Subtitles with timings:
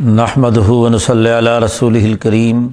[0.00, 2.68] نحمد ہُون صلی اللہ رسول الکریم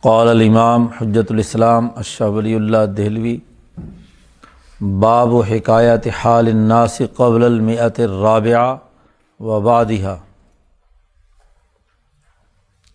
[0.00, 3.36] قول الامام حجت الاسلام اشہ ولی اللہ دہلوی.
[4.80, 8.76] باب و حکایت حال الناس قبل المعت الرابعہ
[9.40, 10.16] و بعدہ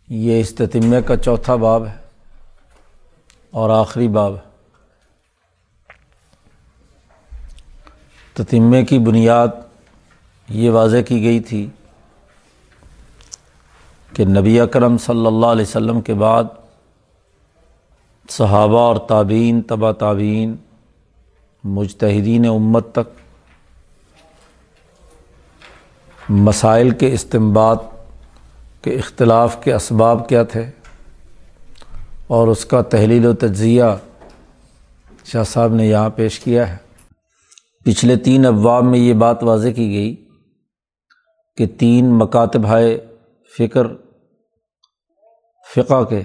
[0.07, 1.95] یہ استتمے کا چوتھا باب ہے
[3.51, 4.49] اور آخری باب ہے.
[8.33, 9.47] تتمے کی بنیاد
[10.49, 11.67] یہ واضح کی گئی تھی
[14.13, 16.43] کہ نبی اکرم صلی اللہ علیہ وسلم کے بعد
[18.29, 20.55] صحابہ اور تابعین تبا تابعین،
[21.63, 23.19] مجتہدین امت تک
[26.29, 27.75] مسائل کے استمباد
[28.81, 30.69] کے اختلاف کے اسباب کیا تھے
[32.27, 33.83] اور اس کا تحلیل و تجزیہ
[35.25, 36.77] شاہ صاحب نے یہاں پیش کیا ہے۔
[37.85, 40.15] پچھلے تین ابواب میں یہ بات واضح کی گئی
[41.57, 42.97] کہ تین مکاتب ہے
[43.57, 43.87] فکر،
[45.75, 46.21] فقہ کے،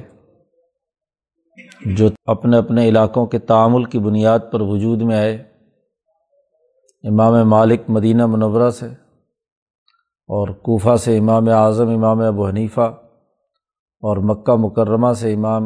[1.86, 5.34] جو اپنے اپنے علاقوں کے تعامل کی بنیاد پر وجود میں آئے۔
[7.04, 8.86] امام مالک مدینہ منورہ سے
[10.28, 12.94] اور کوفہ سے امام اعظم، امام ابو حنیفہ
[14.02, 15.62] اور مکہ مکرمہ سے امام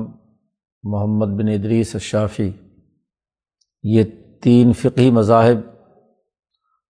[0.83, 2.51] محمد بن ادریس شافی
[3.83, 4.05] یہ
[4.43, 5.59] تین فقی مذاہب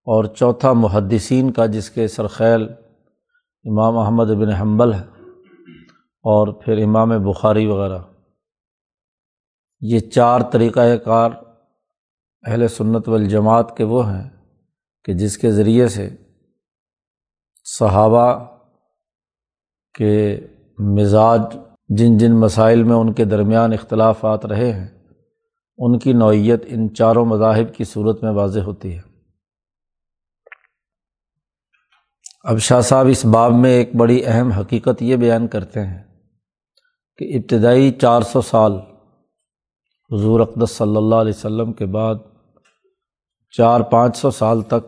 [0.06, 2.66] اور چوتھا محدثین کا جس کے سرخیل
[3.64, 5.05] امام احمد بن حنبل ہے
[6.25, 7.98] اور پھر امام بخاری وغیرہ۔
[9.80, 11.30] یہ چار طریقۂ کار
[12.47, 14.30] اہل سنت والجماعت کے وہ ہیں
[15.05, 16.11] کہ جس کے ذریعے سے
[17.64, 18.44] صحابہ
[19.95, 20.47] کے
[20.78, 21.41] مزاج
[21.89, 24.89] جن جن مسائل میں ان کے درمیان اختلافات رہے ہیں،
[25.78, 29.09] ان کی نوعیت ان چاروں مذاہب کی صورت میں واضح ہوتی ہے۔
[32.44, 36.02] اب شاہ صاحب اس باب میں ایک بڑی اہم حقیقت یہ بیان کرتے ہیں
[37.19, 38.72] کہ ابتدائی چار سو سال
[40.10, 42.14] حضور اقدس صلی اللہ علیہ وسلم کے بعد
[43.51, 44.86] چار پانچ سو سال تک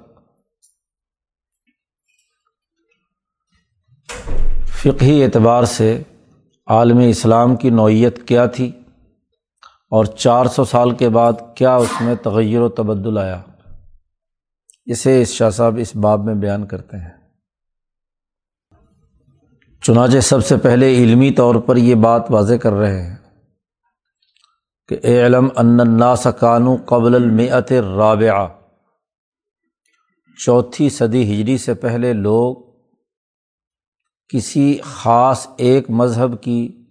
[4.68, 6.02] فقہی اعتبار سے
[6.66, 8.72] عالم اسلام کی نوعیت کیا تھی
[9.90, 13.42] اور چار سو سال کے بعد کیا اس میں تغیر و تبدل آیا؟
[14.84, 17.21] اسے اس شاہ صاحب اس باب میں بیان کرتے ہیں۔
[19.82, 23.16] چنانچہ سب سے پہلے علمی طور پر یہ بات واضح کر رہے ہیں
[24.88, 28.48] کہ اے علم ان سکانو قبل المعت رابعہ
[30.44, 32.56] چوتھی صدی ہجری سے پہلے لوگ
[34.28, 36.84] کسی خاص ایک مذہب کی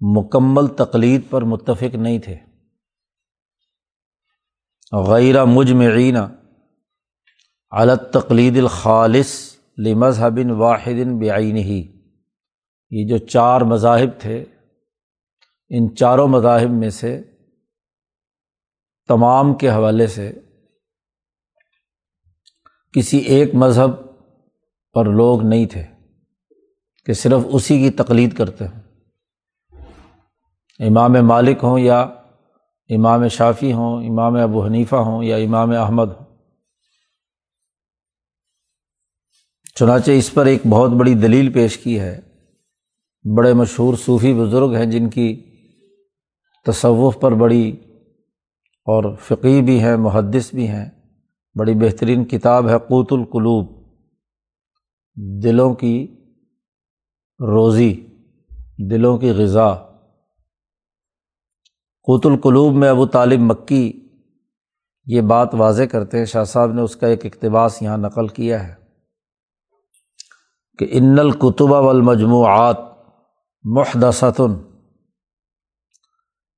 [0.00, 2.36] مکمل تقلید پر متفق نہیں تھے۔
[4.92, 6.16] غیر مجمعین
[7.70, 11.99] علت تقلید الخالص لمذہب واحد بعین ہی
[12.90, 14.44] یہ جو چار مذاہب تھے،
[15.68, 17.22] ان چاروں مذاہب میں سے
[19.08, 20.32] تمام کے حوالے سے
[22.92, 23.90] کسی ایک مذہب
[24.92, 25.84] پر لوگ نہیں تھے،
[27.06, 28.82] کہ صرف اسی کی تقلید کرتے ہوں۔
[30.78, 32.00] امام مالک ہوں یا
[32.88, 36.26] امام شافی ہوں، امام ابو حنیفہ ہوں یا امام احمد ہوں۔
[39.74, 42.29] چنانچہ اس پر ایک بہت بڑی دلیل پیش کی ہے۔
[43.24, 45.50] بڑے مشہور صوفی بزرگ ہیں جن کی
[46.66, 47.76] تصوف پر بڑی
[48.84, 50.90] اور فقی بھی ہیں، محدث بھی ہیں۔
[51.58, 53.66] بڑی بہترین کتاب ہے قوت القلوب،
[55.42, 56.06] دلوں کی
[57.40, 58.06] روزی،
[58.90, 59.74] دلوں کی غذا۔
[62.02, 63.92] قوت القلوب میں ابو طالب مکی
[65.06, 68.68] یہ بات واضح کرتے ہیں، شاہ صاحب نے اس کا ایک اقتباس یہاں نقل کیا
[68.68, 68.74] ہے
[70.78, 72.89] کہ ان القتبہ والمجموعات
[73.62, 74.54] محدثتن۔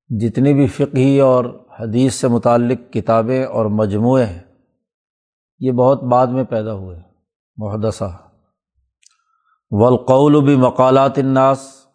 [0.09, 4.41] جتنی بھی فقہی اور حدیث سے متعلق کتابیں اور مجموعے ہیں،
[5.59, 6.99] یہ بہت بعد میں پیدا ہوئے،
[7.57, 8.17] محدثہ۔
[9.71, 11.85] والقول بھی مقالات الناس۔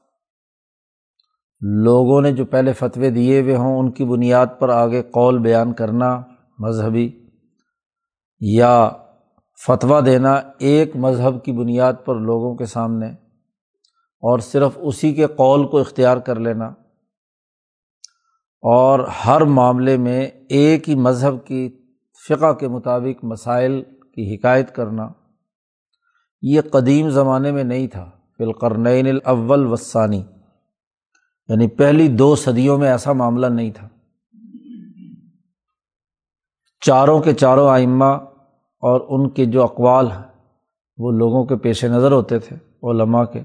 [1.61, 5.72] لوگوں نے جو پہلے فتوے دیے ہوئے ہوں، ان کی بنیاد پر آگے قول بیان
[5.72, 6.22] کرنا
[6.58, 7.26] مذہبی۔
[8.40, 8.90] یا
[9.66, 13.27] فتویٰ دینا ایک مذہب کی بنیاد پر لوگوں کے سامنے۔
[14.20, 16.66] اور صرف اسی کے قول کو اختیار کر لینا۔
[18.62, 21.68] اور ہر معاملے میں ایک ہی مذہب کی
[22.28, 25.08] فقہ کے مطابق مسائل کی حکایت کرنا۔
[26.42, 30.24] یہ قدیم زمانے میں نہیں تھا۔ بالقرنین الاول وسانی
[31.48, 33.88] یعنی پہلی دو صدیوں میں ایسا معاملہ نہیں تھا۔
[36.80, 38.04] چاروں کے چاروں آئمہ
[38.80, 40.50] اور ان کے جو اقوال ہیں،
[40.98, 42.56] وہ لوگوں کے پیش نظر ہوتے تھے،
[42.90, 43.42] علماء کے۔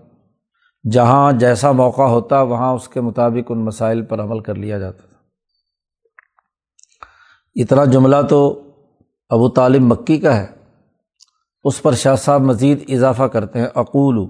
[0.92, 5.08] جہاں جیسا موقع ہوتا وہاں اس کے مطابق ان مسائل پر عمل کر لیا جاتا
[5.08, 5.18] تھا۔
[7.56, 8.62] اتنا جملہ تو
[9.30, 10.48] ابو طالب مکی کا ہے۔
[11.64, 14.28] اس پر شاہ صاحب مزید اضافہ کرتے ہیں۔ اقول،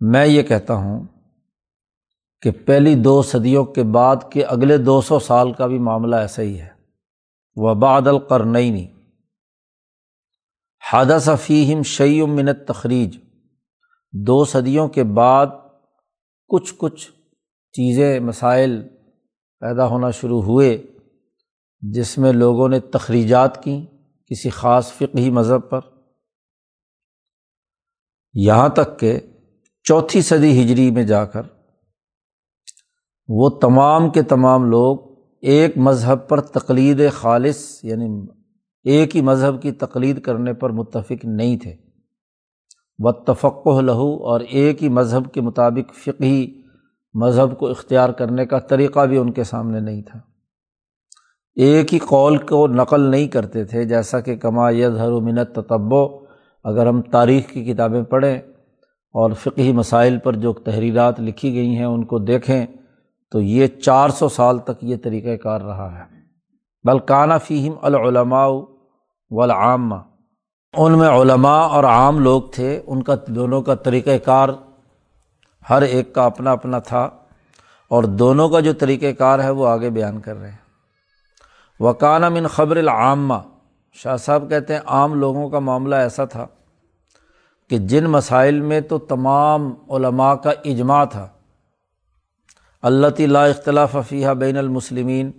[0.00, 1.06] میں یہ کہتا ہوں
[2.42, 6.42] کہ پہلی دو صدیوں کے بعد کے اگلے دو سو سال کا بھی معاملہ ایسا
[6.42, 6.68] ہی ہے۔
[7.56, 8.86] وہ باد القرنئی
[10.92, 13.23] حادث فیم شعی منت تخریج
[14.14, 15.46] دو صدیوں کے بعد
[16.48, 17.12] کچھ کچھ
[17.72, 18.82] چیزیں، مسائل
[19.60, 20.82] پیدا ہونا شروع ہوئے،
[21.80, 23.86] جس میں لوگوں نے تخریجات کیں
[24.26, 25.80] کسی خاص فقہی مذہب پر۔
[28.34, 29.20] یہاں تک کہ
[29.82, 31.42] چوتھی صدی ہجری میں جا کر
[33.28, 34.98] وہ تمام کے تمام لوگ
[35.42, 38.26] ایک مذہب پر تقلید خالص یعنی
[38.84, 41.83] ایک ہی مذہب کی تقلید کرنے پر متفق نہیں تھے۔
[42.98, 46.62] و تفق لہو اور ایک ہی مذہب کے مطابق فقہی
[47.14, 50.20] مذہب کو اختیار کرنے کا طریقہ بھی ان کے سامنے نہیں تھا۔
[51.54, 56.24] ایک ہی قول کو نقل نہیں کرتے تھے، جیسا کہ کما یظہر و منت تتبو
[56.64, 58.38] اگر ہم تاریخ کی کتابیں پڑھیں
[59.14, 62.66] اور فقہی مسائل پر جو تحریرات لکھی گئی ہیں ان کو دیکھیں،
[63.30, 66.04] تو یہ چار سو سال تک یہ طریقۂ کار رہا ہے۔
[66.84, 68.48] بلکانہ فیم العلماء
[69.30, 69.94] والعامہ۔
[70.76, 74.48] ان میں علماء اور عام لوگ تھے، ان کا دونوں کا طریقۂ کار
[75.70, 77.08] ہر ایک کا اپنا اپنا تھا،
[77.90, 80.56] اور دونوں کا جو طریقۂ کار ہے وہ آگے بیان کر رہے ہیں۔
[81.80, 83.34] وکانہ من خبر العامہ،
[83.96, 86.46] شاہ صاحب کہتے ہیں عام لوگوں کا معاملہ ایسا تھا
[87.70, 91.26] کہ جن مسائل میں تو تمام علماء کا اجماع تھا۔
[92.82, 95.30] اللہ لا اختلاف فیحہ بین المسلمین،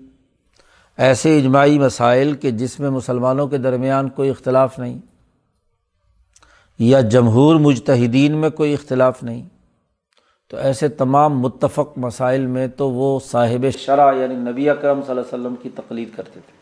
[0.98, 4.98] ایسے اجماعی مسائل کہ جس میں مسلمانوں کے درمیان کوئی اختلاف نہیں۔
[6.80, 9.44] یا جمہور مجتہدین میں کوئی اختلاف نہیں۔
[10.50, 15.22] تو ایسے تمام متفق مسائل میں تو وہ صاحب شرح یعنی نبی اکرم صلی اللہ
[15.22, 16.54] علیہ وسلم کی تقلید کرتے تھے۔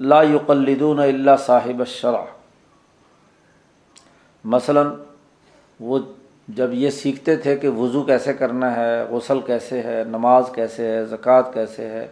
[0.00, 2.24] لا یقلدون اللہ صاحب شرح
[4.44, 4.86] مثلاً
[5.80, 5.98] وہ
[6.48, 11.04] جب یہ سیکھتے تھے کہ وضو کیسے کرنا ہے، غسل کیسے ہے، نماز کیسے ہے،
[11.04, 12.08] زکوٰۃ کیسے ہے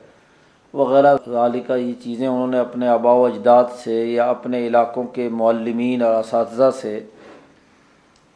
[0.75, 5.29] وغیرہ ذالکہ یہ چیزیں انہوں نے اپنے آبا و اجداد سے یا اپنے علاقوں کے
[5.29, 7.01] معلمین اور اساتذہ سے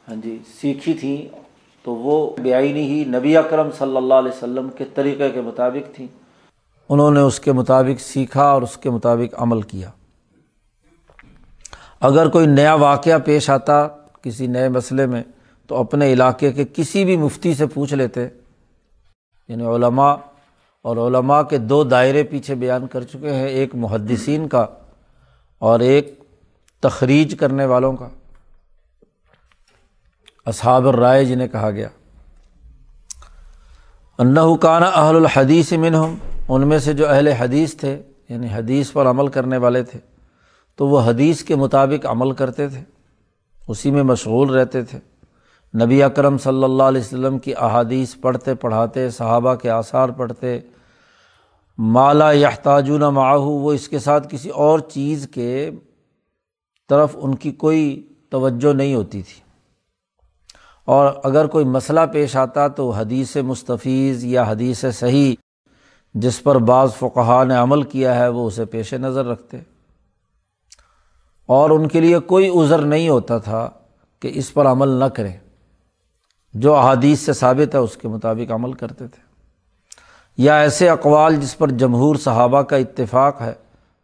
[0.08, 1.38] ہاں جی سیکھی تھیں
[1.82, 6.06] تو وہ بیائی ہی نبی اکرم صلی اللہ علیہ وسلم کے طریقے کے مطابق تھیں
[6.88, 9.90] انہوں نے اس کے مطابق سیکھا اور اس کے مطابق عمل کیا۔
[12.00, 13.88] اگر کوئی نیا واقعہ پیش آتا
[14.22, 15.22] کسی نئے مسئلے میں،
[15.66, 18.28] تو اپنے علاقے کے کسی بھی مفتی سے پوچھ لیتے۔
[19.48, 20.14] یعنی علماء
[20.84, 24.66] اور علماء کے دو دائرے پیچھے بیان کر چکے ہیں، ایک محدثین کا
[25.58, 26.25] اور ایک
[26.81, 28.08] تخریج کرنے والوں کا۔
[30.46, 31.88] اصحاب الرائے جنہیں کہا گیا۔
[34.60, 36.14] کانہ اہل الحدیث منہم،
[36.48, 39.98] ان میں سے جو اہل حدیث تھے یعنی حدیث پر عمل کرنے والے تھے،
[40.76, 42.81] تو وہ حدیث کے مطابق عمل کرتے تھے،
[43.69, 44.98] اسی میں مشغول رہتے تھے۔
[45.84, 50.60] نبی اکرم صلی اللہ علیہ وسلم کی احادیث پڑھتے پڑھاتے، صحابہ کے آثار پڑھتے
[51.78, 55.70] مالا یحتاجون معاہو وہ اس کے ساتھ کسی اور چیز کے
[56.88, 59.40] طرف ان کی کوئی توجہ نہیں ہوتی تھی۔
[60.84, 65.34] اور اگر کوئی مسئلہ پیش آتا تو حدیث مستفیض یا حدیث صحیح،
[66.14, 69.56] جس پر بعض فقہ نے عمل کیا ہے، وہ اسے پیش نظر رکھتے۔
[71.46, 73.70] اور ان کے لیے کوئی عذر نہیں ہوتا تھا
[74.20, 75.36] کہ اس پر عمل نہ کریں،
[76.54, 79.23] جو احادیث سے ثابت ہے، اس کے مطابق عمل کرتے تھے۔
[80.38, 83.53] یا ایسے اقوال جس پر جمہور صحابہ کا اتفاق ہے،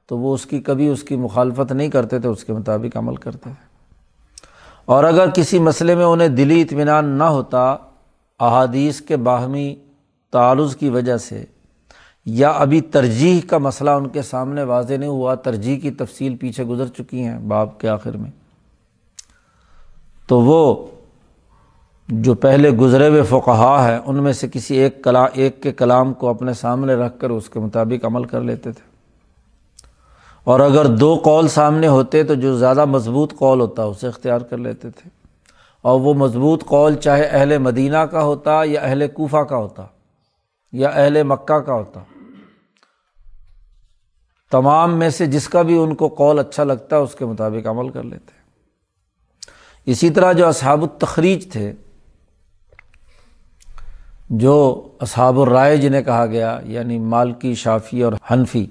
[0.07, 3.17] تو وہ اس کی کبھی اس کی مخالفت نہیں کرتے تھے، اس کے مطابق عمل
[3.17, 3.69] کرتے تھے۔
[4.85, 7.77] اور اگر کسی مسئلے میں انہیں دلی اطمینان نہ ہوتا،
[8.41, 9.75] احادیث کے باہمی
[10.31, 11.45] تعارض کی وجہ سے،
[12.27, 16.65] یا ابھی ترجیح کا مسئلہ ان کے سامنے واضح نہیں ہوا، ترجیح کی تفصیل پیچھے
[16.65, 18.31] گزر چکی ہیں باب کے آخر میں،
[20.27, 20.87] تو وہ
[22.11, 26.15] جو پہلے گزرے ہوئے فقہا ہیں، ان میں سے کسی ایک کلا، ایک کے کلام
[26.15, 28.91] کو اپنے سامنے رکھ کر اس کے مطابق عمل کر لیتے تھے۔
[30.45, 34.59] اور اگر دو قول سامنے ہوتے تو جو زیادہ مضبوط قول ہوتا، اسے اختیار کر
[34.59, 35.11] لیتے تھے۔
[35.83, 39.83] اور وہ مضبوط قول چاہے اہل مدینہ کا ہوتا یا اہل کوفہ کا ہوتا
[40.73, 42.01] یا اہل مکہ کا ہوتا۔
[44.51, 47.67] تمام میں سے جس کا بھی ان کو قول اچھا لگتا ہے اس کے مطابق
[47.67, 48.31] عمل کر لیتے۔
[49.87, 51.73] اسی طرح جو اصحاب التخریج تھے
[54.31, 58.67] جو اصحاب الرائے جنہیں کہا گیا یعنی مالکی، شافی اور حنفی،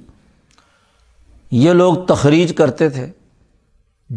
[1.52, 3.08] یہ لوگ تخریج کرتے تھے۔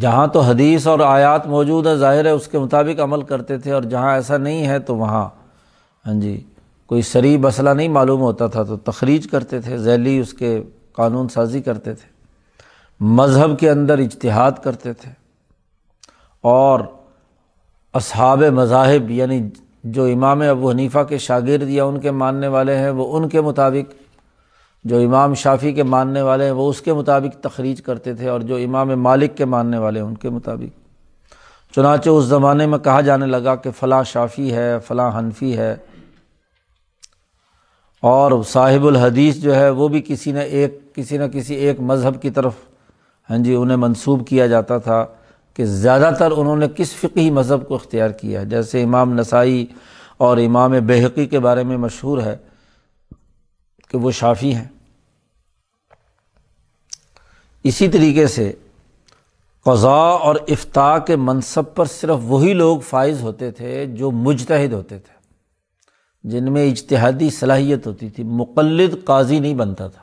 [0.01, 3.73] جہاں تو حدیث اور آیات موجود ہے ظاہر ہے اس کے مطابق عمل کرتے تھے،
[3.73, 5.29] اور جہاں ایسا نہیں ہے تو وہاں۔
[6.07, 6.45] ہاں جی
[6.87, 11.29] کوئی سری مسئلہ نہیں معلوم ہوتا تھا، تو تخریج کرتے تھے، ذیلی اس کے قانون
[11.29, 12.09] سازی کرتے تھے۔
[13.01, 15.11] مذہب کے اندر اجتہاد کرتے تھے۔
[16.41, 16.81] اور
[17.93, 19.49] اصحاب مذاہب یعنی
[19.85, 23.41] جو امام ابو حنیفہ کے شاگرد یا ان کے ماننے والے ہیں، وہ ان کے
[23.41, 23.95] مطابق،
[24.85, 28.41] جو امام شافی کے ماننے والے ہیں، وہ اس کے مطابق تخریج کرتے تھے اور
[28.41, 30.83] جو امام مالک کے ماننے والے ہیں، ان کے مطابق۔
[31.75, 35.77] چنانچہ اس زمانے میں کہا جانے لگا کہ فلاں شافی ہے، فلاں حنفی ہے۔
[38.01, 42.23] اور صاحب الحدیث جو ہے، وہ بھی کسی نہ ایک، کسی نہ کسی ایک مذہب
[42.23, 42.53] کی طرف
[43.31, 45.07] ہاں جی انہیں منسوب کیا جاتا تھا۔
[45.55, 49.67] کہ زیادہ تر انہوں نے کس فقی مذہب کو اختیار کیا جیسے امام نسائی
[50.17, 52.37] اور امام بحقی کے بارے میں مشہور ہے
[53.89, 54.69] کہ وہ شافی ہیں۔
[57.65, 58.53] اسی طریقے سے
[59.65, 64.99] قضاء اور افتا کے منصب پر صرف وہی لوگ فائز ہوتے تھے جو مجتہد ہوتے
[64.99, 65.15] تھے،
[66.25, 70.03] جن میں اجتہادی صلاحیت ہوتی تھی۔ مقلد قاضی نہیں بنتا تھا،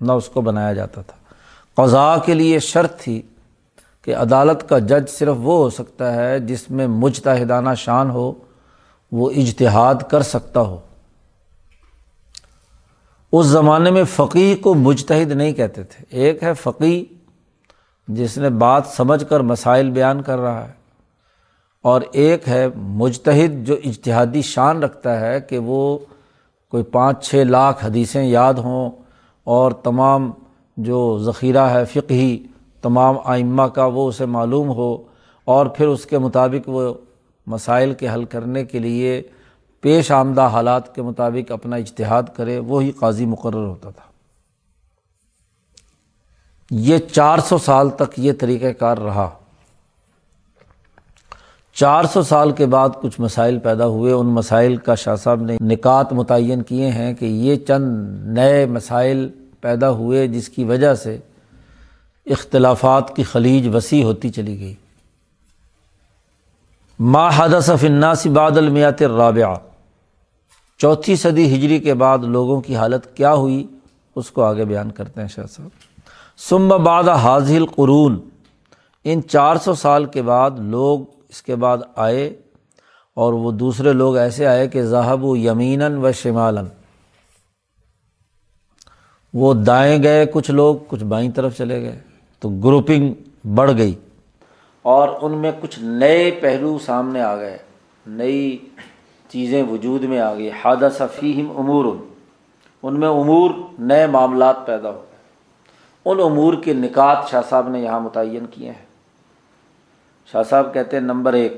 [0.00, 1.16] نہ اس کو بنایا جاتا تھا۔
[1.74, 3.22] قضاء کے لیے شرط تھی
[4.08, 8.32] کہ عدالت کا جج صرف وہ ہو سکتا ہے جس میں مجتہدانہ شان ہو،
[9.12, 10.78] وہ اجتہاد کر سکتا ہو۔
[13.32, 17.04] اس زمانے میں فقی کو مجتہد نہیں کہتے تھے۔ ایک ہے فقی
[18.08, 20.72] جس نے بات سمجھ کر مسائل بیان کر رہا ہے،
[21.84, 25.98] اور ایک ہے مجتہد جو اجتہادی شان رکھتا ہے کہ وہ
[26.72, 28.90] کوئی پانچ چھ لاکھ حدیثیں یاد ہوں
[29.46, 30.30] اور تمام
[30.76, 32.38] جو ذخیرہ ہے فقہی
[32.82, 35.02] تمام آئمہ کا وہ اسے معلوم ہو
[35.44, 36.94] اور پھر اس کے مطابق وہ
[37.46, 39.22] مسائل کے حل کرنے کے لیے
[39.80, 44.08] پیش آمدہ حالات کے مطابق اپنا اجتہاد کرے، وہی قاضی مقرر ہوتا تھا۔
[46.70, 49.30] یہ چار سو سال تک یہ طریقۂ کار رہا۔
[51.74, 55.56] چار سو سال کے بعد کچھ مسائل پیدا ہوئے۔ ان مسائل کا شاہ صاحب نے
[55.60, 59.28] نکات متعین کیے ہیں کہ یہ چند نئے مسائل
[59.60, 61.18] پیدا ہوئے جس کی وجہ سے
[62.28, 64.74] اختلافات کی خلیج وسیع ہوتی چلی گئی۔
[66.98, 69.56] ما حدث فی الناس بعد المیات الرابعہ۔
[70.78, 73.66] چوتھی صدی ہجری کے بعد لوگوں کی حالت کیا ہوئی
[74.16, 75.68] اس کو آگے بیان کرتے ہیں شاہ صاحب۔
[76.36, 78.28] سم بعد حاضل قرون
[79.04, 82.36] ان چار سو سال کے بعد لوگ اس کے بعد آئے
[83.14, 86.64] اور وہ دوسرے لوگ ایسے آئے کہ ذہب و یمیناً و شمالاً۔
[89.34, 92.07] وہ دائیں گئے کچھ لوگ، کچھ بائیں طرف چلے گئے۔
[92.40, 93.14] تو گروپنگ
[93.54, 93.94] بڑھ گئی
[94.82, 97.58] اور ان میں کچھ نئے پہلو سامنے آ گئے،
[98.06, 98.58] نئی
[99.28, 101.84] چیزیں وجود میں آ گئی۔ حادثہ فیم امور
[102.82, 105.18] ان میں امور نئے معاملات پیدا ہو گئے۔
[106.04, 108.86] ان امور کے نکات شاہ صاحب نے یہاں متعین کیے ہیں۔
[110.32, 111.52] شاہ صاحب کہتے ہیں، نمبر ایک،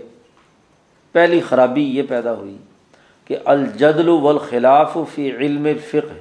[1.13, 2.57] پہلی خرابی یہ پیدا ہوئی
[3.25, 6.15] کہ الجدل والخلاف فی علم فقہ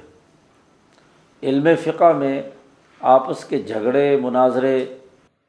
[1.42, 2.42] علم فقہ میں
[3.00, 4.86] آپس کے جھگڑے، مناظرے،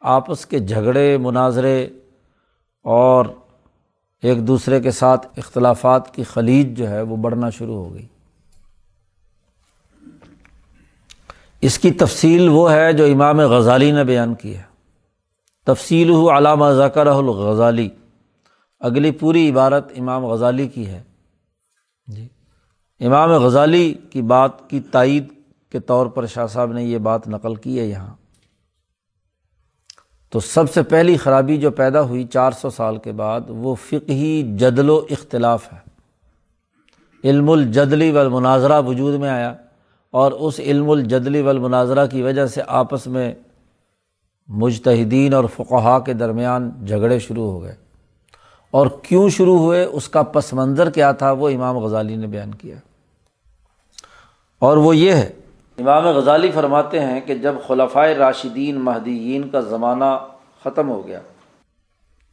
[0.01, 1.87] آپس کے جھگڑے، مناظرے،
[2.83, 3.25] اور
[4.21, 8.07] ایک دوسرے کے ساتھ اختلافات کی خلیج جو ہے وہ بڑھنا شروع ہو گئی۔
[11.61, 14.61] اس کی تفصیل وہ ہے جو امام غزالی نے بیان کی ہے۔
[15.65, 17.89] تفصیل ہو علامہ ذکر الغزالی۔
[18.79, 21.03] اگلی پوری عبارت امام غزالی کی ہے۔
[22.07, 22.27] جی۔
[22.99, 25.40] امام غزالی کی بات کی تائید
[25.71, 28.15] کے طور پر شاہ صاحب نے یہ بات نقل کی ہے یہاں۔
[30.29, 34.55] تو سب سے پہلی خرابی جو پیدا ہوئی چار سو سال کے بعد وہ فقہی
[34.57, 35.91] جدل و اختلاف ہے۔
[37.23, 39.55] علم الجدلی والمناظرہ وجود میں آیا
[40.11, 43.35] اور اس علم الجدلی والمناظرہ کی وجہ سے آپس میں
[44.47, 47.75] مجتہدین اور فقہا کے درمیان جھگڑے شروع ہو گئے۔
[48.71, 52.55] اور کیوں شروع ہوئے اس کا پس منظر کیا تھا وہ امام غزالی نے بیان
[52.55, 52.75] کیا۔
[54.59, 55.31] اور وہ یہ ہے
[55.81, 60.17] امام غزالی فرماتے ہیں کہ جب خلفۂ راشدین مہدیین کا زمانہ
[60.63, 61.19] ختم ہو گیا،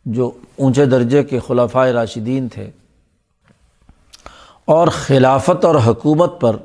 [0.07, 2.71] جو اونچے درجے کے خلفۂ راشدین تھے،
[4.65, 6.57] اور خلافت اور حکومت پر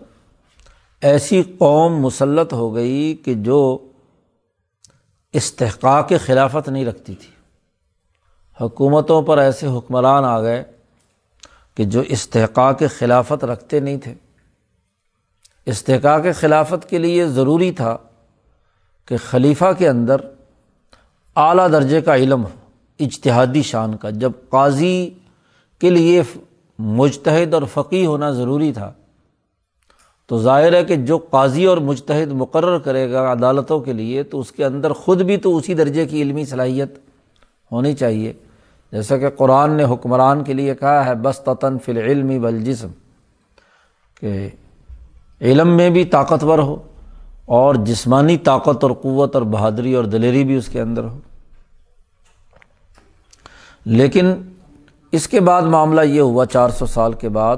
[1.02, 3.78] ایسی قوم مسلط ہو گئی کہ جو
[5.34, 7.32] استحقاق خلافت نہیں رکھتی تھی۔
[8.58, 10.64] حکومتوں پر ایسے حکمران آ گئے
[11.78, 14.14] کہ جو استحقاق خلافت رکھتے نہیں تھے۔
[15.66, 17.98] استحقاق خلافت کے لیے ضروری تھا
[19.06, 20.16] کہ خلیفہ کے اندر
[21.36, 22.50] اعلیٰ درجے کا علم ہو،
[23.00, 25.10] اجتہادی شان کا۔ جب قاضی
[25.80, 26.22] کے لیے
[26.80, 28.92] مجتہد اور فقی ہونا ضروری تھا،
[30.26, 34.40] تو ظاہر ہے کہ جو قاضی اور مجتہد مقرر کرے گا عدالتوں کے لیے، تو
[34.40, 36.98] اس کے اندر خود بھی تو اسی درجے کی علمی صلاحیت
[37.72, 38.34] ہونی چاہیے۔
[38.92, 42.88] جیسا کہ قرآن نے حکمران کے لیے کہا ہے بس تطن فل علمی بلجسم
[44.20, 44.50] کہ
[45.44, 46.76] علم میں بھی طاقتور ہو
[47.46, 51.20] اور جسمانی طاقت اور قوت اور بہادری اور دلیری بھی اس کے اندر ہو۔
[53.86, 54.34] لیکن
[55.12, 57.58] اس کے بعد معاملہ یہ ہوا چار سو سال کے بعد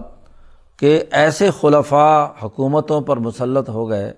[0.77, 4.13] کہ ایسے خلفاء حکومتوں پر مسلط ہو گئے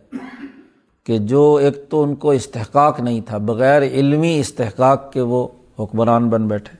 [1.03, 5.47] کہ جو ایک تو ان کو استحقاق نہیں تھا، بغیر علمی استحقاق کے وہ
[5.79, 6.77] حکمران بن بیٹھے۔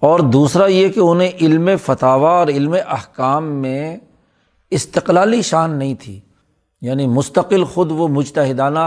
[0.00, 3.96] اور دوسرا یہ کہ انہیں علم فتح اور علم احکام میں
[4.70, 6.20] استقلالی شان نہیں تھی۔
[6.80, 8.78] یعنی مستقل خود وہ مجتہدانہ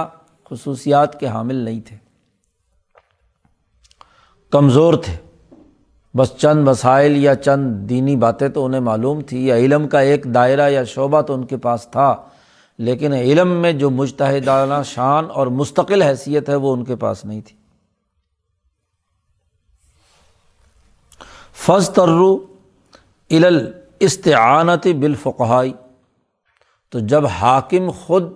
[0.50, 1.97] خصوصیات کے حامل نہیں تھے۔
[4.50, 5.17] کمزور تھے۔
[6.17, 10.23] بس چند مسائل یا چند دینی باتیں تو انہیں معلوم تھی۔ یا علم کا ایک
[10.33, 12.15] دائرہ یا شعبہ تو ان کے پاس تھا،
[12.77, 17.41] لیکن علم میں جو مجتہدانہ شان اور مستقل حیثیت ہے وہ ان کے پاس نہیں
[17.41, 17.55] تھی۔
[21.53, 22.45] فض ترو
[23.31, 25.74] علل استعانت بالفقائی
[26.93, 28.31] تو جب حاکم خود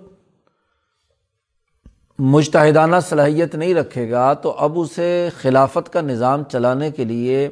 [2.18, 7.48] مشتحدانہ صلاحیت نہیں رکھے گا، تو اب اسے خلافت کا نظام چلانے کے لیے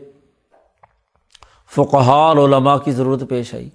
[1.75, 3.69] فقہ اور علماء کی ضرورت پیش آئی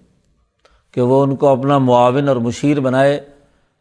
[0.94, 3.20] کہ وہ ان کو اپنا معاون اور مشیر بنائے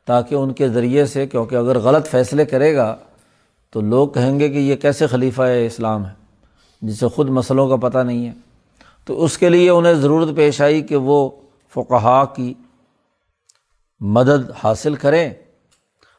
[0.08, 2.94] تاکہ ان کے ذریعے سے، کیونکہ اگر غلط فیصلے کرے گا
[3.72, 6.12] تو لوگ کہیں گے کہ یہ کیسے خلیفہ اسلام ہے،
[6.82, 8.32] جسے خود مسئلوں کا پتہ نہیں ہے۔
[9.08, 11.30] تو اس کے لیے انہیں ضرورت پیش آئی کہ وہ
[11.74, 12.54] فقہا کی
[14.00, 15.30] مدد حاصل کریں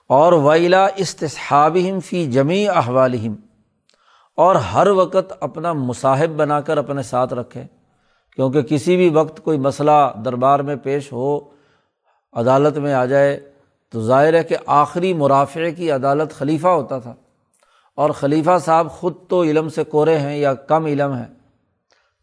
[0.08, 3.36] اور ویلا استصحابہم فی جمی احوالہم
[4.36, 7.64] اور ہر وقت اپنا مصاحب بنا کر اپنے ساتھ رکھیں
[8.36, 11.40] کیونکہ کسی بھی وقت کوئی مسئلہ دربار میں پیش ہو،
[12.34, 13.52] عدالت میں آ جائے
[13.92, 17.14] تو ظاہر ہے کہ آخری مرافع کی عدالت خلیفہ ہوتا تھا
[17.96, 21.39] اور خلیفہ صاحب خود تو علم سے کورے ہیں یا کم علم ہیں۔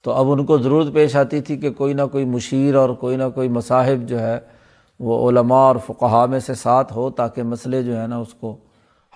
[0.06, 3.16] تو اب ان کو ضرورت پیش آتی تھی کہ کوئی نہ کوئی مشیر اور کوئی
[3.16, 4.38] نہ کوئی مصاحب جو ہے
[5.00, 8.54] وہ علماء اور فقہا میں سے ساتھ ہو تاکہ مسئلے جو ہے نا اس کو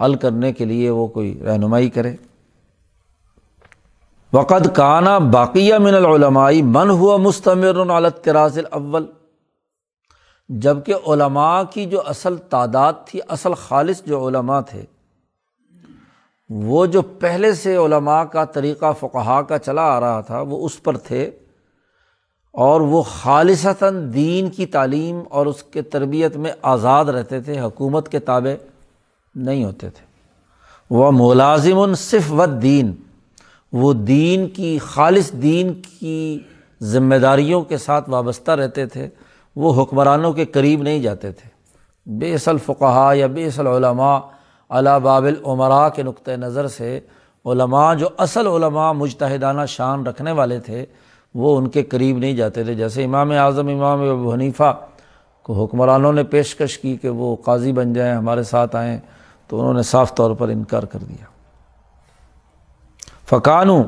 [0.02, 2.14] حل کرنے کے لیے وہ کوئی رہنمائی کرے۔
[4.32, 9.06] وقت کانا باقیہ من العلمائی من ہوا مستمر تراز اول
[10.48, 14.84] جبکہ علماء کی جو اصل تعداد تھی، اصل خالص جو علماء تھے
[16.50, 20.82] وہ جو پہلے سے علماء کا طریقہ فقہا کا چلا آ رہا تھا، وہ اس
[20.82, 21.30] پر تھے۔
[22.52, 28.08] اور وہ خالصتاً دین کی تعلیم اور اس کے تربیت میں آزاد رہتے تھے، حکومت
[28.08, 28.64] کے تابع
[29.34, 30.04] نہیں ہوتے تھے۔
[30.90, 32.92] وہ ملازم صف و دین،
[33.72, 36.40] وہ دین کی، خالص دین کی
[36.82, 39.08] ذمہ داریوں کے ساتھ وابستہ رہتے تھے۔
[39.56, 41.50] وہ حکمرانوں کے قریب نہیں جاتے تھے۔
[42.18, 44.18] بے اصل فقہ یا بے اصل علماء
[44.70, 47.00] علا بابل عمرا کے نقطۂ نظر سے
[47.44, 50.86] علماء جو اصل علماء مجتہدانہ شان رکھنے والے تھے،
[51.34, 54.72] وہ ان کے قریب نہیں جاتے تھے۔ جیسے امام اعظم، امام ابو حنیفہ
[55.42, 58.98] کو حکمرانوں نے پیشکش کی کہ وہ قاضی بن جائیں، ہمارے ساتھ آئیں،
[59.48, 61.24] تو انہوں نے صاف طور پر انکار کر دیا۔
[63.26, 63.82] فقانو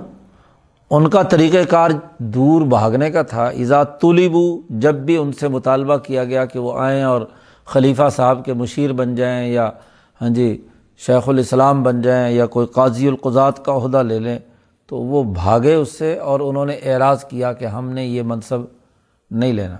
[0.91, 5.97] ان کا طریقۂ کار دور بھاگنے کا تھا۔ ایزاد طلیبو جب بھی ان سے مطالبہ
[5.97, 7.23] کیا گیا کہ وہ آئیں اور
[7.65, 9.71] خلیفہ صاحب کے مشیر بن جائیں یا
[10.23, 10.67] ہاں جی
[11.07, 14.39] شیخ الاسلام بن جائیں یا کوئی قاضی القضات کا عہدہ لے لیں،
[14.87, 18.61] تو وہ بھاگے اس سے اور انہوں نے اعراض کیا کہ ہم نے یہ منصب
[19.31, 19.77] نہیں لینا۔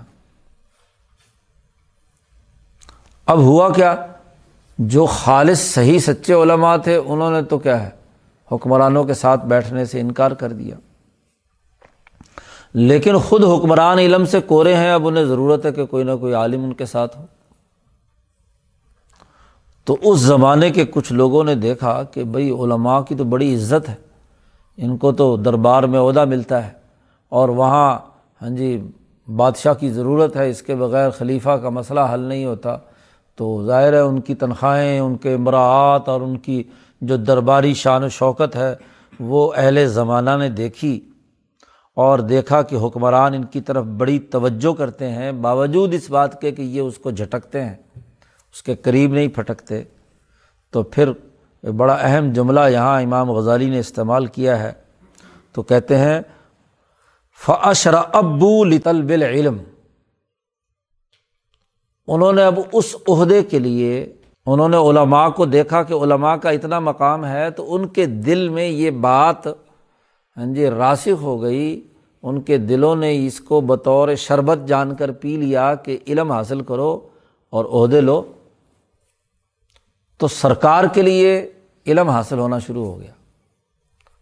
[3.25, 3.95] اب ہوا کیا،
[4.77, 7.89] جو خالص صحیح سچے علماء تھے، انہوں نے تو کیا ہے،
[8.51, 10.75] حکمرانوں کے ساتھ بیٹھنے سے انکار کر دیا۔
[12.73, 16.33] لیکن خود حکمران علم سے کورے ہیں، اب انہیں ضرورت ہے کہ کوئی نہ کوئی
[16.33, 17.25] عالم ان کے ساتھ ہو۔
[19.85, 23.89] تو اس زمانے کے کچھ لوگوں نے دیکھا کہ بھائی علماء کی تو بڑی عزت
[23.89, 23.95] ہے۔
[24.77, 26.71] ان کو تو دربار میں عہدہ ملتا ہے
[27.29, 27.99] اور وہاں
[28.41, 28.87] ہاں جی
[29.35, 32.77] بادشاہ کی ضرورت ہے، اس کے بغیر خلیفہ کا مسئلہ حل نہیں ہوتا۔
[33.35, 36.63] تو ظاہر ہے ان کی تنخواہیں، ان کے امراعات اور ان کی
[37.01, 38.75] جو درباری شان و شوکت ہے،
[39.19, 41.09] وہ اہل زمانہ نے دیکھی
[41.95, 46.51] اور دیکھا کہ حکمران ان کی طرف بڑی توجہ کرتے ہیں۔ باوجود اس بات کے
[46.51, 47.75] کہ یہ اس کو جھٹکتے ہیں۔
[48.53, 49.83] اس کے قریب نہیں پھٹکتے،
[50.71, 51.11] تو پھر
[51.77, 54.73] بڑا اہم جملہ یہاں امام غزالی نے استعمال کیا ہے۔
[55.53, 56.21] تو کہتے ہیں
[57.45, 59.57] فعشر ابو لطل علم
[62.07, 64.13] انہوں نے اب اس عہدے کے لیے،
[64.45, 68.49] انہوں نے علماء کو دیکھا کہ علماء کا اتنا مقام ہے تو ان کے دل
[68.49, 69.47] میں یہ بات
[70.37, 71.87] ہاں جی راسخ ہو گئی۔
[72.23, 76.61] ان کے دلوں نے اس کو بطور شربت جان کر پی لیا کہ علم حاصل
[76.61, 77.07] کرو
[77.49, 78.21] اور عہدے لو۔
[80.23, 81.51] تو سرکار کے لیے
[81.87, 83.11] علم حاصل ہونا شروع ہو گیا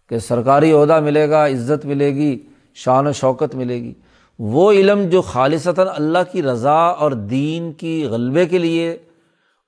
[0.09, 2.39] کہ سرکاری عہدہ ملے گا، عزت ملے گی،
[2.73, 3.93] شان و شوکت ملے گی۔
[4.39, 8.97] وہ علم جو خالصتاً اللہ کی رضا اور دین کی غلبے کے لیے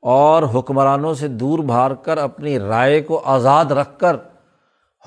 [0.02, 4.16] اور حکمرانوں سے دور بھار کر اپنی رائے کو آزاد رکھ کر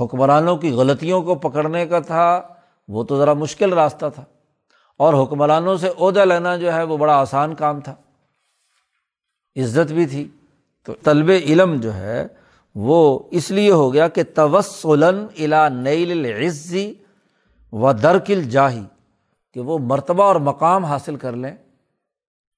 [0.00, 2.42] حکمرانوں کی غلطیوں کو پکڑنے کا تھا،
[2.88, 4.24] وہ تو ذرا مشکل راستہ تھا۔
[4.98, 7.94] اور حکمرانوں سے عہدہ لینا جو ہے، وہ بڑا آسان کام تھا۔
[9.56, 10.28] عزت بھی تھی۔
[10.86, 12.26] تو طلب علم جو ہے
[12.74, 16.94] وہ اس لیے ہو گیا کہ توسلن الا نیل العزی
[17.72, 18.84] و درکل جاہی
[19.54, 21.56] کہ وہ مرتبہ اور مقام حاصل کر لیں۔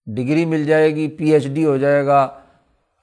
[0.07, 2.29] ڈگری مل جائے گی، پی ایچ ڈی ہو جائے گا،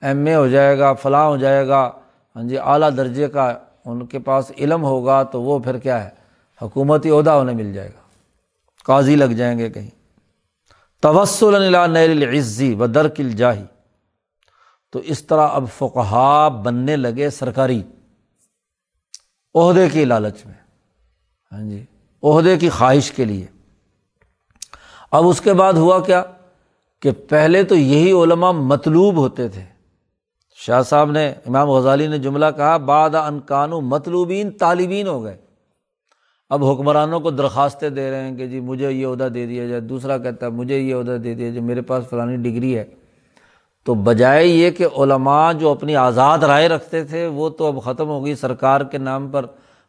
[0.01, 1.91] ایم اے ہو جائے گا، فلاں ہو جائے گا۔
[2.35, 6.09] ہاں جی اعلیٰ درجے کا ان کے پاس علم ہوگا تو وہ پھر کیا ہے؟
[6.61, 7.99] حکومتی عہدہ انہیں مل جائے گا۔
[8.83, 9.89] قاضی لگ جائیں گے کہیں۔
[11.01, 13.63] توسل نیل العزی و درکل جاہی
[14.95, 17.81] تو اس طرح اب فقہ بننے لگے سرکاری۔
[19.55, 20.53] عہدے کی لالچ میں۔
[21.51, 21.85] ہاں جی۔
[22.23, 23.45] عہدے کی خواہش کے لیے۔
[25.11, 26.23] اب اس کے بعد ہوا کیا
[27.01, 29.63] کہ پہلے تو یہی علماء مطلوب ہوتے تھے۔
[30.55, 35.37] شاہ صاحب نے، امام غزالی نے جملہ کہا باد انکانو مطلوبین طالبین ہو گئے۔
[36.49, 39.81] اب حکمرانوں کو درخواستیں دے رہے ہیں کہ جی مجھے یہ عہدہ دے دیا جائے،
[39.81, 42.85] دوسرا کہتا ہے مجھے یہ عہدہ دے دیا جائے، میرے پاس فلانی ڈگری ہے۔
[43.85, 48.07] تو بجائے یہ کہ علماء جو اپنی آزاد رائے رکھتے تھے، وہ تو اب ختم
[48.07, 49.45] ہو گئی۔ سرکار کے نام پر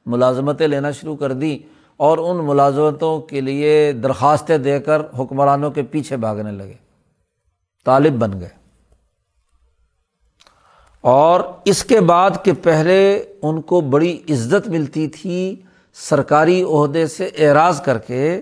[0.06, 1.58] ملازمتیں لینا شروع کر دیں
[1.96, 6.72] اور ان ملازمتوں کے لیے درخواستیں دے کر حکمرانوں کے پیچھے بھاگنے لگے۔
[7.84, 8.48] طالب بن گئے۔
[11.00, 15.56] اور اس کے بعد کہ پہلے ان کو بڑی عزت ملتی تھی
[15.94, 18.40] سرکاری عہدے سے اعراض کر کے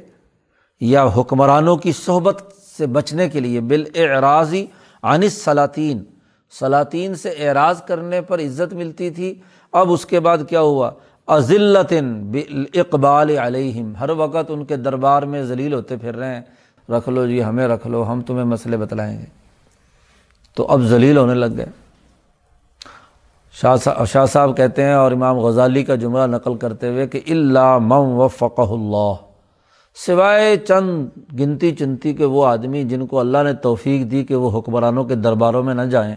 [0.81, 2.43] یا حکمرانوں کی صحبت
[2.79, 4.67] سے بچنے کے لیے بالاعراضی
[5.05, 6.05] انس سلاطین۔
[6.59, 9.41] سلاطین سے اعراض کرنے پر عزت ملتی تھی۔
[9.73, 10.91] اب اس کے بعد کیا ہوا؟
[11.27, 12.33] عزلطن
[29.95, 31.09] سوائے چند
[31.41, 35.15] گنتی چنتی کے وہ آدمی جن کو اللہ نے توفیق دی کہ وہ حکمرانوں کے
[35.15, 36.17] درباروں میں نہ جائیں۔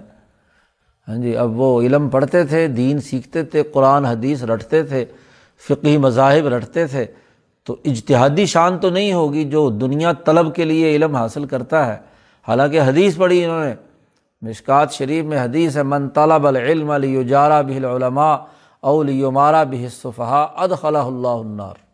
[1.08, 5.06] ہاں جی اب وہ علم پڑھتے تھے، دین سیکھتے تھے، قرآن، حدیث رٹتے تھے
[5.68, 7.06] فقی مذاہب رٹتے تھے۔
[7.64, 11.98] تو اجتہادی شان تو نہیں ہوگی جو دنیا طلب کے لیے علم حاصل کرتا ہے۔
[12.48, 13.76] حالانکہ حدیث پڑھی انہوں نے،
[14.42, 18.36] مشکات شریف میں حدیث ہے، من طلب العلم علی جارا بہ العلماء
[18.82, 21.87] اولیمارا بہ صفحہ ادخلہ اللہ النار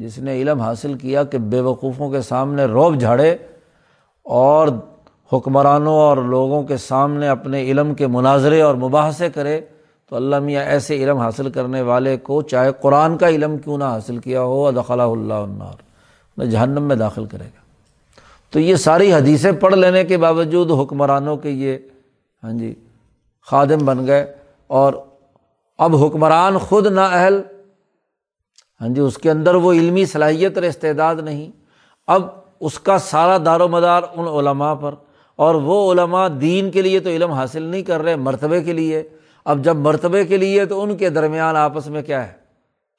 [0.00, 3.36] جس نے علم حاصل کیا کہ بے وقوفوں کے سامنے روب جھاڑے
[4.22, 4.68] اور
[5.32, 9.60] حکمرانوں اور لوگوں کے سامنے اپنے علم کے مناظرے اور مباحثے کرے،
[10.08, 13.84] تو اللہ میاں ایسے علم حاصل کرنے والے کو چاہے قرآن کا علم کیوں نہ
[13.84, 15.82] حاصل کیا ہو ادخلا اللہ النار
[16.36, 17.60] میں جہنم میں داخل کرے گا۔
[18.50, 21.78] تو یہ ساری حدیثیں پڑھ لینے کے باوجود حکمرانوں کے یہ
[22.44, 22.74] ہاں جی
[23.46, 24.32] خادم بن گئے
[24.66, 24.92] اور
[25.78, 27.40] اب حکمران خود نا اہل
[28.80, 31.50] ہاں جی اس کے اندر وہ علمی صلاحیت اور استعداد نہیں۔
[32.06, 32.22] اب
[32.60, 34.94] اس کا سارا دار و مدار ان علماء پر۔
[35.36, 39.02] اور وہ علماء دین کے لیے تو علم حاصل نہیں کر رہے، مرتبے کے لیے۔
[39.44, 42.40] اب جب مرتبے کے لیے تو ان کے درمیان آپس میں کیا ہے؟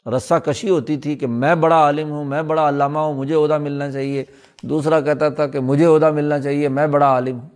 [0.09, 3.57] رسہ کشی ہوتی تھی کہ میں بڑا عالم ہوں، میں بڑا علامہ ہوں، مجھے عہدہ
[3.57, 4.23] ملنا چاہیے۔
[4.63, 7.49] دوسرا کہتا تھا کہ مجھے عہدہ ملنا چاہیے، میں بڑا عالم ہوں۔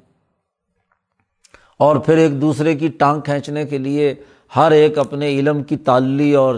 [1.77, 4.15] اور پھر ایک دوسرے کی ٹانگ کھینچنے کے لیے
[4.55, 6.55] ہر ایک اپنے علم کی تعلی اور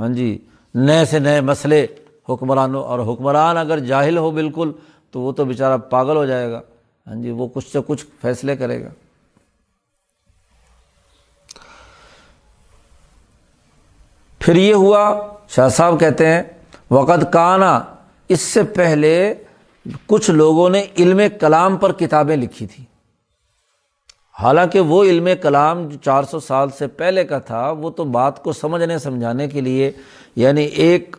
[0.00, 0.38] ہاں جی
[0.76, 1.86] نئے سے نئے مسئلے
[2.28, 4.72] حکمرانوں اور حکمران اگر جاہل ہو بالکل
[5.10, 6.60] تو وہ تو بیچارہ پاگل ہو جائے گا۔
[7.06, 8.88] ہاں جی وہ کچھ سے کچھ فیصلے کرے گا۔
[14.38, 16.42] پھر یہ ہوا، شاہ صاحب کہتے ہیں
[16.90, 17.82] وقت کانا
[18.28, 19.34] اس سے پہلے
[20.06, 22.95] کچھ لوگوں نے علم کلام پر کتابیں لکھی تھیں۔
[24.42, 28.42] حالانکہ وہ علم کلام جو چار سو سال سے پہلے کا تھا، وہ تو بات
[28.42, 29.92] کو سمجھنے، سمجھانے کے لیے
[30.36, 31.16] یعنی ایک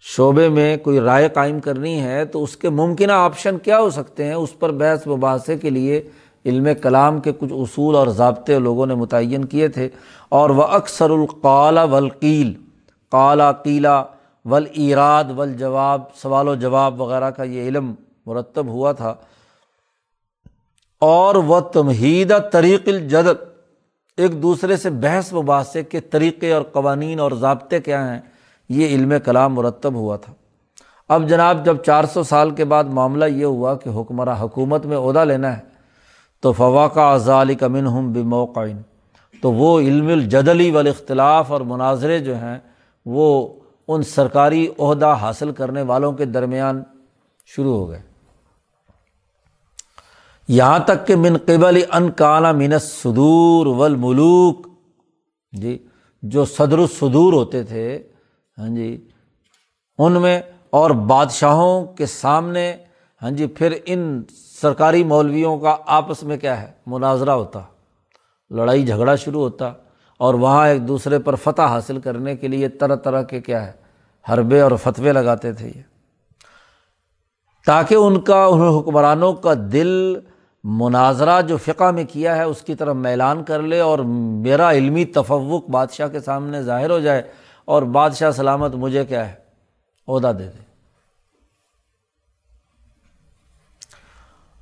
[0.00, 4.24] شعبے میں کوئی رائے قائم کرنی ہے تو اس کے ممکنہ آپشن کیا ہو سکتے
[4.24, 6.02] ہیں؟ اس پر بحث وباحثے کے لیے
[6.44, 9.88] علم کلام کے کچھ اصول اور ضابطے لوگوں نے متعین کیے تھے۔
[10.28, 12.52] اور وہ اکثر القالا ولقیل
[13.10, 14.04] قالا، قیلا
[14.44, 17.94] ول ایراد ول جواب سوال و جواب وغیرہ کا یہ علم
[18.26, 19.14] مرتب ہوا تھا۔
[21.02, 23.28] اور وہ تمہید طریق الجد
[24.16, 28.20] ایک دوسرے سے بحث مباحثے کے طریقے اور قوانین اور ضابطے کیا ہیں،
[28.68, 30.32] یہ علم کلام مرتب ہوا تھا۔
[31.08, 34.96] اب جناب، جب چار سو سال کے بعد معاملہ یہ ہوا کہ حکمراں حکومت میں
[34.96, 35.62] عہدہ لینا ہے،
[36.40, 38.64] تو فواقہ ازال کمن ہم بموقع
[39.42, 42.58] تو وہ علم الجدلی والاختلاف اور مناظرے جو ہیں،
[43.06, 43.48] وہ
[43.88, 46.82] ان سرکاری عہدہ حاصل کرنے والوں کے درمیان
[47.46, 48.11] شروع ہو گئے۔
[50.48, 54.66] یہاں تک کہ من قبل ان کانا من صدور والملوک۔
[55.52, 55.76] جی
[56.22, 57.86] جو صدر الصدور ہوتے تھے
[58.58, 58.96] ہاں جی
[59.98, 62.74] ان میں اور بادشاہوں کے سامنے
[63.22, 64.22] ہاں جی پھر ان
[64.60, 67.60] سرکاری مولویوں کا آپس میں کیا ہے؟ مناظرہ ہوتا،
[68.50, 69.72] لڑائی جھگڑا شروع ہوتا،
[70.20, 73.72] اور وہاں ایک دوسرے پر فتح حاصل کرنے کے لیے طرح طرح کے کیا ہے؟
[74.24, 75.82] حربے اور فتوے لگاتے تھے یہ۔
[77.66, 80.14] تاکہ ان کا، ان حکمرانوں کا دل
[80.64, 85.04] مناظرہ جو فقہ میں کیا ہے، اس کی طرف میلان کر لے اور میرا علمی
[85.04, 87.22] تفوق بادشاہ کے سامنے ظاہر ہو جائے
[87.64, 89.34] اور بادشاہ سلامت مجھے کیا ہے،
[90.08, 90.62] عہدہ دے دے۔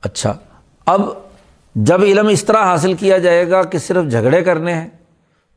[0.02, 0.34] اچھا
[0.86, 1.00] اب
[1.74, 4.88] جب علم اس طرح حاصل کیا جائے گا کہ صرف جھگڑے کرنے ہیں،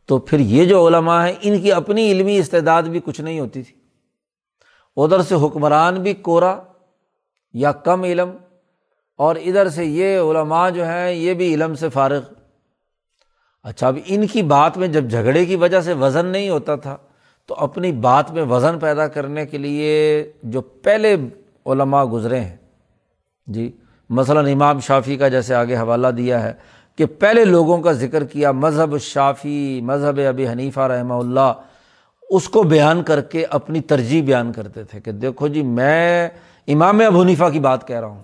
[0.06, 3.64] تو پھر یہ جو علماء ہیں، ان کی اپنی علمی استعداد بھی کچھ نہیں ہوتی
[3.64, 3.76] تھی۔
[4.98, 6.56] ادھر سے حکمران بھی کورا
[7.54, 8.30] یا کم علم
[9.18, 12.20] اور ادھر سے یہ علماء جو ہیں، یہ بھی علم سے فارغ۔
[13.64, 16.98] اچھا اب ان کی بات میں جب جھگڑے کی وجہ سے وزن نہیں ہوتا تھا،
[17.48, 21.16] تو اپنی بات میں وزن پیدا کرنے کے لیے جو پہلے
[21.66, 22.56] علماء گزرے ہیں۔
[23.48, 23.72] جی
[24.10, 26.54] مثلاً امام شافی کا جیسے آگے حوالہ دیا ہے
[26.96, 31.54] کہ پہلے لوگوں کا ذکر کیا، مذہب شافی مذہب ابی حنیفہ رحمہ اللہ،
[32.30, 36.30] اس کو بیان کر کے اپنی ترجیح بیان کرتے تھے کہ دیکھو جی میں
[36.68, 38.24] امام ابو حنیفہ کی بات کہہ رہا ہوں۔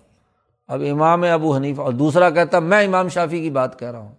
[0.70, 4.16] اب امام ابو حنیفہ اور دوسرا کہتا میں امام شافی کی بات کہہ رہا ہوں۔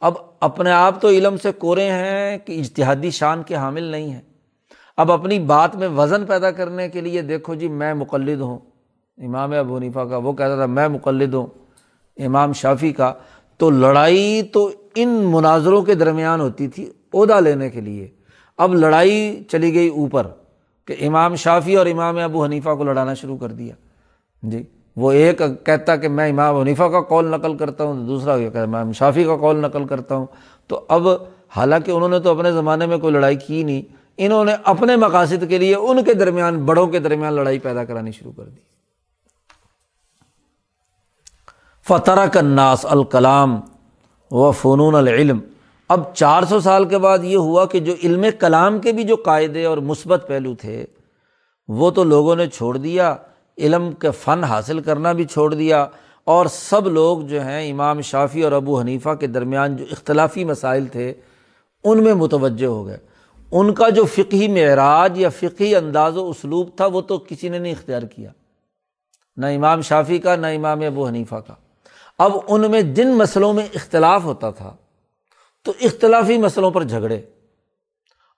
[0.00, 4.20] اب اپنے آپ تو علم سے کورے ہیں کہ اجتہادی شان کے حامل نہیں ہیں۔
[4.96, 8.58] اب اپنی بات میں وزن پیدا کرنے کے لیے دیکھو جی میں مقلد ہوں۔
[9.18, 11.46] امام ابو حنیفہ کا وہ کہتا تھا، میں مقلد ہوں۔
[12.16, 13.12] امام شافی کا۔
[13.58, 18.08] تو لڑائی تو ان مناظروں کے درمیان ہوتی تھی عہدہ لینے کے لیے۔
[18.58, 20.26] اب لڑائی چلی گئی اوپر
[20.86, 23.74] کہ امام شافی اور امام ابو حنیفہ کو لڑانا شروع کر دیا۔
[24.42, 24.62] جی۔
[24.96, 28.80] وہ ایک کہتا کہ میں امام حنیفہ کا کال نقل کرتا ہوں، دوسرا کہتا میں
[28.80, 30.26] امام شافی کا کال نقل کرتا ہوں۔
[30.66, 31.08] تو اب
[31.56, 33.82] حالانکہ انہوں نے تو اپنے زمانے میں کوئی لڑائی کی نہیں،
[34.16, 38.12] انہوں نے اپنے مقاصد کے لیے ان کے درمیان، بڑوں کے درمیان لڑائی پیدا کرانی
[38.12, 38.60] شروع کر دی۔
[41.88, 43.60] فتح کناس الکلام
[44.30, 45.38] و فنون العلم۔
[45.88, 49.16] اب چار سو سال کے بعد یہ ہوا کہ جو علم کلام کے بھی جو
[49.16, 50.86] قاعدے اور مثبت پہلو تھے،
[51.68, 53.16] وہ تو لوگوں نے چھوڑ دیا۔
[53.58, 55.86] علم کے فن حاصل کرنا بھی چھوڑ دیا
[56.24, 60.86] اور سب لوگ جو ہیں، امام شافی اور ابو حنیفہ کے درمیان جو اختلافی مسائل
[60.86, 61.14] تھے،
[61.84, 62.98] ان میں متوجہ ہو گئے۔
[63.52, 67.58] ان کا جو فقی معراج یا فقی انداز و اسلوب تھا، وہ تو کسی نے
[67.58, 68.30] نہیں اختیار کیا۔
[69.36, 71.54] نہ امام شافی کا، نہ امام ابو حنیفہ کا۔
[72.18, 74.76] اب ان میں جن مسئلوں میں اختلاف ہوتا تھا،
[75.62, 77.22] تو اختلافی مسئلوں پر جھگڑے۔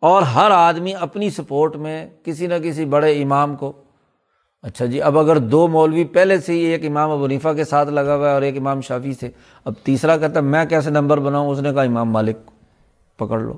[0.00, 3.72] اور ہر آدمی اپنی سپورٹ میں کسی نہ کسی بڑے امام کو
[4.62, 7.88] اچھا جی اب اگر دو مولوی پہلے سے ہی ایک امام ابو نیفا کے ساتھ
[7.88, 9.28] لگا ہوا ہے اور ایک امام شافی سے،
[9.64, 12.36] اب تیسرا کہتا ہے، میں کیسے نمبر بناؤں؟ اس نے کہا، امام مالک،
[13.16, 13.52] پکڑ لو۔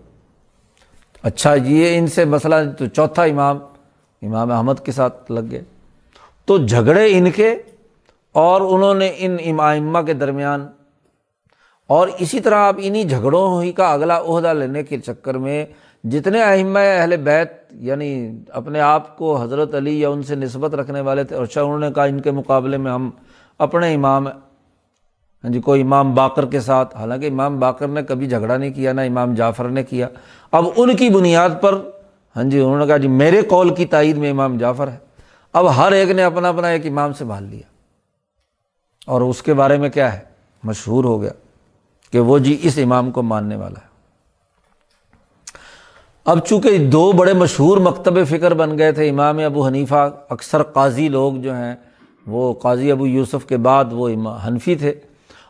[1.23, 3.59] اچھا جی، یہ ان سے مسئلہ، تو چوتھا امام
[4.23, 5.63] امام احمد کے ساتھ لگ گئے۔
[6.45, 7.55] تو جھگڑے ان کے
[8.33, 10.67] اور انہوں نے ان امامہ کے درمیان۔
[11.87, 15.67] اور اسی طرح آپ انہیں جھگڑوں ہی کا اگلا عہدہ لینے کے چکر میں
[16.05, 21.01] جتنے اہم اہل بیت یعنی اپنے آپ کو حضرت علی یا ان سے نسبت رکھنے
[21.01, 23.11] والے تھے اور شاہ انہوں نے کہا ان کے مقابلے میں ہم
[23.59, 24.27] اپنے امام
[25.45, 28.93] ہاں جی کوئی امام باقر کے ساتھ، حالانکہ امام باقر نے کبھی جھگڑا نہیں کیا،
[28.93, 30.09] نہ امام جعفر نے کیا۔
[30.51, 31.81] اب ان کی بنیاد پر
[32.37, 34.99] ہاں جی انہوں نے کہا جی میرے کال کی تائید میں امام جعفر ہے۔
[35.53, 37.63] اب ہر ایک نے اپنا اپنا ایک امام سے بھال لیا۔
[39.07, 40.19] اور اس کے بارے میں کیا ہے؟
[40.63, 41.31] مشہور ہو گیا
[42.13, 43.90] کہ وہ جی اس امام کو ماننے والا ہے۔
[46.25, 51.09] اب چونکہ دو بڑے مشہور مکتب فکر بن گئے تھے، امام ابو حنیفہ، اکثر قاضی
[51.09, 51.75] لوگ جو ہیں،
[52.27, 54.09] وہ قاضی ابو یوسف کے بعد وہ
[54.47, 54.95] حنفی تھے۔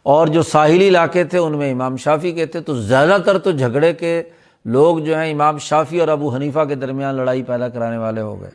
[0.02, 3.50] اور جو ساحلی علاقے تھے، ان میں امام شافی کے تھے۔ تو زیادہ تر تو
[3.50, 4.22] جھگڑے کے
[4.64, 8.40] لوگ جو ہیں، امام شافی اور ابو حنیفہ کے درمیان لڑائی پیدا کرانے والے ہو
[8.40, 8.50] گئے۔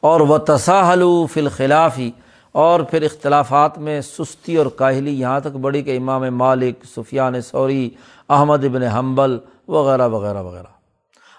[0.00, 2.10] اور وہ تصاہل فی الخلافی
[2.52, 7.90] اور پھر اختلافات میں سستی اور کاہلی، یہاں تک بڑی کہ امام مالک، سفیان سوری،
[8.28, 10.77] احمد ابن حنبل، وغیرہ وغیرہ وغیرہ۔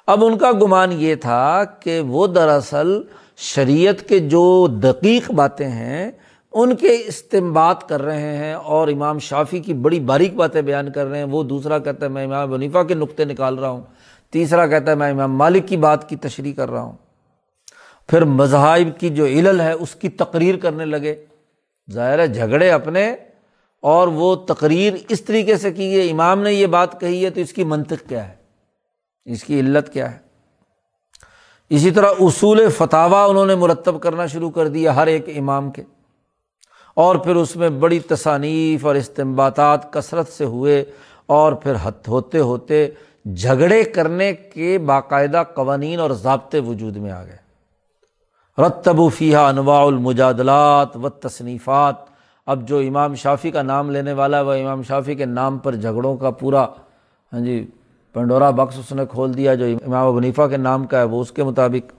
[0.09, 3.01] اب ان کا گمان یہ تھا کہ وہ دراصل
[3.37, 6.11] شریعت کے جو دقیق باتیں ہیں،
[6.51, 11.05] ان کے استعمال کر رہے ہیں اور امام شافی کی بڑی باریک باتیں بیان کر
[11.05, 13.81] رہے ہیں۔ وہ دوسرا کہتا ہے، میں امام ونیفا کے نقطے نکال رہا ہوں۔
[14.31, 16.97] تیسرا کہتا ہے، میں امام مالک کی بات کی تشریح کر رہا ہوں۔
[18.07, 21.15] پھر مذاہب کی جو علل ہے، اس کی تقریر کرنے لگے۔
[21.91, 23.15] ظاہر ہے، جھگڑے اپنے،
[23.79, 27.41] اور وہ تقریر اس طریقے سے کی ہے امام نے یہ بات کہی ہے تو
[27.41, 28.38] اس کی منطق کیا ہے؟
[29.27, 30.17] اس کی علت کیا ہے؟
[31.71, 35.83] اسی طرح اصول فتح انہوں نے مرتب کرنا شروع کر دیا ہر ایک امام کے،
[36.97, 40.83] اور پھر اس میں بڑی تصانیف اور استمباتات کثرت سے ہوئے،
[41.29, 41.75] اور پھر
[42.07, 42.87] ہوتے ہوتے
[43.25, 47.37] جھگڑے کرنے کے باقاعدہ قوانین اور ضابطے وجود میں آ گئے۔
[48.57, 51.95] رتب فیحہ انواع المجادلات و تصنیفات
[52.47, 55.75] اب جو امام شافی کا نام لینے والا ہے، وہ امام شافی کے نام پر
[55.75, 56.65] جھگڑوں کا پورا
[57.31, 57.65] ہاں جی
[58.13, 61.31] پنڈورا بخش اس نے کھول دیا جو امام ونیفا کے نام کا ہے، وہ اس
[61.31, 61.91] کے مطابق۔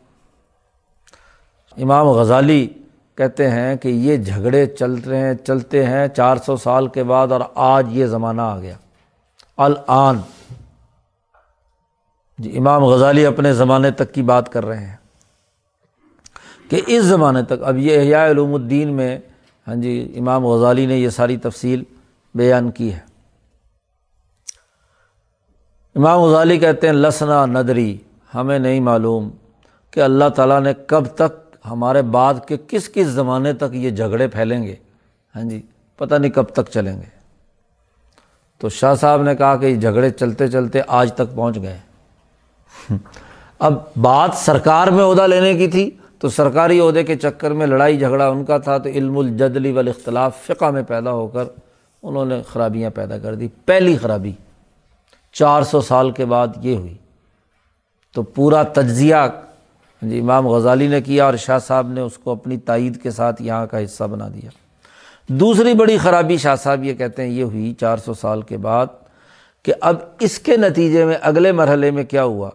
[1.76, 2.68] امام غزالی
[3.14, 7.32] کہتے ہیں کہ یہ جھگڑے چل رہے ہیں، چلتے ہیں چار سو سال کے بعد
[7.32, 8.76] اور آج یہ زمانہ آ گیا۔
[9.56, 10.18] الآن۔
[12.38, 14.96] جی امام غزالی اپنے زمانے تک کی بات کر رہے ہیں
[16.70, 19.18] کہ اس زمانے تک، اب یہ احیاء علوم الدین میں
[19.68, 21.84] ہاں جی امام غزالی نے یہ ساری تفصیل
[22.34, 23.09] بیان کی ہے۔
[25.94, 27.96] امام غزالی کہتے ہیں، لسنا ندری،
[28.34, 29.30] ہمیں نہیں معلوم
[29.90, 34.28] کہ اللہ تعالیٰ نے کب تک ہمارے بعد کے کس کس زمانے تک یہ جھگڑے
[34.28, 34.74] پھیلیں گے۔
[35.36, 35.62] ہاں جی
[35.96, 37.20] پتہ نہیں کب تک چلیں گے۔
[38.58, 41.78] تو شاہ صاحب نے کہا کہ یہ جھگڑے چلتے چلتے آج تک پہنچ گئے۔
[43.58, 47.98] اب بات سرکار میں عہدہ لینے کی تھی، تو سرکاری عہدے کے چکر میں لڑائی
[47.98, 51.44] جھگڑا ان کا تھا، تو علم الجدلی والاختلاف فقہ میں پیدا ہو کر
[52.02, 54.32] انہوں نے خرابیاں پیدا کر دی۔ پہلی خرابی۔
[55.32, 56.96] چار سو سال کے بعد یہ ہوئی۔
[58.12, 59.14] تو پورا تجزیہ
[60.02, 63.42] جی امام غزالی نے کیا اور شاہ صاحب نے اس کو اپنی تائید کے ساتھ
[63.42, 64.50] یہاں کا حصہ بنا دیا۔
[65.28, 68.86] دوسری بڑی خرابی شاہ صاحب یہ کہتے ہیں، یہ ہوئی چار سو سال کے بعد
[69.62, 72.50] کہ اب اس کے نتیجے میں اگلے مرحلے میں کیا ہوا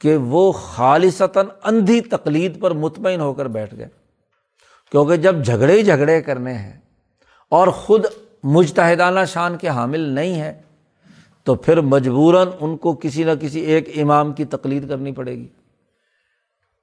[0.00, 3.88] کہ وہ خالصتاً اندھی تقلید پر مطمئن ہو کر بیٹھ گئے۔
[4.90, 6.80] کیونکہ جب جھگڑے ہی جھگڑے کرنے ہیں
[7.48, 8.06] اور خود
[8.44, 10.61] مجتہدانہ شان کے حامل نہیں ہے
[11.44, 15.46] تو پھر مجبوراً ان کو کسی نہ کسی ایک امام کی تقلید کرنی پڑے گی۔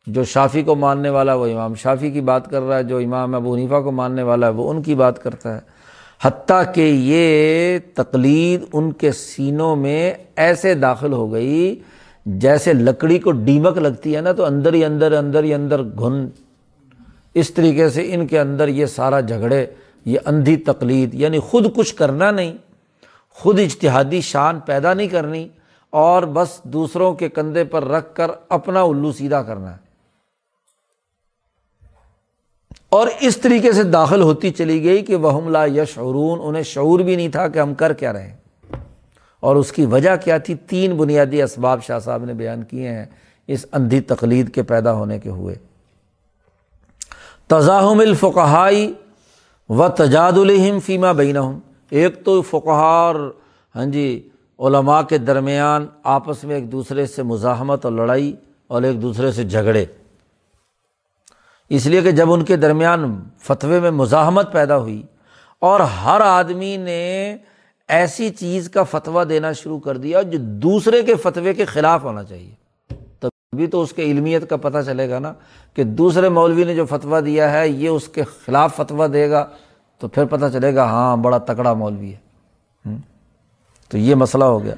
[0.07, 3.35] جو شافی کو ماننے والا وہ امام شافی کی بات کر رہا ہے، جو امام
[3.35, 5.59] ابو حنیفہ کو ماننے والا ہے، وہ ان کی بات کرتا ہے۔
[6.21, 11.79] حتیٰ کہ یہ تقلید ان کے سینوں میں ایسے داخل ہو گئی
[12.25, 16.27] جیسے لکڑی کو ڈیمک لگتی ہے نا، تو اندر ہی اندر اندر ہی اندر گھن۔
[17.33, 19.65] اس طریقے سے ان کے اندر یہ سارا جھگڑے،
[20.05, 22.57] یہ اندھی تقلید یعنی خود کچھ کرنا نہیں۔
[23.39, 25.47] خود اجتہادی شان پیدا نہیں کرنی
[25.89, 29.89] اور بس دوسروں کے کندھے پر رکھ کر اپنا الو سیدھا کرنا ہے۔
[32.89, 37.15] اور اس طریقے سے داخل ہوتی چلی گئی کہ وہ لا یشعرون، انہیں شعور بھی
[37.15, 38.37] نہیں تھا کہ ہم کر کیا رہے۔ ہیں
[39.39, 43.05] اور اس کی وجہ کیا تھی؟ تین بنیادی اسباب شاہ صاحب نے بیان کیے ہیں
[43.47, 45.55] اس اندھی تقلید کے پیدا ہونے کے ہوئے۔
[47.47, 48.93] تزاحم الفقہائی
[49.69, 51.37] و تجاد الحم فیمہ بین
[51.89, 53.15] ایک تو فقہار
[53.75, 58.35] ہاں جی علماء کے درمیان آپس میں ایک دوسرے سے مزاحمت اور لڑائی
[58.67, 59.85] اور ایک دوسرے سے جھگڑے۔
[61.69, 65.03] اس لیے کہ جب ان کے درمیان فتوے میں مزاحمت پیدا ہوئی
[65.59, 67.37] اور ہر آدمی نے
[67.87, 72.23] ایسی چیز کا فتویٰ دینا شروع کر دیا جو دوسرے کے فتوے کے خلاف ہونا
[72.23, 72.53] چاہیے۔
[73.19, 75.33] تبھی تو اس کے علمیت کا پتہ چلے گا نا
[75.73, 79.45] کہ دوسرے مولوی نے جو فتویٰ دیا ہے، یہ اس کے خلاف فتویٰ دے گا۔
[79.99, 82.29] تو پھر پتہ چلے گا ہاں بڑا تکڑا مولوی ہے۔
[83.89, 84.75] تو یہ مسئلہ ہو گیا۔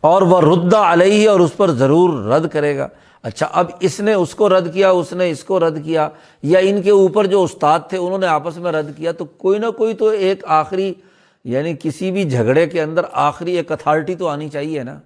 [0.00, 2.88] اور وہ ردہ علیہ اور اس پر ضرور رد کرے گا۔
[3.22, 6.08] اچھا اب اس نے اس کو رد کیا، اس نے اس کو رد کیا،
[6.42, 9.58] یا ان کے اوپر جو استاد تھے انہوں نے آپس میں رد کیا، تو کوئی
[9.58, 10.94] نہ کوئی تو ایک آخری
[11.44, 14.98] یعنی کسی بھی جھگڑے کے اندر آخری ایک اتھارٹی تو آنی چاہیے نا۔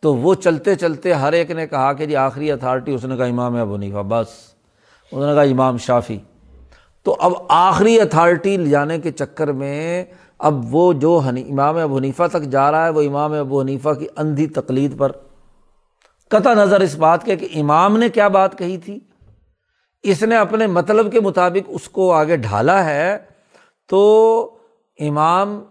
[0.00, 3.24] تو وہ چلتے چلتے ہر ایک نے کہا کہ جی آخری اتھارٹی اس نے کہا
[3.24, 4.26] امام ابو نیفا بس۔
[5.12, 6.18] اس نے کہا امام شافی
[7.06, 10.04] تو اب آخری اتھارٹی جانے کے چکر میں
[10.38, 14.06] اب وہ جو امام ابو حنیفہ تک جا رہا ہے، وہ امام ابو حنیفہ کی
[14.16, 15.12] اندھی تقلید پر۔
[16.28, 18.98] قطع نظر اس بات کے کہ امام نے کیا بات کہی تھی۔
[20.02, 23.18] اس نے اپنے مطلب کے مطابق اس کو آگے ڈھالا ہے۔
[23.88, 24.58] تو
[25.00, 25.64] امام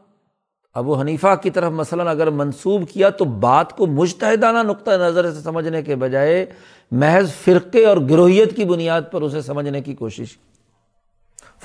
[0.73, 5.41] ابو حنیفہ کی طرف مثلاً اگر منسوب کیا تو بات کو مشتحدانہ نقطۂ نظر سے
[5.41, 6.45] سمجھنے کے بجائے
[6.91, 10.54] محض فرقے اور گروہیت کی بنیاد پر اسے سمجھنے کی کوشش کی۔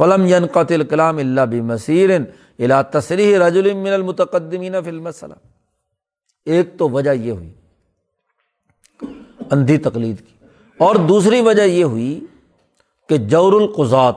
[0.00, 2.10] فلم ین قطل کلام اللہ بھی مسیر
[2.58, 5.08] الا تصریح رج من المتقدمین فلم
[6.44, 7.54] ایک تو وجہ یہ ہوئی،
[9.50, 10.46] اندھی تقلید کی۔
[10.78, 12.26] اور دوسری وجہ یہ ہوئی
[13.08, 14.14] کہ جور القضات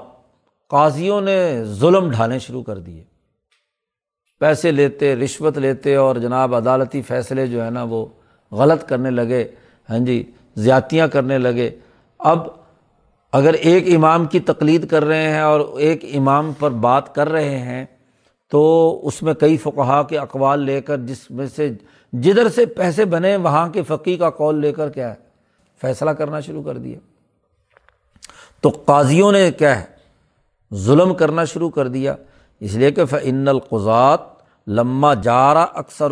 [0.69, 3.03] قاضیوں نے ظلم ڈھالنے شروع کر دیے۔
[4.39, 8.05] پیسے لیتے، رشوت لیتے اور جناب عدالتی فیصلے جو ہے نا وہ
[8.51, 9.47] غلط کرنے لگے۔
[9.89, 11.69] ہاں جی زیاتیاں کرنے لگے۔
[12.19, 12.62] اب
[13.33, 17.59] اگر ایک امام کی تقلید کر رہے ہیں اور ایک امام پر بات کر رہے
[17.59, 17.85] ہیں،
[18.51, 21.69] تو اس میں کئی فقہا کے اقوال لے کر جس میں سے
[22.13, 25.15] جدھر سے پیسے بنے، وہاں کے فقی کا کال لے کر کیا ہے؟
[25.81, 26.99] فیصلہ کرنا شروع کر دیا۔
[28.61, 29.85] تو قاضیوں نے کیا ہے؟
[30.75, 32.15] ظلم کرنا شروع کر دیا۔
[32.59, 34.19] اس لیے کہ فن القضات
[34.67, 36.11] لمہ جارا اکثر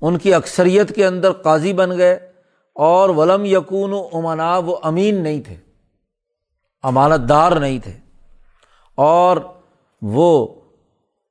[0.00, 2.31] ان کی اکثریت کے اندر قاضی بن گئے۔
[2.74, 5.56] اور ولم یقون و امنا، وہ امین نہیں تھے
[6.82, 7.92] امانت دار نہیں تھے۔
[8.94, 9.36] اور
[10.02, 10.46] وہ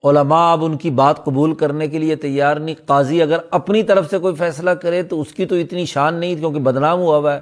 [0.04, 4.10] علماء اب ان کی بات قبول کرنے کے لیے تیار نہیں۔ قاضی اگر اپنی طرف
[4.10, 7.36] سے کوئی فیصلہ کرے تو اس کی تو اتنی شان نہیں، کیونکہ بدنام ہوا ہوا
[7.36, 7.40] ہے،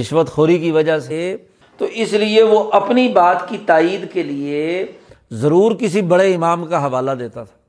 [0.00, 1.36] رشوت خوری کی وجہ سے۔
[1.76, 4.86] تو اس لیے وہ اپنی بات کی تائید کے لیے
[5.30, 7.59] ضرور کسی بڑے امام کا حوالہ دیتا تھا۔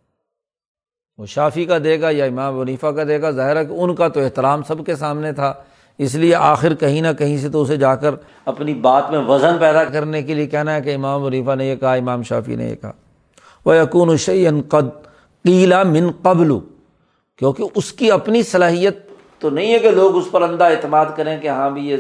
[1.18, 3.95] وہ شافی کا دے گا یا امام ونیفا کا دے گا، ظاہر ہے کہ ان
[3.95, 5.53] کا تو احترام سب کے سامنے تھا۔
[5.97, 9.57] اس لیے آخر کہیں نہ کہیں سے تو اسے جا کر اپنی بات میں وزن
[9.59, 12.70] پیدا کرنے کے لیے کہنا ہے کہ امام ونیفا نے یہ کہا، امام شافی نے
[12.70, 12.91] یہ کہا۔
[13.66, 15.05] وہ یقون الشعین قد
[15.43, 16.51] قیلا من قبل۔
[17.36, 18.97] کیونکہ اس کی اپنی صلاحیت
[19.39, 21.97] تو نہیں ہے کہ لوگ اس پر اندھا اعتماد کریں کہ ہاں بھی یہ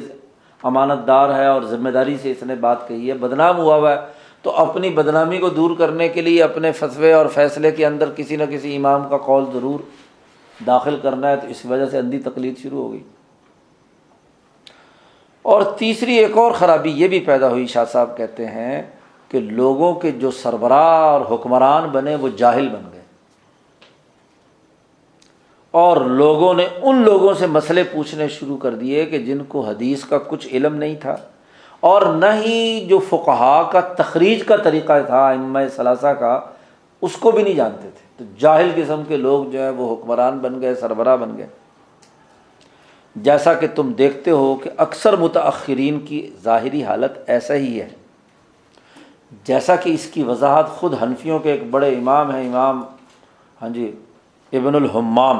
[0.63, 3.91] امانت دار ہے اور ذمہ داری سے اس نے بات کہی ہے، بدنام ہوا ہوا
[3.91, 8.09] ہے۔ تو اپنی بدنامی کو دور کرنے کے لیے اپنے فصوے اور فیصلے کے اندر
[8.15, 9.79] کسی نہ کسی امام کا قول ضرور
[10.67, 13.03] داخل کرنا ہے تو اس وجہ سے اندھی تقلید شروع ہو گئی۔
[15.41, 18.83] اور تیسری ایک اور خرابی یہ بھی پیدا ہوئی، شاہ صاحب کہتے ہیں
[19.27, 23.01] کہ لوگوں کے جو سربراہ اور حکمران بنے وہ جاہل بن گئے۔
[25.71, 30.03] اور لوگوں نے ان لوگوں سے مسئلے پوچھنے شروع کر دیے کہ جن کو حدیث
[30.03, 31.15] کا کچھ علم نہیں تھا۔
[31.81, 36.41] اور نہ ہی جو فقہا کا تخریج کا طریقہ تھا ام ثلاثہ کا،
[37.01, 40.37] اس کو بھی نہیں جانتے تھے۔ تو جاہل قسم کے لوگ جو ہے وہ حکمران
[40.37, 41.47] بن گئے، سربراہ بن گئے۔
[43.15, 47.89] جیسا کہ تم دیکھتے ہو کہ اکثر متاثرین کی ظاہری حالت ایسا ہی ہے۔
[49.43, 52.83] جیسا کہ اس کی وضاحت خود حنفیوں کے ایک بڑے امام ہیں، امام
[53.61, 53.95] ہاں جی
[54.53, 55.39] ابن الحمام۔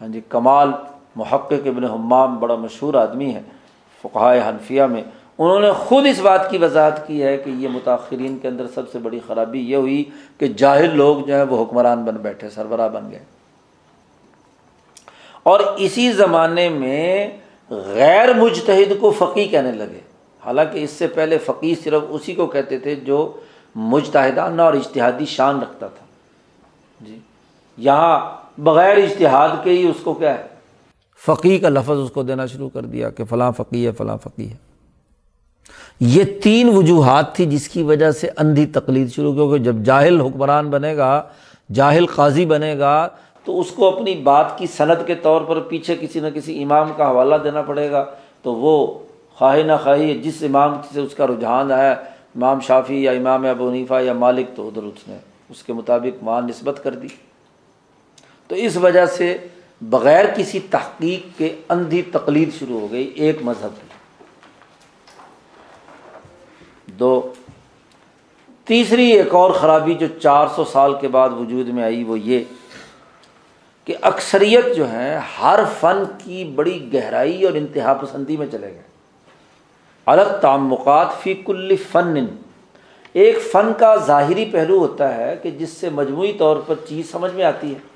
[0.00, 0.70] ہاں جی کمال،
[1.16, 3.42] محقق ابن حمام بڑا مشہور آدمی ہے۔
[4.04, 5.02] فقائے حنفیہ میں،
[5.38, 8.90] انہوں نے خود اس بات کی وضاحت کی ہے کہ یہ متاثرین کے اندر سب
[8.92, 10.04] سے بڑی خرابی یہ ہوئی
[10.38, 13.24] کہ جاہل لوگ جو ہیں وہ حکمران بن بیٹھے سربراہ بن گئے۔
[15.42, 17.30] اور اسی زمانے میں
[17.70, 20.00] غیر مجتہد کو فقی کہنے لگے۔
[20.44, 23.32] حالانکہ اس سے پہلے فقی صرف اسی کو کہتے تھے جو
[23.74, 26.06] مجتہدانہ اور اشتہادی شان رکھتا تھا۔
[27.00, 27.18] جی
[27.76, 30.53] یہاں بغیر اشتہاد کے ہی اس کو کیا ہے؟
[31.26, 34.50] فقی کا لفظ اس کو دینا شروع کر دیا کہ فلاں فقی ہے، فلاں فقی
[34.50, 34.56] ہے۔
[36.00, 40.70] یہ تین وجوہات تھی جس کی وجہ سے اندھی تقلید شروع کیونکہ جب جاہل حکمران
[40.70, 41.22] بنے گا،
[41.72, 43.08] جاہل قاضی بنے گا،
[43.44, 46.88] تو اس کو اپنی بات کی صنعت کے طور پر پیچھے کسی نہ کسی امام
[46.96, 48.04] کا حوالہ دینا پڑے گا۔
[48.42, 48.98] تو وہ
[49.34, 53.70] خواہ نہ خواہی جس امام سے اس کا رجحان ہے امام شافی یا امام ابو
[53.70, 55.16] نیفا یا مالک، تو ادھر اس نے
[55.50, 57.08] اس کے مطابق وہاں نسبت کر دی۔
[58.48, 59.36] تو اس وجہ سے
[59.90, 63.86] بغیر کسی تحقیق کے اندھی تقلید شروع ہو گئی ایک مذہب کی۔
[66.92, 67.32] دو،
[68.64, 72.44] تیسری ایک اور خرابی جو چار سو سال کے بعد وجود میں آئی وہ یہ
[73.84, 78.82] کہ اکثریت جو ہے ہر فن کی بڑی گہرائی اور انتہا پسندی میں چلے گئے۔
[80.06, 82.26] الگ تعمقات فی کل فن۔
[83.12, 87.32] ایک فن کا ظاہری پہلو ہوتا ہے کہ جس سے مجموعی طور پر چیز سمجھ
[87.34, 87.93] میں آتی ہے۔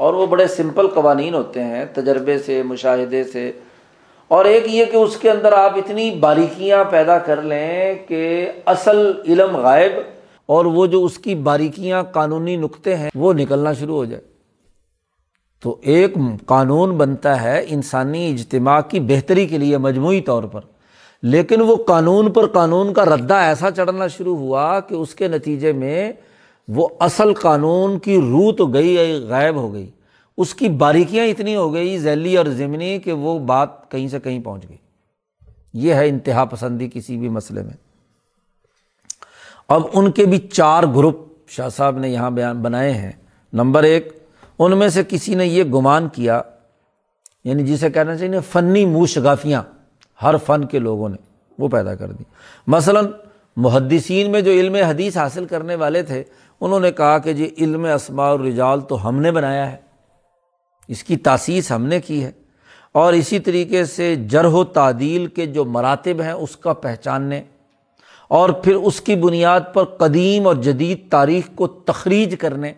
[0.00, 3.52] اور وہ بڑے سمپل قوانین ہوتے ہیں، تجربے سے، مشاہدے سے۔
[4.28, 9.12] اور ایک یہ کہ اس کے اندر آپ اتنی باریکیاں پیدا کر لیں کہ اصل
[9.28, 9.92] علم غائب
[10.46, 14.22] اور وہ جو اس کی باریکیاں قانونی نقطے ہیں، وہ نکلنا شروع ہو جائے۔
[15.62, 16.14] تو ایک
[16.46, 20.60] قانون بنتا ہے انسانی اجتماع کی بہتری کے لیے مجموعی طور پر۔
[21.22, 25.72] لیکن وہ قانون پر قانون کا ردہ ایسا چڑھنا شروع ہوا کہ اس کے نتیجے
[25.72, 26.12] میں
[26.74, 29.90] وہ اصل قانون کی روح تو گئی غائب ہو گئی۔
[30.36, 34.40] اس کی باریکیاں اتنی ہو گئی، ذیلی اور ضمنی، کہ وہ بات کہیں سے کہیں
[34.40, 34.76] پہنچ گئی۔
[35.72, 37.72] یہ ہے انتہا پسندی کسی بھی مسئلے میں۔
[39.68, 43.12] اب ان کے بھی چار گروپ شاہ صاحب نے یہاں بیان بنائے ہیں۔
[43.52, 44.08] نمبر ایک،
[44.58, 46.42] ان میں سے کسی نے یہ گمان کیا
[47.44, 49.62] یعنی جسے کہنا چاہیے فنی موشگافیاں
[50.22, 51.16] ہر فن کے لوگوں نے
[51.58, 52.24] وہ پیدا کر دی۔
[52.66, 53.06] مثلاً
[53.56, 56.24] محدثین میں جو علم حدیث حاصل کرنے والے تھے
[56.60, 59.76] انہوں نے کہا کہ جی علم اسماء الرجال تو ہم نے بنایا ہے،
[60.88, 62.32] اس کی تاسیس ہم نے کی ہے۔
[62.92, 67.42] اور اسی طریقے سے جرح و تعدیل کے جو مراتب ہیں، اس کا پہچاننے
[68.28, 72.72] اور پھر اس کی بنیاد پر قدیم اور جدید تاریخ کو تخریج کرنے۔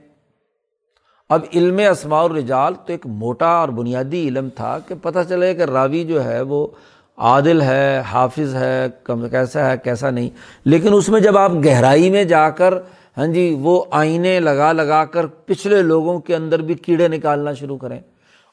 [1.28, 5.62] اب علم اسماع الرجال تو ایک موٹا اور بنیادی علم تھا کہ پتہ چلے کہ
[5.62, 6.66] راوی جو ہے وہ
[7.16, 8.87] عادل ہے، حافظ ہے
[9.30, 10.30] کیسا ہے، کیسا نہیں۔
[10.64, 12.74] لیکن اس میں جب آپ گہرائی میں جا کر
[13.16, 17.76] ہاں جی وہ آئینے لگا لگا کر پچھلے لوگوں کے اندر بھی کیڑے نکالنا شروع
[17.76, 18.00] کریں۔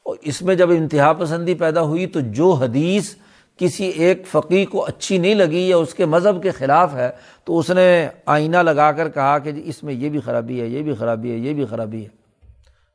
[0.04, 3.16] اور اس میں جب انتہا پسندی پیدا ہوئی تو جو حدیث
[3.58, 7.10] کسی ایک فقی کو اچھی نہیں لگی یا اس کے مذہب کے خلاف ہے،
[7.44, 10.68] تو اس نے آئینہ لگا کر کہا کہ جی اس میں یہ بھی خرابی ہے،
[10.68, 12.10] یہ بھی خرابی ہے، یہ بھی خرابی ہے۔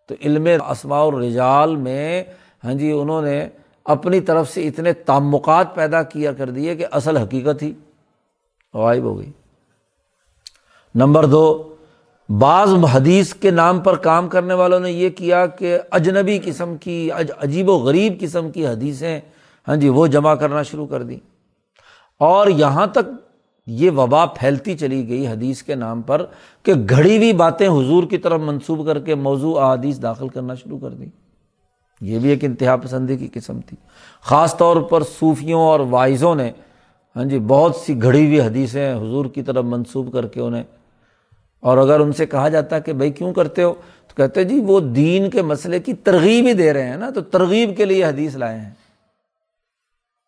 [0.07, 2.25] تو علم اسماء الرجال میں
[2.65, 3.49] ہاں جی انہوں نے
[3.85, 7.73] اپنی طرف سے اتنے تعمقات پیدا کیا کر دیے کہ اصل حقیقت ہی
[8.75, 9.31] غائب ہو گئی۔
[10.95, 11.75] نمبر دو،
[12.29, 17.11] بعض حدیث کے نام پر کام کرنے والوں نے یہ کیا کہ اجنبی قسم کی،
[17.11, 19.21] عجیب و غریب قسم کی حدیثیں
[19.69, 21.19] ہاں جی وہ جمع کرنا شروع کر دی
[22.21, 23.11] اور یہاں تک
[23.67, 26.25] یہ وبا پھیلتی چلی گئی حدیث کے نام پر
[26.63, 30.79] کہ گھڑی ہوئی باتیں حضور کی طرف منسوب کر کے موضوع احادیث داخل کرنا شروع
[30.79, 31.07] کر دی
[32.01, 33.77] یہ بھی ایک انتہا پسندی کی قسم تھی۔
[34.23, 36.51] خاص طور پر صوفیوں اور وائزوں نے
[37.17, 40.63] ہاں جی بہت سی گھڑی ہوئی حدیثیں حضور کی طرف منسوب کر کے انہیں
[41.65, 43.75] اور اگر ان سے کہا جاتا کہ بھائی کیوں کرتے ہو؟
[44.09, 47.21] تو کہتے جی وہ دین کے مسئلے کی ترغیب ہی دے رہے ہیں نا، تو
[47.21, 48.71] ترغیب کے لیے حدیث لائے ہیں۔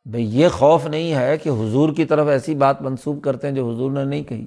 [0.06, 3.70] بھائی یہ خوف نہیں ہے کہ حضور کی طرف ایسی بات منسوخ کرتے ہیں جو
[3.70, 4.46] حضور نے نہیں کہی۔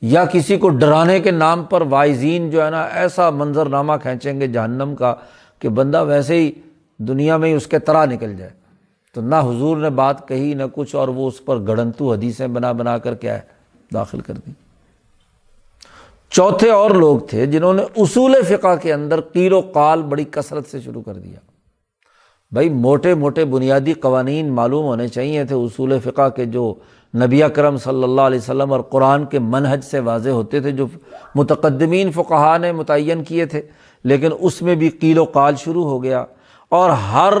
[0.00, 4.40] یا کسی کو ڈرانے کے نام پر وائزین جو ہے نا، ایسا منظر نامہ کھینچیں
[4.40, 5.14] گے جہنم کا
[5.58, 6.52] کہ بندہ ویسے ہی
[6.98, 8.50] دنیا میں ہی اس کے طرح نکل جائے۔
[9.14, 12.72] تو نہ حضور نے بات کہی، نہ کچھ، اور وہ اس پر گڑنتو حدیثیں بنا
[12.72, 13.40] بنا کر کیا ہے،
[13.94, 14.50] داخل کر دی۔
[16.30, 20.66] چوتھے اور لوگ تھے جنہوں نے اصول فقہ کے اندر قیر و قال بڑی کثرت
[20.66, 21.38] سے شروع کر دیا۔
[22.52, 26.74] بھائی، موٹے موٹے بنیادی قوانین معلوم ہونے چاہیے تھے۔ اصول فقہ کے جو
[27.16, 30.86] نبی کرم صلی اللہ علیہ وسلم اور قرآن کے منحج سے واضح ہوتے تھے، جو
[31.34, 33.62] متقدمین فقہ نے متعین کیے تھے،
[34.04, 36.24] لیکن اس میں بھی قیل و قال شروع ہو گیا۔
[36.68, 37.32] اور ہر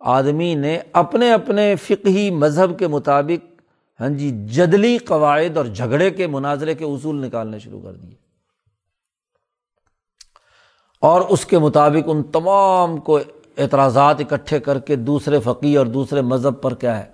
[0.00, 3.57] آدمی نے اپنے اپنے فقہی مذہب کے مطابق
[4.00, 8.14] ہاں جی جدلی قواعد اور جھگڑے کے مناظرے کے اصول نکالنے شروع کر دیے۔
[11.00, 13.18] اور اس کے مطابق ان تمام کو
[13.58, 17.04] اعتراضات اکٹھے کر کے دوسرے فقی اور دوسرے مذہب پر کیا ہے،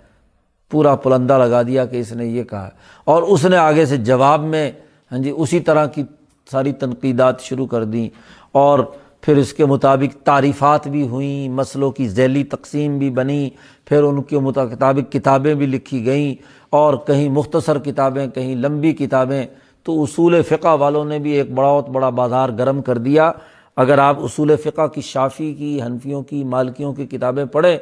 [0.70, 2.70] پورا پلندہ لگا دیا کہ اس نے یہ کہا
[3.04, 4.72] اور اس نے آگے سے جواب میں
[5.12, 6.04] ہاں جی اسی طرح کی
[6.50, 8.08] ساری تنقیدات شروع کر دیں۔
[8.52, 8.78] اور
[9.24, 13.50] پھر اس کے مطابق تعریفات بھی ہوئیں، مسئلوں کی ذیلی تقسیم بھی بنی،
[13.84, 16.34] پھر ان کے مطابق کتابیں بھی لکھی گئیں
[16.70, 19.46] اور کہیں مختصر کتابیں، کہیں لمبی کتابیں۔
[19.82, 23.32] تو اصول فقہ والوں نے بھی ایک بڑا بڑا بازار گرم کر دیا۔
[23.76, 27.78] اگر آپ اصول فقہ کی شافی کی، حنفیوں کی، مالکیوں کی کتابیں پڑھیں،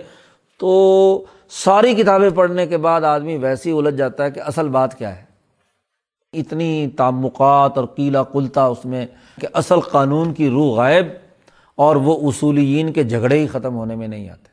[0.59, 4.99] تو ساری کتابیں پڑھنے کے بعد آدمی ویسے ہی الجھ جاتا ہے کہ اصل بات
[4.99, 5.23] کیا ہے۔
[6.33, 9.07] اتنی تعمقات اور قیلا کلتا اس میں
[9.41, 11.07] کہ اصل قانون کی روح غائب۔
[11.77, 14.53] اور وہ اصولین کے جھگڑے ہی ختم ہونے میں نہیں آتے۔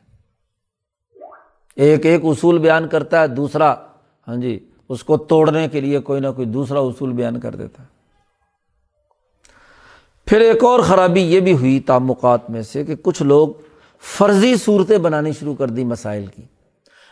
[1.76, 3.74] ایک ایک اصول بیان کرتا ہے، دوسرا
[4.28, 7.82] ہاں جی اس کو توڑنے کے لیے کوئی نہ کوئی دوسرا اصول بیان کر دیتا
[7.82, 7.88] ہے۔
[10.26, 13.48] پھر ایک اور خرابی یہ بھی ہوئی تعمقات میں سے کہ کچھ لوگ
[14.18, 16.42] فرضی صورتیں بنانی شروع کر دی مسائل کی۔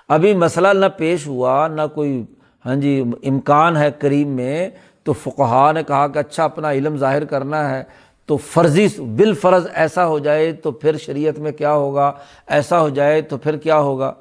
[0.08, 2.24] ابھی مسئلہ نہ پیش ہوا، نہ کوئی
[2.66, 4.70] ہاں جی امکان ہے کریم میں،
[5.04, 7.84] تو فقہ نے کہا کہ اچھا اپنا علم ظاہر کرنا ہے۔
[8.28, 12.12] تو فرضی بال فرض ایسا ہو جائے تو پھر شریعت میں کیا ہوگا؟
[12.46, 14.12] ایسا ہو جائے تو پھر کیا ہوگا؟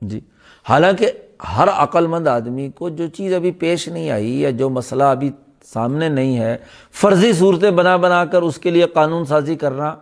[0.00, 0.20] جی۔
[0.68, 1.10] حالانکہ
[1.56, 5.30] ہر عقل مند آدمی کو جو چیز ابھی پیش نہیں آئی یا جو مسئلہ ابھی
[5.64, 6.56] سامنے نہیں ہے،
[6.92, 9.96] فرضی صورتیں بنا بنا کر اس کے لیے قانون سازی کرنا۔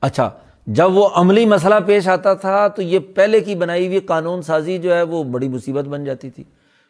[0.00, 0.30] اچھا
[0.66, 4.78] جب وہ عملی مسئلہ پیش آتا تھا تو یہ پہلے کی بنائی ہوئی قانون سازی
[4.78, 6.44] جو ہے وہ بڑی مصیبت بن جاتی تھی۔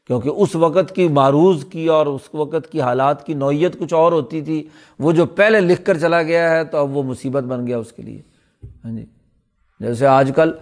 [0.06, 4.12] کیونکہ اس وقت کی معروض کی اور اس وقت کی حالات کی نوعیت کچھ اور
[4.12, 7.66] ہوتی تھی، وہ جو پہلے لکھ کر چلا گیا ہے تو اب وہ مصیبت بن
[7.66, 8.22] گیا اس کے لیے۔
[8.84, 9.06] ہاں جی۔
[9.80, 10.52] جیسے آج کل،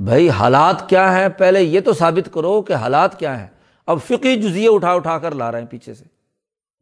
[0.00, 3.46] بھائی حالات کیا ہیں؟ پہلے یہ تو ثابت کرو کہ حالات کیا ہیں۔
[3.86, 6.04] اب فقی جزیے اٹھا اٹھا کر لا رہے ہیں پیچھے سے۔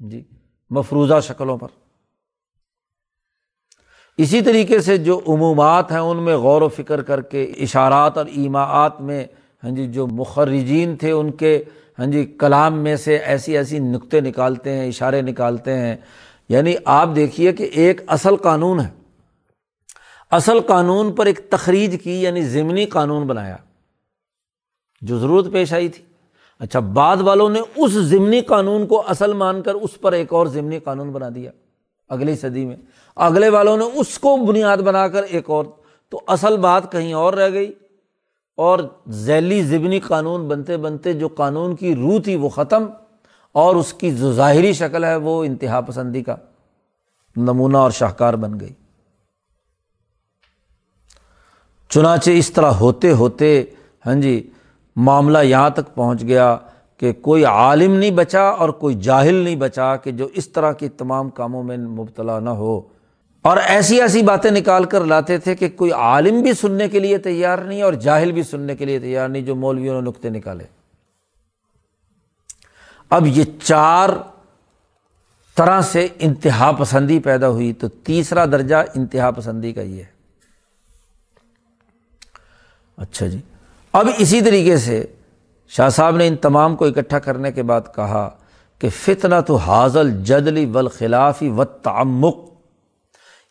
[0.00, 0.22] ہاں جی۔
[0.70, 1.68] مفروضہ شکلوں پر۔
[4.18, 8.26] اسی طریقے سے جو عمومات ہیں، ان میں غور و فکر کر کے اشارات اور
[8.26, 9.26] ایماعات میں
[9.64, 11.64] ہاں جی جو مخرجین تھے، ان کے
[11.98, 15.96] ہاں جی کلام میں سے ایسی ایسی نقطے نکالتے ہیں، اشارے نکالتے ہیں۔
[16.48, 18.88] یعنی آپ دیکھیے کہ ایک اصل قانون ہے۔
[20.30, 23.56] اصل قانون پر ایک تخریج کی یعنی ضمنی قانون بنایا۔
[25.00, 26.04] جو ضرورت پیش آئی تھی۔
[26.58, 30.46] اچھا بعد والوں نے اس ضمنی قانون کو اصل مان کر اس پر ایک اور
[30.46, 31.50] ضمنی قانون بنا دیا۔
[32.08, 32.76] اگلی صدی میں۔
[33.16, 35.64] اگلے والوں نے اس کو بنیاد بنا کر ایک اور۔
[36.08, 37.72] تو اصل بات کہیں اور رہ گئی۔
[38.56, 38.78] اور
[39.08, 42.84] ذیلی ضمنی قانون بنتے بنتے جو قانون کی روح تھی وہ ختم
[43.52, 46.36] اور اس کی جو ظاہری شکل ہے وہ انتہا پسندی کا
[47.36, 48.72] نمونہ اور شاہکار بن گئی۔
[51.88, 53.64] چنانچہ اس طرح ہوتے ہوتے
[54.06, 54.50] ہاں جی
[54.96, 56.56] معاملہ یہاں تک پہنچ گیا
[56.96, 60.88] کہ کوئی عالم نہیں بچا اور کوئی جاہل نہیں بچا کہ جو اس طرح کے
[60.88, 62.80] تمام کاموں میں مبتلا نہ ہو۔
[63.46, 67.18] اور ایسی ایسی باتیں نکال کر لاتے تھے کہ کوئی عالم بھی سننے کے لیے
[67.18, 70.64] تیار نہیں اور جاہل بھی سننے کے لیے تیار نہیں جو مولویوں نے نقطے نکالے۔
[73.10, 74.10] اب یہ چار
[75.56, 80.16] طرح سے انتہا پسندی پیدا ہوئی تو تیسرا درجہ انتہا پسندی کا یہ ہے۔
[82.96, 83.38] اچھا جی۔
[83.92, 85.06] اب اسی طریقے سے
[85.68, 88.30] شاہ صاحب نے ان تمام کو اکٹھا کرنے کے بعد کہا
[88.78, 92.55] کہ فتنا تو حاضل جدلی ول خلافی و تعمک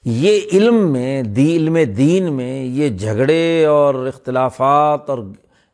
[0.06, 5.20] یہ علم میں، دی علم دین میں، یہ جھگڑے اور اختلافات اور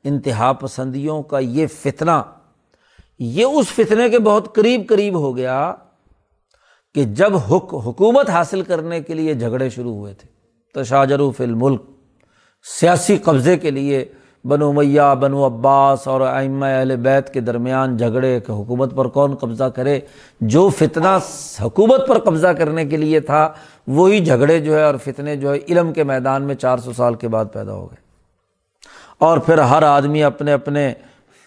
[0.06, 2.22] انتہا پسندیوں کا یہ فتنہ،
[3.20, 5.74] یہ اس فتنے کے بہت قریب قریب ہو گیا
[6.96, 10.30] کہ جب حک، حکومت حاصل کرنے کے لیے جھگڑے شروع ہوئے تھے
[10.76, 11.82] تو فی الملک،
[12.66, 14.04] سیاسی قبضے کے لیے
[14.46, 19.36] بنو میاں بنو عباس اور ائمہ اہل بیت کے درمیان جھگڑے کہ حکومت پر کون
[19.36, 20.00] قبضہ کرے؟
[20.42, 21.20] جو فتنہ
[21.62, 23.50] حکومت پر قبضہ کرنے کے لیے تھا،
[23.88, 27.14] وہی جھگڑے جو ہے اور فتنے جو ہے علم کے میدان میں چار سو سال
[27.14, 27.96] کے بعد پیدا ہو گئے۔
[29.18, 30.94] اور پھر ہر آدمی اپنے اپنے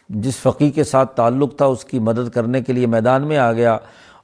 [0.09, 3.53] جس فقی کے ساتھ تعلق تھا، اس کی مدد کرنے کے لیے میدان میں آ
[3.53, 3.79] گیا۔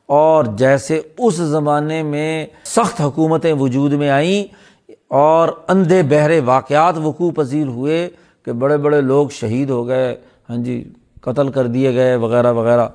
[0.07, 4.45] اور جیسے اس زمانے میں سخت حکومتیں وجود میں آئیں
[5.09, 8.11] اور اندھے بہرے واقعات وقوع پذیر ہوئے
[8.47, 10.15] کہ بڑے بڑے لوگ شہید ہو گئے
[10.49, 10.83] ہاں جی
[11.23, 12.89] قتل کر دیے گئے وغیرہ وغیرہ۔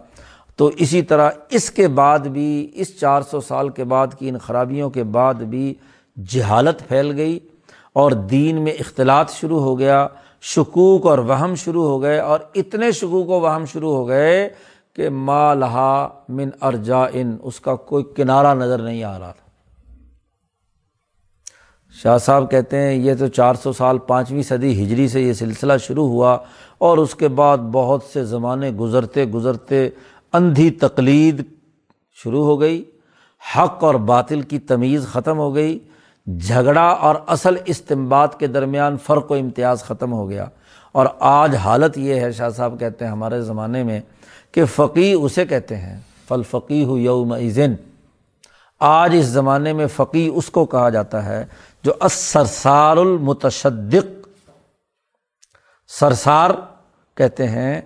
[0.58, 4.38] تو اسی طرح اس کے بعد بھی، اس چار سو سال کے بعد کی ان
[4.38, 5.74] خرابیوں کے بعد بھی
[6.18, 7.40] جہالت پھیل گئی
[7.94, 10.08] اور دین میں اختلاط شروع ہو گیا،
[10.54, 14.50] شکوک اور وہم شروع ہو گئے اور اتنے شکوک و وہم شروع ہو گئے
[14.96, 19.45] کہ ما لہا من ارجا ان اس کا کوئی کنارہ نظر نہیں آ رہا تھا۔
[22.02, 25.74] شاہ صاحب کہتے ہیں، یہ تو چار سو سال پانچویں صدی ہجری سے یہ سلسلہ
[25.78, 26.38] شروع ہوا
[26.78, 29.90] اور اس کے بعد بہت سے زمانے گزرتے گزرتے
[30.34, 31.42] اندھی تقلید
[32.24, 32.84] شروع ہو گئی،
[33.56, 35.80] حق اور باطل کی تمیز ختم ہو گئی،
[36.28, 40.46] جھگڑا اور اصل استمباد کے درمیان فرق و امتیاز ختم ہو گیا۔
[40.92, 44.00] اور آج حالت یہ ہے، شاہ صاحب کہتے ہیں، ہمارے زمانے میں
[44.52, 47.74] کہ فقی اسے کہتے ہیں فل فقی ہو یوم ایزن
[48.82, 51.46] آج اس زمانے میں فقی اس کو کہا جاتا ہے
[51.86, 54.28] جو سرسار المتشدق،
[55.88, 56.50] سرسار
[57.16, 57.82] کہتے ہیں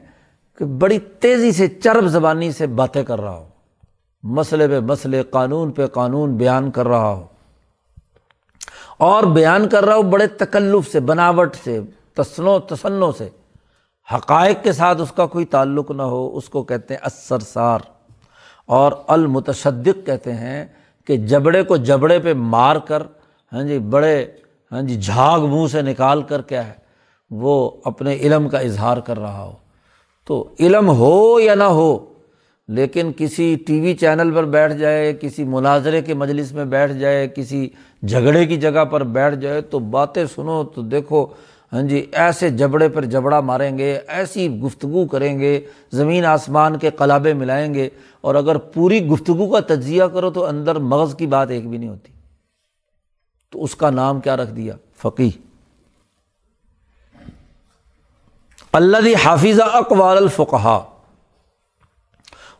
[0.57, 3.47] کہ بڑی تیزی سے چرب زبانی سے باتیں کر رہا ہو،
[4.23, 7.25] مسئلے پہ مسئلے، قانون پہ قانون بیان کر رہا ہو۔
[8.97, 11.79] اور بیان کر رہا ہو بڑے تکلف سے، بناوٹ سے،
[12.13, 13.29] تسنو، تسنوں سے۔
[14.15, 17.79] حقائق کے ساتھ اس کا کوئی تعلق نہ ہو، اس کو کہتے ہیں اسرسار
[18.65, 20.65] اور المتشدق کہتے ہیں
[21.07, 23.03] کہ جبڑے کو جبڑے پہ مار کر
[23.51, 24.25] ہاں جی بڑے
[24.71, 26.73] ہاں جی جھاگ منہ سے نکال کر کیا ہے،
[27.31, 29.55] وہ اپنے علم کا اظہار کر رہا ہو۔
[30.27, 31.97] تو علم ہو یا نہ ہو،
[32.69, 37.27] لیکن کسی ٹی وی چینل پر بیٹھ جائے، کسی مناظرے کے مجلس میں بیٹھ جائے،
[37.27, 37.67] کسی
[38.03, 41.25] جھگڑے کی جگہ پر بیٹھ جائے، تو باتیں سنو، تو دیکھو
[41.73, 45.59] ہاں جی ایسے جبڑے پر جبڑا ماریں گے، ایسی گفتگو کریں گے،
[45.93, 47.89] زمین آسمان کے قلابے ملائیں گے،
[48.21, 51.89] اور اگر پوری گفتگو کا تجزیہ کرو تو اندر مغز کی بات ایک بھی نہیں
[51.89, 52.11] ہوتی۔
[53.51, 55.29] تو اس کا نام کیا رکھ دیا؟ فقی
[58.71, 60.79] اللہ حافظہ اقوال الفقہ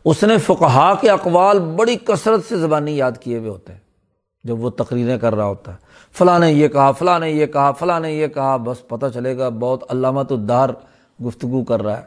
[0.04, 3.80] اس نے فقہا کے اقوال بڑی کثرت سے زبانی یاد کیے ہوئے ہوتے ہیں،
[4.44, 5.76] جب وہ تقریریں کر رہا ہوتا ہے،
[6.12, 9.36] فلاں نے یہ کہا، فلاں نے یہ کہا، فلاں نے یہ کہا، بس پتہ چلے
[9.38, 10.68] گا، بہت علامت الدار
[11.26, 12.04] گفتگو کر رہا ہے۔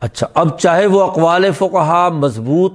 [0.00, 2.72] اچھا اب چاہے وہ اقوال فقہا مضبوط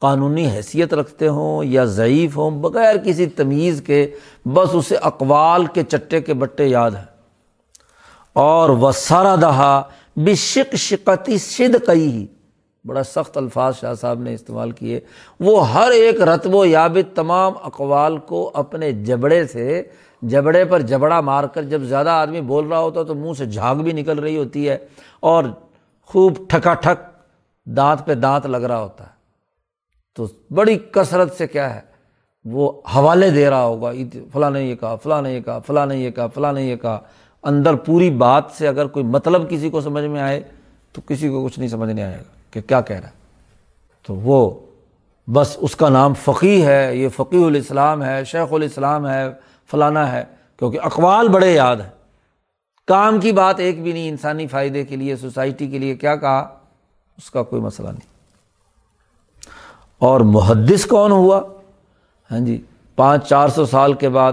[0.00, 4.10] قانونی حیثیت رکھتے ہوں یا ضعیف ہوں، بغیر کسی تمیز کے،
[4.44, 7.16] بس اسے اقوال کے چٹے کے بٹے یاد ہیں۔
[8.32, 9.82] اور وہ سارا دہا
[10.16, 12.26] بشق شکتی شد کئی
[12.84, 15.00] بڑا سخت الفاظ شاہ صاحب نے استعمال کیے۔
[15.40, 19.82] وہ ہر ایک رتب و یابت تمام اقوال کو اپنے جبڑے سے،
[20.22, 23.76] جبڑے پر جبڑا مار کر جب زیادہ آدمی بول رہا ہوتا تو منہ سے جھاگ
[23.76, 24.78] بھی نکل رہی ہوتی ہے
[25.20, 25.44] اور
[26.02, 27.20] خوب ٹھکا ٹھک
[27.64, 29.15] دانت پہ دانت لگ رہا ہوتا ہے۔
[30.16, 31.80] تو بڑی کثرت سے کیا ہے،
[32.44, 33.92] وہ حوالے دے رہا ہوگا
[34.32, 36.76] فلاں نے یہ کہا، فلاں نے یہ کہا، فلاں نے یہ کہا، فلاں نے یہ
[36.76, 37.00] کہا۔
[37.42, 40.42] اندر پوری بات سے اگر کوئی مطلب کسی کو سمجھ میں آئے
[40.92, 43.12] تو کسی کو کچھ نہیں سمجھ نہیں آئے گا کہ کیا کہہ رہا ہے۔
[44.06, 44.50] تو وہ
[45.32, 49.24] بس اس کا نام فقی ہے، یہ فقی الاسلام ہے، شیخ الاسلام ہے،
[49.70, 50.24] فلانا ہے،
[50.56, 51.90] کیونکہ اقوال بڑے یاد ہیں۔
[52.86, 56.58] کام کی بات ایک بھی نہیں، انسانی فائدے کے لیے، سوسائٹی کے لیے کیا کہا،
[57.18, 58.15] اس کا کوئی مسئلہ نہیں۔
[60.00, 61.40] اور محدث کون ہوا؟
[62.30, 62.60] ہاں جی
[62.98, 64.32] پانچ چار سو سال کے بعد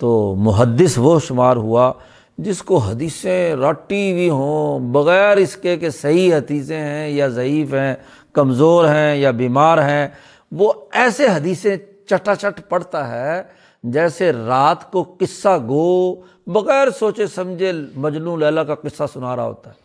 [0.00, 1.92] تو محدث وہ شمار ہوا
[2.38, 7.72] جس کو حدیثیں رٹی ہوئی ہوں، بغیر اس کے کہ صحیح حدیثیں ہیں یا ضعیف
[7.74, 7.94] ہیں،
[8.32, 10.08] کمزور ہیں یا بیمار ہیں،
[10.52, 13.42] وہ ایسے حدیثیں چٹا چٹ پڑتا ہے
[13.84, 16.14] جیسے رات کو قصہ گو،
[16.46, 19.76] بغیر سوچے سمجھے مجنو لیلا کا قصہ سنا رہا ہوتا ہے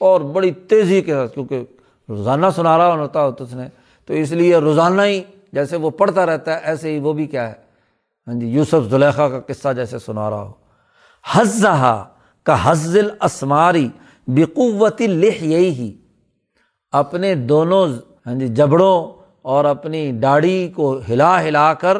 [0.00, 1.64] اور بڑی تیزی کے ساتھ، کیونکہ
[2.08, 3.68] روزانہ سنا رہا ہوتا ہوتا اس نے
[4.10, 5.20] تو اس لیے روزانہ ہی
[5.52, 7.54] جیسے وہ پڑھتا رہتا ہے، ایسے ہی وہ بھی کیا ہے؟
[8.26, 10.52] ہاں جی یوسف زلیخا کا قصہ جیسے سنا رہا ہو
[11.24, 12.06] حزہ
[12.46, 13.86] کا حزل اسماری
[14.28, 15.92] بقوت لہ یہی ہی
[16.92, 17.86] اپنے دونوں
[18.26, 18.96] ہاں جی جبڑوں
[19.42, 21.96] اور اپنی داڑھی کو ہلا ہلا کر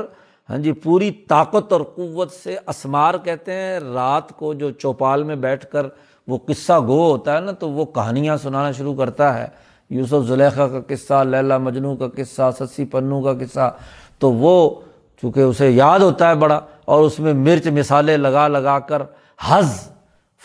[0.49, 5.37] ہاں جی پوری طاقت اور قوت سے اسمار کہتے ہیں۔ رات کو جو چوپال میں
[5.37, 5.87] بیٹھ کر
[6.29, 10.68] وہ قصہ گو ہوتا ہے نا، تو وہ کہانیاں سنانا شروع کرتا ہے۔ یوسف زلیخا
[10.68, 13.76] کا قصہ لیلا مجنو کا قصہ، سسی پنو کا قصہ،
[14.18, 14.80] تو وہ
[15.22, 19.03] چونکہ اسے یاد ہوتا ہے بڑا اور اس میں مرچ مثالیں لگا لگا کر
[19.49, 19.88] حز،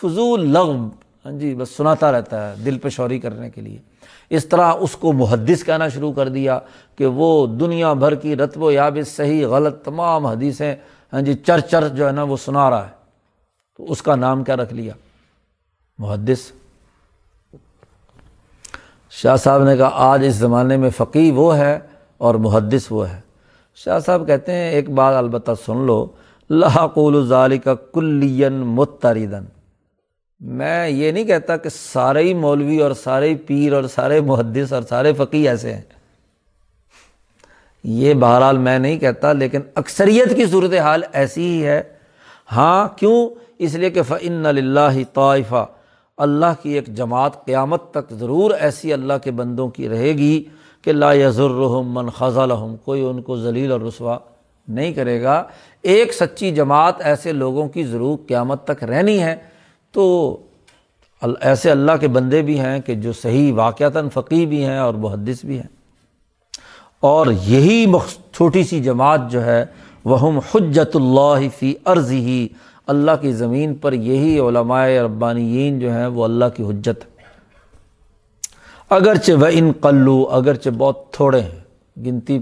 [0.01, 0.89] فضول لغم
[1.25, 3.77] ہاں جی بس سناتا رہتا ہے دل پہ شوری کرنے کے لیے۔
[4.29, 6.59] اس طرح اس کو محدث کہنا شروع کر دیا
[6.95, 10.75] کہ وہ دنیا بھر کی رتب و یاب صحیح، غلط، تمام حدیثیں
[11.13, 12.91] ہاں جی چر چر جو ہے نا وہ سنا رہا ہے۔
[13.77, 14.93] تو اس کا نام کیا رکھ لیا؟
[15.97, 16.64] محدث۔
[19.21, 21.79] شاہ صاحب نے کہا، آج اس زمانے میں فقی وہ ہے
[22.17, 23.19] اور محدث وہ ہے۔
[23.75, 26.07] شاہ صاحب کہتے ہیں، ایک بات البتہ سن لو
[26.93, 29.43] قول ظالی کا کلین متریدن
[30.39, 34.81] میں یہ نہیں کہتا کہ سارے ہی مولوی اور سارے پیر اور سارے محدث اور
[34.81, 35.81] سارے فقی ایسے ہیں۔
[37.83, 41.81] یہ بہرحال میں نہیں کہتا، لیکن اکثریت کی صورت حال ایسی ہی ہے۔
[42.51, 45.65] ہاں کیوں؟ اس لیے کہ فعن اللہ طائفہ
[46.17, 50.43] اللہ کی ایک جماعت قیامت تک ضرور ایسی اللہ کے بندوں کی رہے گی
[50.81, 54.17] کہ لا یزرحم من خزا لحم کوئی ان کو ذلیل اور رسوا
[54.67, 55.43] نہیں کرے گا۔
[55.81, 59.35] ایک سچی جماعت ایسے لوگوں کی ضرور قیامت تک رہنی ہے۔
[59.91, 60.37] تو
[61.41, 65.45] ایسے اللہ کے بندے بھی ہیں کہ جو صحیح واقعتاً فقی بھی ہیں اور محدث
[65.45, 65.75] بھی ہیں۔
[66.99, 67.85] اور یہی
[68.33, 69.65] چھوٹی سی جماعت جو ہے
[70.05, 72.47] وہ حجت اللہ فی عرض ہی
[72.87, 77.13] اللہ کی زمین پر یہی علماء ربانیین جو ہیں وہ اللہ کی حجت ہے
[78.89, 81.59] اگرچہ وہ ان قلو، اگرچہ بہت تھوڑے ہیں،
[81.97, 82.37] گنتی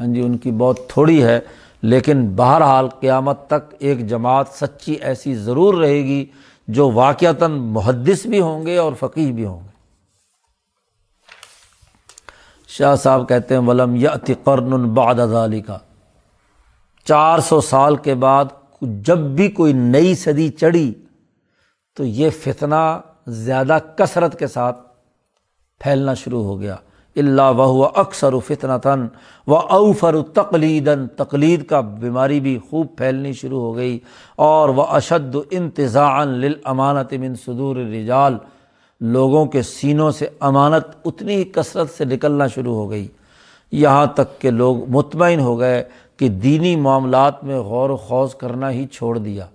[0.00, 1.40] ہاں جی ان کی بہت تھوڑی ہے،
[1.82, 6.24] لیکن بہرحال قیامت تک ایک جماعت سچی ایسی ضرور رہے گی
[6.68, 9.68] جو واقعتاً محدث بھی ہوں گے اور فقیر بھی ہوں گے۔
[12.68, 15.78] شاہ صاحب کہتے ہیں، ولم یا قرن بعد ازالی کا
[17.06, 18.44] چار سو سال کے بعد
[18.80, 20.94] جب بھی کوئی نئی صدی چڑھی
[21.96, 24.80] تو یہ فتنہ زیادہ کثرت کے ساتھ
[25.80, 26.76] پھیلنا شروع ہو گیا۔
[27.16, 29.06] اللہ وہ اکثر و فتنا تن
[29.46, 33.98] و اوفر تقلیدن تقلید کا بیماری بھی خوب پھیلنی شروع ہو گئی۔
[34.36, 38.36] اور وہ اشد انتظاً للامانت من صدور رجال
[39.00, 43.08] لوگوں کے سینوں سے امانت اتنی ہی کثرت سے نکلنا شروع ہو گئی۔
[43.72, 45.84] یہاں تک کہ لوگ مطمئن ہو گئے
[46.20, 49.46] کہ دینی معاملات میں غور و خوض کرنا ہی چھوڑ دیا۔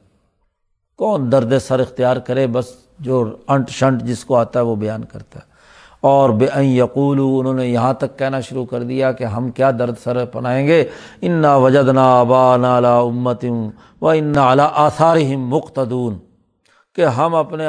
[0.97, 2.65] کون درد سر اختیار کرے، بس
[2.99, 5.45] جو انٹ شنٹ جس کو آتا ہے وہ بیان کرتا ہے۔
[6.01, 9.71] اور بے این یقول انہوں نے یہاں تک کہنا شروع کر دیا کہ ہم کیا
[9.71, 10.85] درد سر پنائیں گے۔
[11.21, 13.45] انا وجد نا ابا نالا امت
[14.01, 16.17] و انا اعلیٰ آثار مقتدون۔
[16.93, 17.67] کہ ہم اپنے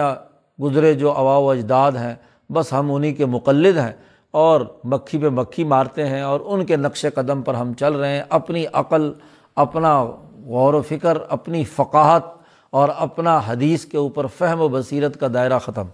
[0.62, 2.14] گزرے جو ابا و اجداد ہیں،
[2.52, 3.92] بس ہم انہیں کے مقلد ہیں۔
[4.30, 8.16] اور مکھی پہ مکھی مارتے ہیں اور ان کے نقش قدم پر ہم چل رہے
[8.16, 9.12] ہیں۔ اپنی عقل،
[9.56, 10.04] اپنا
[10.44, 12.24] غور و فکر، اپنی فقاہت
[12.70, 15.86] اور اپنا حدیث کے اوپر فہم و بصیرت کا دائرہ ختم۔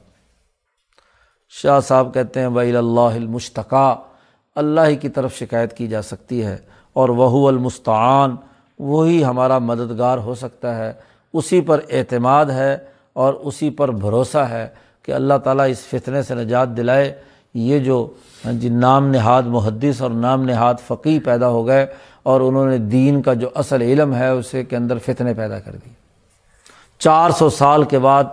[1.49, 3.95] شاہ صاحب کہتے ہیں وہی اللہ المشتقا
[4.55, 6.57] اللہ ہی کی طرف شکایت کی جا سکتی ہے
[6.93, 8.37] اور وہ المستعان۔
[8.78, 10.93] وہی ہمارا مددگار ہو سکتا ہے۔
[11.33, 12.78] اسی پر اعتماد ہے
[13.12, 14.68] اور اسی پر بھروسہ ہے
[15.03, 17.22] کہ اللہ تعالیٰ اس فتنے سے نجات دلائے۔
[17.55, 18.09] یہ جو
[18.44, 21.86] ہاں جی نام نہاد محدث اور نام نہاد فقی پیدا ہو گئے
[22.22, 25.72] اور انہوں نے دین کا جو اصل علم ہے اسے کے اندر فتنے پیدا کر
[25.72, 25.90] دی
[26.98, 28.24] چار سو سال کے بعد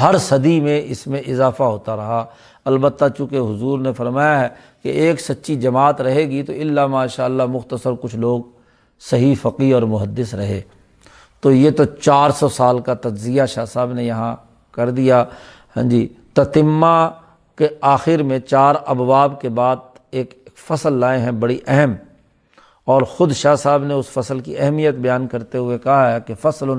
[0.00, 2.24] ہر صدی میں اس میں اضافہ ہوتا رہا۔
[2.64, 4.48] البتہ چونکہ حضور نے فرمایا ہے
[4.82, 8.42] کہ ایک سچی جماعت رہے گی تو اللہ ماشاء اللہ مختصر کچھ لوگ
[9.00, 10.60] صحیح فقی اور محدث رہے۔
[11.40, 14.36] تو یہ تو چار سو سال کا تجزیہ شاہ صاحب نے یہاں
[14.72, 15.24] کر دیا۔
[15.76, 17.10] ہاں جی تتمہ
[17.56, 19.76] کے آخر میں چار ابواب کے بعد
[20.10, 21.94] ایک فصل لائے ہیں بڑی اہم۔
[22.84, 26.34] اور خود شاہ صاحب نے اس فصل کی اہمیت بیان کرتے ہوئے کہا ہے کہ
[26.40, 26.70] فصل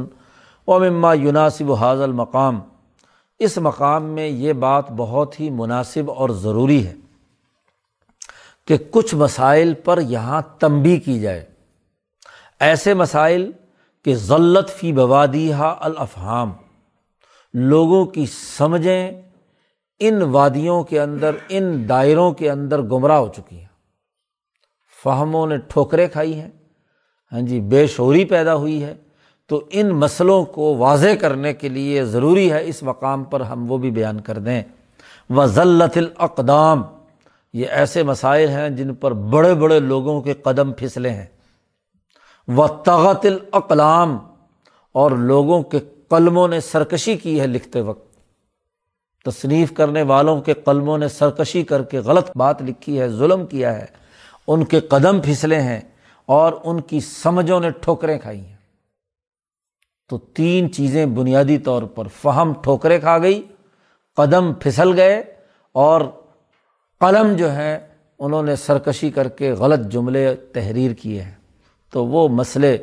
[0.68, 2.60] و مما یوناسب حاض المقام۔
[3.40, 6.94] اس مقام میں یہ بات بہت ہی مناسب اور ضروری ہے
[8.68, 11.46] کہ کچھ مسائل پر یہاں تنبی کی جائے۔
[12.60, 13.52] ایسے مسائل
[14.06, 16.54] کہ ضلعت فی بوادی ہا الافہام۔
[17.54, 18.26] لوگوں کی
[18.58, 19.12] سمجھیں
[20.00, 23.68] ان وادیوں کے اندر، ان دائروں کے اندر گمراہ ہو چکی ہیں۔
[25.04, 26.50] فہموں نے ٹھوکریں کھائی ہیں۔
[27.32, 28.96] ہاں جی بے شعوری پیدا ہوئی ہے۔
[29.48, 33.78] تو ان مسئلوں کو واضح کرنے کے لیے ضروری ہے اس مقام پر ہم وہ
[33.78, 34.64] بھی بیان کر دیں۔
[35.30, 36.84] و ضلعت الاقدام
[37.54, 41.26] یہ ایسے مسائل ہیں جن پر بڑے بڑے لوگوں کے قدم پھسلے ہیں۔
[42.48, 44.18] و طغت الاقلام
[44.92, 45.80] اور لوگوں کے
[46.10, 48.07] قلموں نے سرکشی کی ہے لکھتے وقت۔
[49.32, 53.78] تصنیف کرنے والوں کے قلموں نے سرکشی کر کے غلط بات لکھی ہے، ظلم کیا
[53.78, 53.86] ہے۔
[54.48, 55.80] ان کے قدم پھسلے ہیں
[56.26, 58.56] اور ان کی سمجھوں نے ٹھوکریں کھائی ہیں۔
[60.10, 63.44] تو تین چیزیں بنیادی طور پر فہم ٹھوکریں کھا گئی،
[64.16, 65.24] قدم پھسل گئے
[65.72, 66.02] اور
[67.00, 67.88] قلم جو ہے
[68.20, 71.36] انہوں نے سرکشی کر کے غلط جملے تحریر کیے ہیں۔
[71.92, 72.78] تو وہ مسئلے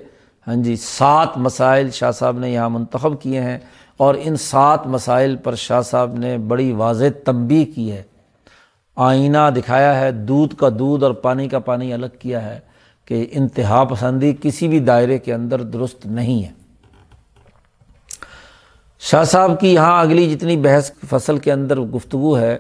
[0.49, 3.59] ہاں جی سات مسائل شاہ صاحب نے یہاں منتخب کیے ہیں۔
[3.97, 8.03] اور ان سات مسائل پر شاہ صاحب نے بڑی واضح تنبی کی ہے۔
[8.97, 12.59] آئینہ دکھایا ہے، دودھ کا دودھ اور پانی کا پانی الگ کیا ہے
[13.05, 16.53] کہ انتہا پسندی کسی بھی دائرے کے اندر درست نہیں ہے۔
[19.01, 22.59] شاہ صاحب کی یہاں اگلی جتنی بحث فصل کے اندر گفتگو ہے،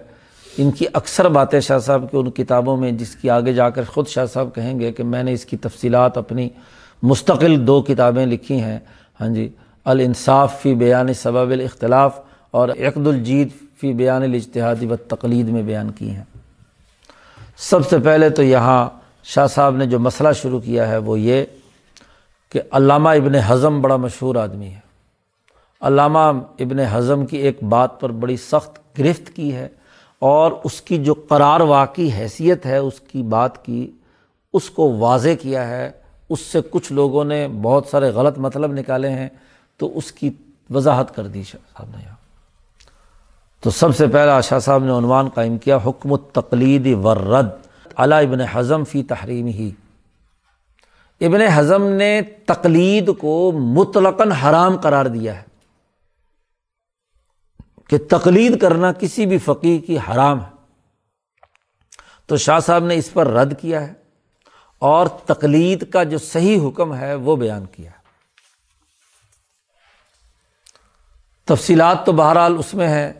[0.56, 3.84] ان کی اکثر باتیں شاہ صاحب کی ان کتابوں میں، جس کی آگے جا کر
[3.84, 6.48] خود شاہ صاحب کہیں گے کہ میں نے اس کی تفصیلات اپنی
[7.02, 8.78] مستقل دو کتابیں لکھی ہیں۔
[9.20, 9.48] ہاں جی
[9.84, 12.20] الانصاف فی بیان سبب الاختلاف
[12.50, 13.48] اور عقد الجید
[13.80, 16.24] فی بیان الاجتہادی و تقلید میں بیان کی ہیں۔
[17.56, 18.88] سب سے پہلے تو یہاں
[19.24, 21.44] شاہ صاحب نے جو مسئلہ شروع کیا ہے وہ یہ
[22.52, 24.80] کہ علامہ ابن ہضم بڑا مشہور آدمی ہے۔
[25.80, 26.18] علامہ
[26.58, 29.68] ابن ہضم کی ایک بات پر بڑی سخت گرفت کی ہے
[30.18, 33.90] اور اس کی جو قرار واقعی حیثیت ہے، اس کی بات کی،
[34.52, 35.90] اس کو واضح کیا ہے۔
[36.28, 39.28] اس سے کچھ لوگوں نے بہت سارے غلط مطلب نکالے ہیں۔
[39.76, 40.30] تو اس کی
[40.70, 42.16] وضاحت کر دی شاہ صاحب نے یہاں۔
[43.60, 47.48] تو سب سے پہلا شاہ صاحب نے عنوان قائم کیا، حکم التقلید ورد
[47.96, 49.70] علی ابن ہضم فی تحریم ہی
[51.20, 55.42] ابن ہضم نے تقلید کو مطلقاً حرام قرار دیا ہے
[57.88, 60.50] کہ تقلید کرنا کسی بھی فقیر کی حرام ہے۔
[62.26, 63.92] تو شاہ صاحب نے اس پر رد کیا ہے
[64.78, 68.03] اور تقلید کا جو صحیح حکم ہے وہ بیان کیا ہے۔
[71.46, 73.12] تفصیلات تو بہرحال اس میں ہے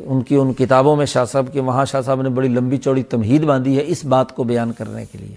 [0.00, 3.02] ان کی ان کتابوں میں شاہ صاحب کے وہاں شاہ صاحب نے بڑی لمبی چوڑی
[3.02, 5.34] تمہید باندھی ہے اس بات کو بیان کرنے کے لیے۔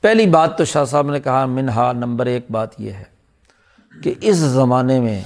[0.00, 3.04] پہلی بات تو شاہ صاحب نے کہا، منہا نمبر ایک بات یہ ہے
[4.02, 5.20] کہ اس زمانے میں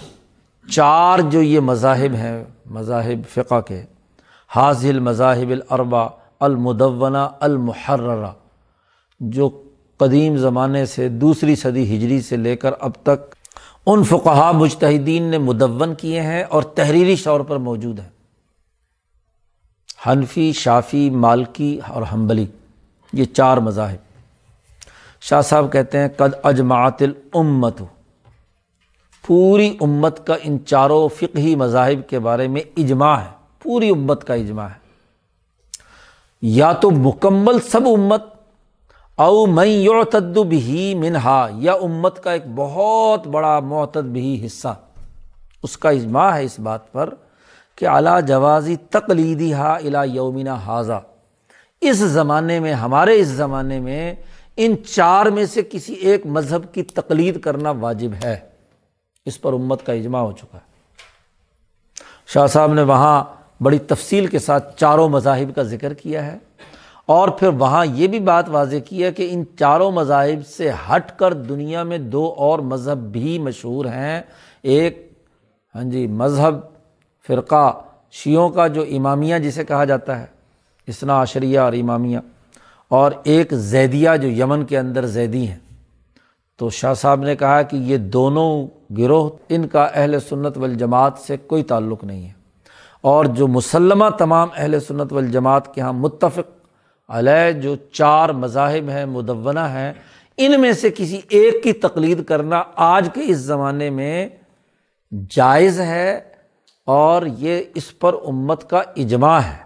[0.68, 3.82] چار جو یہ مذاہب ہیں، مذاہب فقہ کے،
[4.56, 6.06] حاضل مذاہب الربا
[6.40, 8.32] المدونہ المحرہ
[9.20, 9.50] جو
[9.96, 13.34] قدیم زمانے سے دوسری صدی ہجری سے لے کر اب تک
[13.86, 18.08] ان فقہ مجتہدین نے مدون کیے ہیں اور تحریری طور پر موجود ہیں۔
[20.06, 22.46] حنفی، شافی، مالکی اور حنبلی،
[23.12, 23.96] یہ چار مذاہب۔
[25.20, 27.82] شاہ صاحب کہتے ہیں، قد اجماعت الامت۔
[29.26, 33.30] پوری امت کا ان چاروں فقہی مذاہب کے بارے میں اجماع ہے۔
[33.62, 34.80] پوری امت کا اجماع ہے۔
[36.42, 38.24] یا تو مکمل سب امت
[39.20, 44.74] او میں یعتد بھی منہا، یا امت کا ایک بہت بڑا معتد بھی حصہ۔
[45.62, 47.14] اس کا اجماع ہے اس بات پر
[47.76, 51.00] کہ اعلیٰ جوازی تقلیدی ہا الا یومینہ حاضہ
[51.80, 54.14] اس زمانے میں، ہمارے اس زمانے میں
[54.56, 58.38] ان چار میں سے کسی ایک مذہب کی تقلید کرنا واجب ہے۔
[59.26, 60.70] اس پر امت کا اجماع ہو چکا ہے۔
[62.26, 63.24] شاہ صاحب نے وہاں
[63.62, 66.38] بڑی تفصیل کے ساتھ چاروں مذاہب کا ذکر کیا ہے۔
[67.10, 71.18] اور پھر وہاں یہ بھی بات واضح کی ہے کہ ان چاروں مذاہب سے ہٹ
[71.18, 74.20] کر دنیا میں دو اور مذہب بھی مشہور ہیں۔
[74.62, 75.10] ایک
[75.74, 76.58] ہاں جی مذہب
[77.28, 77.80] فرقہ
[78.12, 80.26] شیعوں کا جو امامیہ جسے کہا جاتا ہے
[80.88, 82.18] اسنا عشریہ اور امامیہ،
[82.88, 85.58] اور ایک زیدیہ جو یمن کے اندر زیدی ہیں۔
[86.56, 88.66] تو شاہ صاحب نے کہا کہ یہ دونوں
[88.98, 92.32] گروہ، ان کا اہل سنت والجماعت سے کوئی تعلق نہیں ہے۔
[93.00, 96.59] اور جو مسلمہ تمام اہل سنت والجماعت کے یہاں متفق
[97.10, 99.92] علیہ جو چار مذاہب ہیں، مدونہ ہیں،
[100.36, 104.28] ان میں سے کسی ایک کی تقلید کرنا آج کے اس زمانے میں
[105.30, 106.20] جائز ہے
[106.84, 109.58] اور یہ اس پر امت کا اجماع ہے۔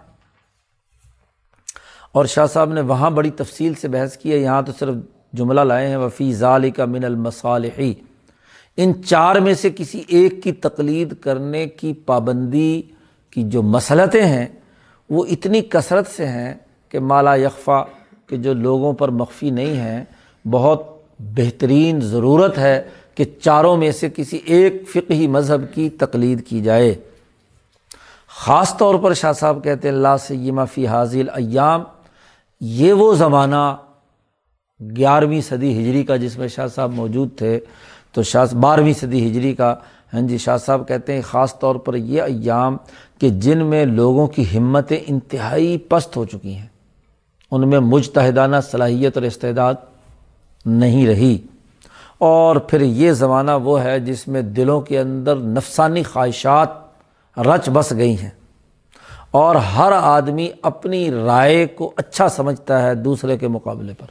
[2.11, 4.95] اور شاہ صاحب نے وہاں بڑی تفصیل سے بحث کی ہے، یہاں تو صرف
[5.33, 7.93] جملہ لائے ہیں وفی ظال کا من المصالحی
[8.77, 12.81] ان چار میں سے کسی ایک کی تقلید کرنے کی پابندی
[13.29, 14.47] کی جو مسلطیں ہیں،
[15.09, 16.53] وہ اتنی کثرت سے ہیں
[16.89, 17.83] کہ مالا یکفا
[18.27, 20.05] کہ جو لوگوں پر مخفی نہیں ہیں
[20.51, 20.87] بہت
[21.19, 22.81] بہترین ضرورت ہے
[23.15, 26.95] کہ چاروں میں سے کسی ایک فقہی مذہب کی تقلید کی جائے۔
[28.29, 31.83] خاص طور پر شاہ صاحب کہتے ہیں اللہ سیمہ فی حاضل ایام
[32.61, 33.75] یہ وہ زمانہ
[34.97, 37.59] گیارہویں صدی ہجری کا، جس میں شاہ صاحب موجود تھے۔
[38.13, 39.75] تو شاہ، بارہویں صدی ہجری کا۔
[40.13, 42.77] ہاں جی شاہ صاحب کہتے ہیں، خاص طور پر یہ ایام
[43.19, 46.74] کہ جن میں لوگوں کی ہمتیں انتہائی پست ہو چکی ہیں۔
[47.51, 49.73] ان میں مجتہدانہ صلاحیت اور استعداد
[50.65, 51.37] نہیں رہی۔
[52.17, 56.69] اور پھر یہ زمانہ وہ ہے جس میں دلوں کے اندر نفسانی خواہشات
[57.39, 58.29] رچ بس گئی ہیں۔
[59.31, 64.05] اور ہر آدمی اپنی رائے کو اچھا سمجھتا ہے دوسرے کے مقابلے پر۔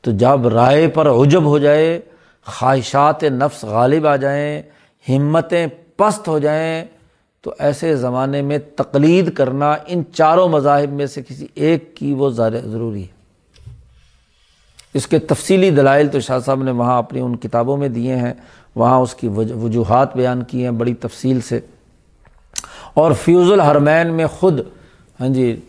[0.00, 2.00] تو جب رائے پر عجب ہو جائے،
[2.46, 4.62] خواہشات نفس غالب آ جائیں،
[5.08, 6.84] ہمتیں پست ہو جائیں
[7.46, 12.30] تو ایسے زمانے میں تقلید کرنا ان چاروں مذاہب میں سے کسی ایک کی وہ
[12.30, 13.72] ضروری ہے۔
[14.94, 18.34] اس کے تفصیلی دلائل تو شاہ صاحب نے وہاں اپنی ان کتابوں میں دیے ہیں،
[18.74, 21.60] وہاں اس کی وجوہات بیان کی ہیں بڑی تفصیل سے۔
[22.94, 24.60] اور فیوز الحرمین میں خود
[25.20, 25.60] ہاں جی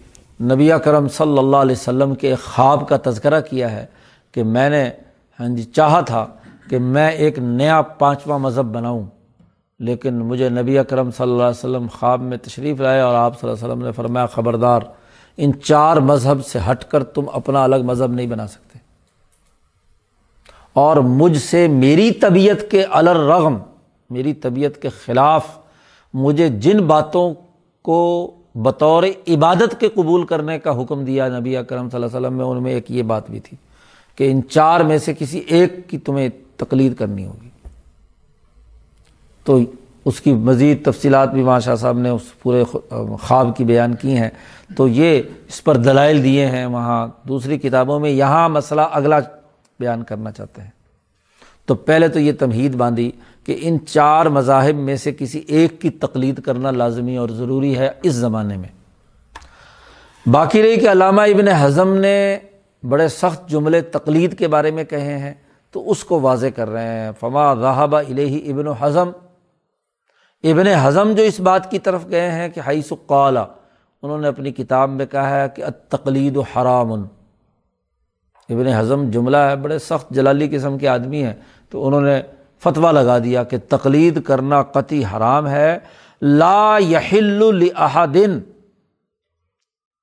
[0.42, 3.86] نبی کرم صلی اللہ علیہ وسلم کے خواب کا تذکرہ کیا ہے
[4.32, 4.90] کہ میں نے
[5.40, 6.26] ہاں جی چاہا تھا
[6.70, 9.06] کہ میں ایک نیا پانچواں مذہب بناؤں۔
[9.80, 13.50] لیکن مجھے نبی اکرم صلی اللہ علیہ وسلم خواب میں تشریف لائے اور آپ صلی
[13.50, 14.82] اللہ علیہ وسلم نے فرمایا، خبردار،
[15.38, 18.80] ان چار مذہب سے ہٹ کر تم اپنا الگ مذہب نہیں بنا سکتے۔
[20.74, 23.58] اور مجھ سے میری طبیعت کے الرغم،
[24.10, 25.48] میری طبیعت کے خلاف
[26.14, 27.34] مجھے جن باتوں
[27.82, 32.38] کو بطور عبادت کے قبول کرنے کا حکم دیا نبی اکرم صلی اللہ علیہ وسلم
[32.38, 33.58] میں، ان میں ایک یہ بات بھی تھی
[34.16, 37.47] کہ ان چار میں سے کسی ایک کی تمہیں تقلید کرنی ہوگی۔
[39.48, 39.60] تو
[40.06, 42.64] اس کی مزید تفصیلات بھی ماشاء صاحب نے اس پورے
[43.22, 44.30] خواب کی بیان کی ہیں۔
[44.78, 49.20] تو یہ اس پر دلائل دیے ہیں وہاں۔ دوسری کتابوں میں یہاں مسئلہ اگلا
[49.80, 50.70] بیان کرنا چاہتے ہیں۔
[51.66, 53.12] تو پہلے تو یہ تمہید باندھی
[53.44, 57.90] کہ ان چار مذاہب میں سے کسی ایک کی تقلید کرنا لازمی اور ضروری ہے
[58.04, 58.70] اس زمانے میں۔
[60.30, 62.38] باقی رہی کہ علامہ ابن ہضم نے
[62.90, 65.34] بڑے سخت جملے تقلید کے بارے میں کہے ہیں
[65.72, 68.74] تو اس کو واضح کر رہے ہیں۔ فما راہبہ الہی ابن و
[70.44, 73.46] ابن ہضم جو اس بات کی طرف گئے ہیں کہ حیث قالا
[74.04, 76.92] انہوں نے اپنی کتاب میں کہا ہے کہ تقلید و حرام۔
[78.50, 81.34] ابن ہضم جملہ ہے، بڑے سخت جلالی قسم کے آدمی ہیں،
[81.70, 82.22] تو انہوں نے
[82.64, 85.78] فتویٰ لگا دیا کہ تقلید کرنا قطعی حرام ہے۔
[86.22, 88.40] لا یحل لحادن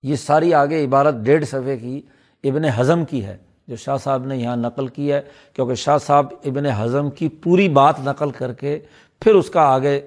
[0.03, 2.01] یہ ساری آگے عبارت ڈیڑھ صفحے کی
[2.45, 3.37] ابن ہضم کی ہے،
[3.69, 5.21] جو شاہ صاحب نے یہاں نقل کی ہے،
[5.53, 8.79] کیونکہ شاہ صاحب ابن ہضم کی پوری بات نقل کر کے
[9.21, 10.01] پھر اس کا آگے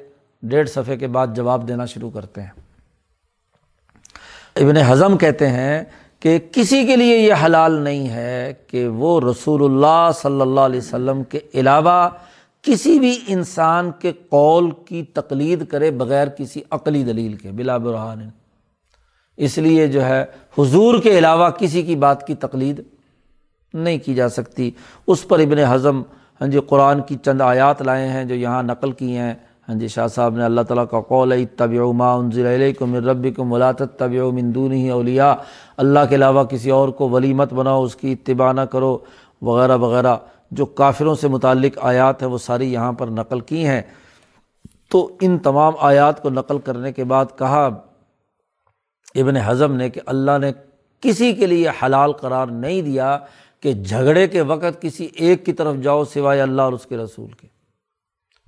[0.49, 2.51] ڈیڑھ صفحے کے بعد جواب دینا شروع کرتے ہیں۔
[4.55, 5.83] ابن ہضم کہتے ہیں
[6.19, 10.79] کہ کسی کے لیے یہ حلال نہیں ہے کہ وہ رسول اللہ صلی اللہ علیہ
[10.79, 12.09] وسلم کے علاوہ
[12.61, 18.29] کسی بھی انسان کے قول کی تقلید کرے بغیر کسی عقلی دلیل کے، بلا برحان
[19.37, 20.25] اس لیے جو ہے،
[20.57, 22.81] حضور کے علاوہ کسی کی بات کی تقلید
[23.73, 24.71] نہیں کی جا سکتی۔
[25.07, 26.01] اس پر ابن ہضم
[26.41, 29.33] ہاں جی قرآن کی چند آیات لائے ہیں جو یہاں نقل کی ہیں۔
[29.67, 33.51] ہاں جی شاہ صاحب نے اللہ تعالیٰ کا قول طبی ما انزل علیکم من ربکم
[33.51, 35.33] ولا تتبعوا من دونه اولیاء۔
[35.77, 38.97] اللہ کے علاوہ کسی اور کو ولی مت بناؤ، اس کی اتباع نہ کرو،
[39.41, 40.15] وغیرہ وغیرہ۔
[40.51, 43.81] جو کافروں سے متعلق آیات ہیں، وہ ساری یہاں پر نقل کی ہیں۔
[44.89, 47.65] تو ان تمام آیات کو نقل کرنے کے بعد کہا
[49.15, 50.51] ابن ہضم نے کہ اللہ نے
[51.01, 53.19] کسی کے لیے حلال قرار نہیں دیا
[53.61, 57.31] کہ جھگڑے کے وقت کسی ایک کی طرف جاؤ سوائے اللہ اور اس کے رسول
[57.31, 57.56] کے۔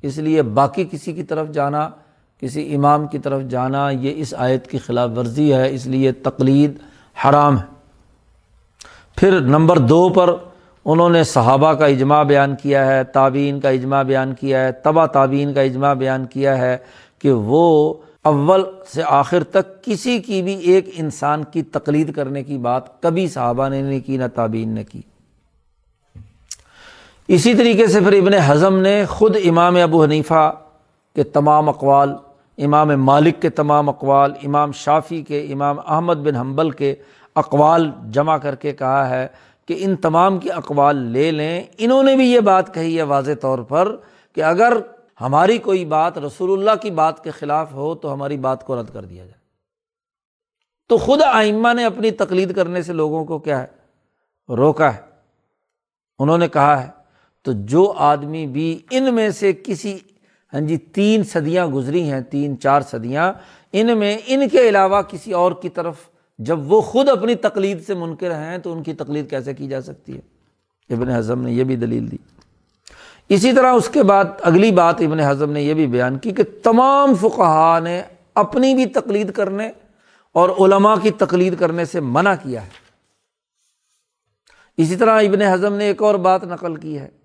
[0.01, 1.89] اس لیے باقی کسی کی طرف جانا،
[2.41, 6.77] کسی امام کی طرف جانا، یہ اس آیت کی خلاف ورزی ہے، اس لیے تقلید
[7.25, 7.79] حرام ہے۔
[9.15, 10.35] پھر نمبر دو پر
[10.85, 15.05] انہوں نے صحابہ کا اجماع بیان کیا ہے تعبین کا اجماع بیان کیا ہے تبا
[15.05, 16.77] تعبین کا اجماع بیان کیا ہے
[17.19, 17.93] کہ وہ
[18.23, 23.27] اول سے آخر تک کسی کی بھی ایک انسان کی تقلید کرنے کی بات کبھی
[23.27, 25.01] صحابہ نے نہیں کی، نہ تعبین نے کی۔
[27.29, 30.53] اسی طریقے سے پھر ابن ہضم نے خود امام ابو حنیفہ
[31.15, 32.15] کے تمام اقوال،
[32.57, 36.95] امام مالک کے تمام اقوال، امام شافی کے، امام احمد بن حنبل کے
[37.35, 39.27] اقوال جمع کر کے کہا ہے
[39.67, 43.31] کہ ان تمام کے اقوال لے لیں۔ انہوں نے بھی یہ بات کہی ہے واضح
[43.41, 43.95] طور پر
[44.35, 44.77] کہ اگر
[45.21, 48.93] ہماری کوئی بات رسول اللہ کی بات کے خلاف ہو تو ہماری بات کو رد
[48.93, 49.39] کر دیا جائے۔
[50.89, 53.67] تو خود آئمہ نے اپنی تقلید کرنے سے لوگوں کو کیا ہے؟
[54.55, 55.01] روکا ہے۔
[56.19, 56.98] انہوں نے کہا ہے
[57.43, 59.97] تو جو آدمی بھی ان میں سے کسی
[60.53, 63.33] ہاں جی تین صدیاں گزری ہیں، تین، چار صدیاں،
[63.73, 65.95] ان میں، ان کے علاوہ کسی اور کی طرف
[66.39, 69.81] جب وہ خود اپنی تقلید سے منکر ہیں تو ان کی تقلید کیسے کی جا
[69.81, 70.21] سکتی ہے؟
[70.93, 72.17] ابن اعظم نے یہ بھی دلیل دی۔
[73.29, 76.43] اسی طرح اس کے بعد اگلی بات ابن ہضم نے یہ بھی بیان کی کہ
[76.63, 78.01] تمام فقہ نے
[78.35, 79.71] اپنی بھی تقلید کرنے
[80.31, 82.69] اور علماء کی تقلید کرنے سے منع کیا ہے۔
[84.77, 87.18] اسی طرح ابن ہضم نے ایک اور بات نقل کی ہے۔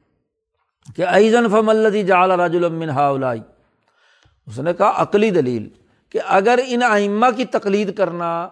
[0.97, 3.41] کہ ایزن فم اللہ جال راج المن ہاؤلائی
[4.47, 5.69] اس نے کہا، عقلی دلیل
[6.11, 8.49] کہ اگر ان ائمہ کی تقلید کرنا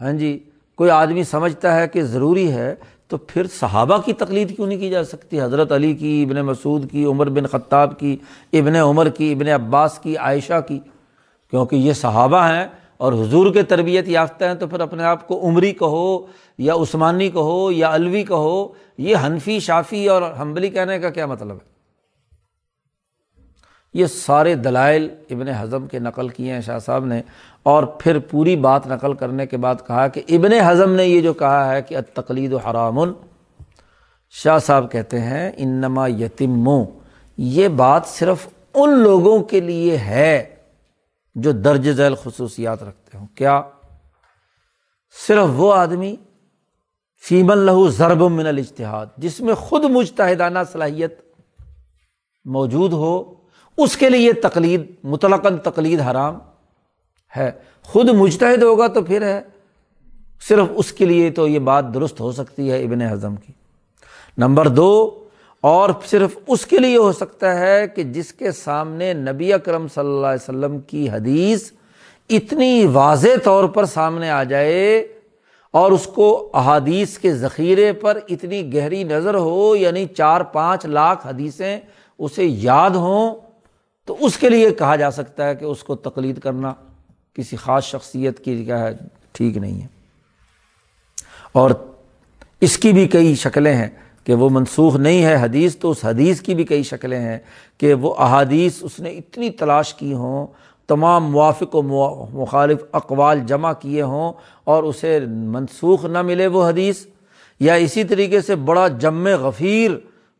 [0.00, 0.38] ہاں جی
[0.78, 2.74] کوئی آدمی سمجھتا ہے کہ ضروری ہے،
[3.08, 6.90] تو پھر صحابہ کی تقلید کیوں نہیں کی جا سکتی؟ حضرت علی کی، ابن مسعود
[6.90, 8.16] کی، عمر بن خطاب کی،
[8.52, 10.78] ابن عمر کی، ابن عباس کی، عائشہ کی۔
[11.50, 12.66] کیونکہ یہ صحابہ ہیں
[13.00, 16.26] اور حضور کے تربیت یافتہ ہیں تو پھر اپنے آپ کو عمری کہو
[16.58, 18.68] یا عثمانی کہو یا الوی کہو،
[18.98, 21.66] یہ حنفی شافی اور حمبلی کہنے کا کیا مطلب ہے؟
[23.94, 27.20] یہ سارے دلائل ابن ہضم کے نقل کیے ہیں، شاہ صاحب نے،
[27.62, 31.32] اور پھر پوری بات نقل کرنے کے بعد کہا کہ ابن ہضم نے یہ جو
[31.34, 32.98] کہا ہے کہ تقلید و حرام،
[34.34, 36.84] شاہ صاحب کہتے ہیں انما یتموں
[37.38, 40.57] یہ بات صرف ان لوگوں کے لیے ہے
[41.38, 43.62] جو درج ذیل خصوصیات رکھتے ہوں۔ کیا
[45.26, 46.16] صرف وہ آدمی
[47.28, 51.20] فیم لہو ضرب من الجتحاد جس میں خود مجتحدانہ صلاحیت
[52.44, 53.34] موجود ہو،
[53.76, 56.38] اس کے لیے تقلید، مطلقاً تقلید حرام
[57.36, 57.50] ہے۔
[57.82, 59.40] خود مجتحد ہوگا تو پھر ہے،
[60.40, 63.52] صرف اس کے لیے تو یہ بات درست ہو سکتی ہے ابن اعظم کی۔
[64.38, 65.24] نمبر دو
[65.60, 70.06] اور صرف اس کے لیے ہو سکتا ہے کہ جس کے سامنے نبی اکرم صلی
[70.06, 71.70] اللہ علیہ وسلم کی حدیث
[72.30, 75.08] اتنی واضح طور پر سامنے آ جائے
[75.70, 81.26] اور اس کو احادیث کے ذخیرے پر اتنی گہری نظر ہو یعنی چار پانچ لاکھ
[81.26, 81.80] حدیثیں
[82.18, 83.34] اسے یاد ہوں،
[84.04, 86.74] تو اس کے لیے کہا جا سکتا ہے کہ اس کو تقلید کرنا
[87.34, 88.94] کسی خاص شخصیت کی کیا ہے،
[89.32, 89.86] ٹھیک نہیں ہے۔
[91.52, 91.70] اور
[92.60, 93.88] اس کی بھی کئی شکلیں ہیں۔
[94.24, 97.38] کہ وہ منسوخ نہیں ہے حدیث، تو اس حدیث کی بھی کئی شکلیں ہیں
[97.78, 100.46] کہ وہ احادیث اس نے اتنی تلاش کی ہوں،
[100.88, 101.82] تمام موافق و
[102.32, 104.32] مخالف اقوال جمع کیے ہوں
[104.64, 107.06] اور اسے منسوخ نہ ملے وہ حدیث۔
[107.60, 109.90] یا اسی طریقے سے بڑا جم غفیر،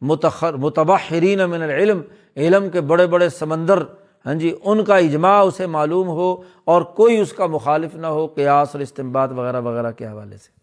[0.02, 2.00] متخر، متبحرین من العلم،
[2.36, 3.82] علم کے بڑے بڑے سمندر
[4.26, 8.26] ہاں جی ان کا اجماع اسے معلوم ہو اور کوئی اس کا مخالف نہ ہو،
[8.26, 10.57] قیاس اور استمباد وغیرہ وغیرہ کے حوالے سے۔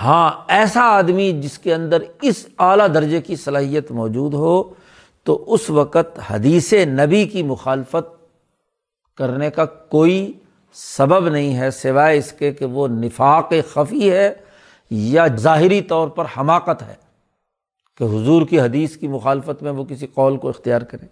[0.00, 4.74] ہاں ایسا آدمی جس کے اندر اس اعلیٰ درجے کی صلاحیت موجود ہو،
[5.24, 8.26] تو اس وقت حدیث نبی کی مخالفت
[9.16, 10.32] کرنے کا کوئی
[10.72, 14.34] سبب نہیں ہے، سوائے اس کے کہ وہ نفاق خفی ہے
[14.90, 16.94] یا ظاہری طور پر حماقت ہے
[17.96, 21.06] کہ حضور کی حدیث کی مخالفت میں وہ کسی قول کو اختیار کرے۔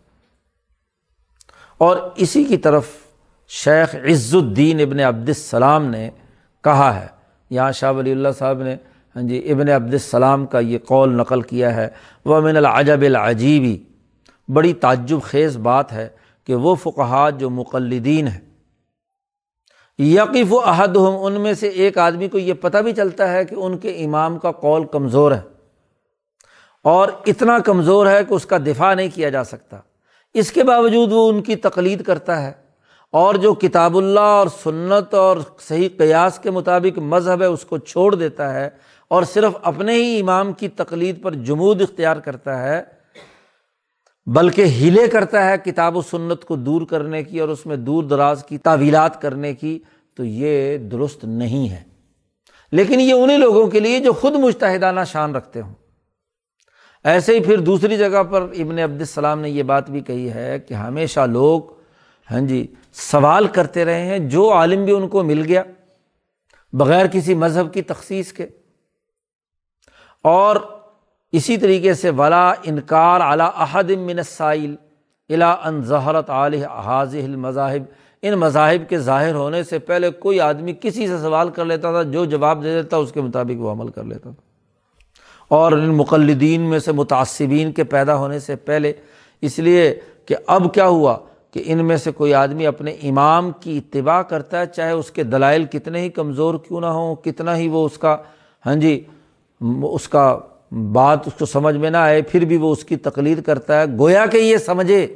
[1.79, 2.87] اور اسی کی طرف
[3.49, 6.11] شیخ عز الدین ابن عبد السلام نے
[6.65, 7.18] کہا ہے
[7.51, 8.77] یہاں شاہ ولی اللہ صاحب نے
[9.17, 11.89] ہاں جی ابن عبد السلام کا یہ قول نقل کیا ہے،
[12.25, 13.79] وہ من العجب العجیبی
[14.49, 16.09] بڑی تعجب خیز بات ہے
[16.45, 18.41] کہ وہ فقہات جو مقلدین ہیں۔
[19.99, 23.45] یقیف و عہد ہم ان میں سے ایک آدمی کو یہ پتہ بھی چلتا ہے
[23.45, 25.41] کہ ان کے امام کا قول کمزور ہے۔
[26.85, 29.77] اور اتنا کمزور ہے کہ اس کا دفاع نہیں کیا جا سکتا۔
[30.35, 32.68] اس کے باوجود وہ ان کی تقلید کرتا ہے۔
[33.13, 37.79] اور جو کتاب اللہ اور سنت اور صحیح قیاس کے مطابق مذہب ہے، اس کو
[37.79, 38.71] چھوڑ دیتا ہے
[39.09, 42.83] اور صرف اپنے ہی امام کی تقلید پر جمود اختیار کرتا ہے،
[44.27, 48.05] بلکہ ہیلے کرتا ہے کتاب و سنت کو دور کرنے کی اور اس میں دور
[48.05, 49.79] دراز کی تعویلات کرنے کی،
[50.17, 51.83] تو یہ درست نہیں ہے۔
[52.73, 55.75] لیکن یہ انہیں لوگوں کے لیے جو خود مشتحدانہ شان رکھتے ہوں۔
[57.05, 60.59] ایسے ہی پھر دوسری جگہ پر ابن عبد السلام نے یہ بات بھی کہی ہے
[60.59, 61.78] کہ ہمیشہ لوگ
[62.31, 65.63] ہاں جی سوال کرتے رہے ہیں، جو عالم بھی ان کو مل گیا،
[66.73, 68.47] بغیر کسی مذہب کی تخصیص کے۔
[70.25, 70.57] اور
[71.33, 74.75] اسی طریقے سے، ولا انکار اعلیٰ احد من السائل
[75.29, 77.83] الا ان ظہرت علیہ حاض المذاہب
[78.23, 82.03] ان مذاہب کے ظاہر ہونے سے پہلے کوئی آدمی کسی سے سوال کر لیتا تھا،
[82.03, 84.43] جو جواب دے دیتا، اس کے مطابق وہ عمل کر لیتا تھا۔
[85.49, 88.93] اور ان مقلدین میں سے متاثبین کے پیدا ہونے سے پہلے،
[89.41, 91.19] اس لیے کہ اب کیا ہوا؟
[91.55, 95.23] کہ ان میں سے کوئی آدمی اپنے امام کی اتباع کرتا ہے، چاہے اس کے
[95.25, 98.17] دلائل کتنے ہی کمزور کیوں نہ ہوں، کتنا ہی وہ اس کا
[98.65, 99.01] ہاں جی
[99.85, 100.39] اس کا
[100.93, 103.85] بات اس کو سمجھ میں نہ آئے، پھر بھی وہ اس کی تقلید کرتا ہے۔
[103.99, 105.07] گویا کہ یہ سمجھے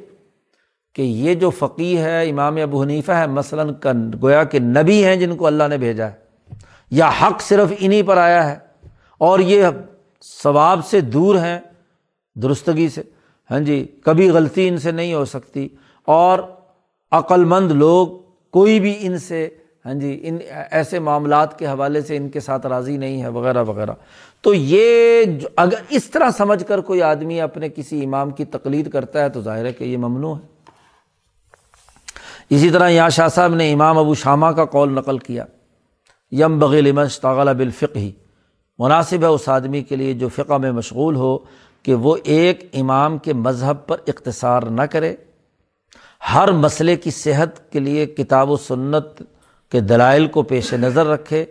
[0.96, 3.70] کہ یہ جو فقی ہے، امام ابو حنیفہ ہے، مثلاً
[4.22, 6.56] گویا کہ نبی ہیں جن کو اللہ نے بھیجا ہے،
[6.92, 8.56] یا حق صرف انہیں پر آیا ہے
[9.20, 9.66] اور یہ
[10.24, 11.58] ثواب سے دور ہیں،
[12.36, 13.02] درستگی سے
[13.50, 15.68] ہاں جی کبھی غلطی ان سے نہیں ہو سکتی۔
[16.04, 16.38] اور
[17.10, 18.08] عقل مند لوگ
[18.50, 19.48] کوئی بھی ان سے
[19.86, 20.38] ہاں جی ان
[20.70, 23.92] ایسے معاملات کے حوالے سے ان کے ساتھ راضی نہیں ہے، وغیرہ وغیرہ۔
[24.40, 25.24] تو یہ
[25.56, 29.42] اگر اس طرح سمجھ کر کوئی آدمی اپنے کسی امام کی تقلید کرتا ہے تو
[29.42, 30.52] ظاہر ہے کہ یہ ممنوع ہے۔
[32.50, 35.44] اسی طرح یہاں شاہ صاحب نے امام ابو شامہ کا قول نقل کیا۔
[36.32, 38.12] یم بغیل مشتغل بالفق ہی
[38.78, 41.38] مناسب ہے اس آدمی کے لیے جو فقہ میں مشغول ہو
[41.82, 45.16] کہ وہ ایک امام کے مذہب پر اختصار نہ کرے۔
[46.34, 49.22] ہر مسئلے کی صحت کے لیے کتاب و سنت
[49.70, 51.44] کے دلائل کو پیش نظر رکھے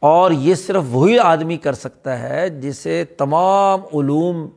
[0.00, 4.48] اور یہ صرف وہی آدمی کر سکتا ہے جسے تمام علوم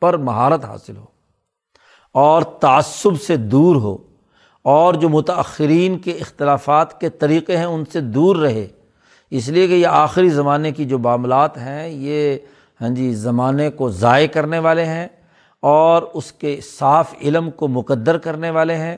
[0.00, 1.04] پر مہارت حاصل ہو
[2.12, 3.96] اور تعصب سے دور ہو
[4.62, 8.66] اور جو متأخرین کے اختلافات کے طریقے ہیں ان سے دور رہے۔
[9.30, 12.38] اس لیے کہ یہ آخری زمانے کی جو معاملات ہیں، یہ
[12.80, 15.08] ہاں جی زمانے کو ضائع کرنے والے ہیں
[15.60, 18.96] اور اس کے صاف علم کو مقدر کرنے والے ہیں۔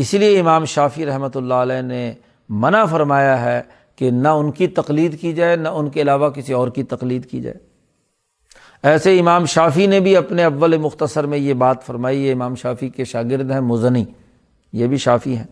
[0.00, 2.12] اسی لیے امام شافی رحمۃ اللہ علیہ نے
[2.48, 3.60] منع فرمایا ہے
[3.98, 7.26] کہ نہ ان کی تقلید کی جائے، نہ ان کے علاوہ کسی اور کی تقلید
[7.26, 7.58] کی جائے۔
[8.84, 12.88] ایسے امام شافی نے بھی اپنے اول مختصر میں یہ بات فرمائی ہے امام شافی
[12.88, 14.04] کے شاگرد ہیں مزنی،
[14.72, 15.46] یہ بھی شافی ہیں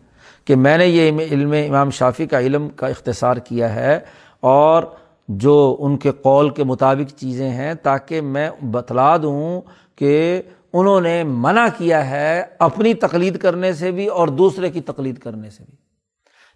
[0.47, 3.99] کہ میں نے یہ علم، امام شافی کا علم کا اختصار کیا ہے
[4.41, 4.83] اور
[5.29, 9.61] جو ان کے قول کے مطابق چیزیں ہیں تاکہ میں بتلا دوں
[9.97, 10.43] کہ
[10.75, 15.51] انہوں نے منع کیا ہے اپنی تقلید کرنے سے بھی اور دوسرے کی تقلید کرنے
[15.51, 15.77] سے بھی۔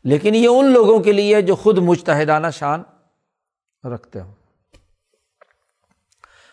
[0.04, 2.82] لیکن یہ ان لوگوں کے لیے جو خود مشتحدانہ شان
[3.84, 4.32] رکھتے ہوں۔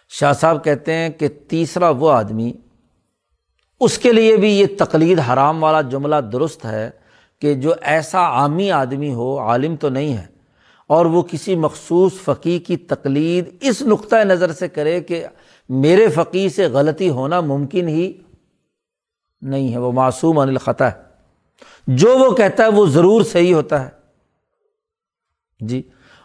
[0.10, 2.54] شاہ صاحب کہتے ہیں کہ تیسرا وہ آدمی،
[3.80, 6.90] اس کے لیے بھی یہ تقلید حرام والا جملہ درست ہے
[7.42, 10.26] کہ جو ایسا عامی آدمی ہو، عالم تو نہیں ہے،
[10.88, 15.26] اور وہ کسی مخصوص فقی کی تقلید اس نقطۂ نظر سے کرے کہ
[15.70, 18.14] میرے فقی سے غلطی ہونا ممکن ہی
[19.42, 21.06] نہیں ہے، وہ معصوم عن الخطا ہے۔
[21.88, 23.90] جو وہ کہتا ہے وہ ضرور صحیح ہوتا ہے۔
[25.60, 25.82] جی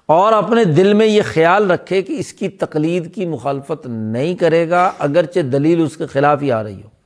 [0.06, 4.70] اور اپنے دل میں یہ خیال رکھے کہ اس کی تقلید کی مخالفت نہیں کرے
[4.70, 6.99] گا، اگرچہ دلیل اس کے خلاف ہی آ رہی ہو۔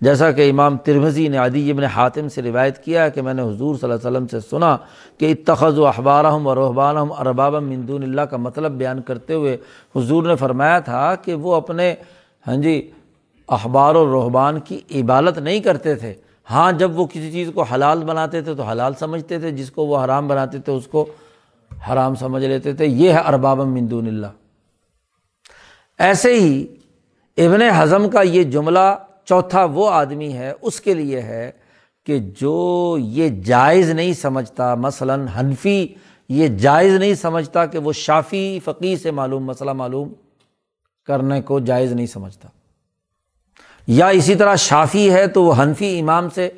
[0.00, 3.76] جیسا کہ امام ترمزی نے عدی ابن حاتم سے روایت کیا کہ میں نے حضور
[3.76, 4.76] صلی اللہ علیہ وسلم سے سنا
[5.18, 9.56] کہ اتخذ و احبارہم و رحبان ارباب مندون اللہ کا مطلب بیان کرتے ہوئے
[9.96, 11.94] حضور نے فرمایا تھا کہ وہ اپنے
[12.46, 12.90] ہاں جی
[13.48, 16.14] اخبار و رحبان کی عبادت نہیں کرتے تھے۔
[16.50, 19.86] ہاں جب وہ کسی چیز کو حلال بناتے تھے تو حلال سمجھتے تھے، جس کو
[19.86, 21.06] وہ حرام بناتے تھے اس کو
[21.88, 24.26] حرام سمجھ لیتے تھے۔ یہ ہے ارباب مندون اللہ۔
[25.98, 26.66] ایسے ہی
[27.38, 31.50] ابن ہضم کا یہ جملہ چوتھا وہ آدمی ہے، اس کے لیے ہے
[32.06, 35.86] کہ جو یہ جائز نہیں سمجھتا، مثلاً حنفی
[36.28, 40.12] یہ جائز نہیں سمجھتا کہ وہ شافی فقی سے معلوم، مسئلہ معلوم
[41.06, 42.48] کرنے کو جائز نہیں سمجھتا۔
[43.86, 46.50] یا اسی طرح شافی ہے تو وہ حنفی امام سے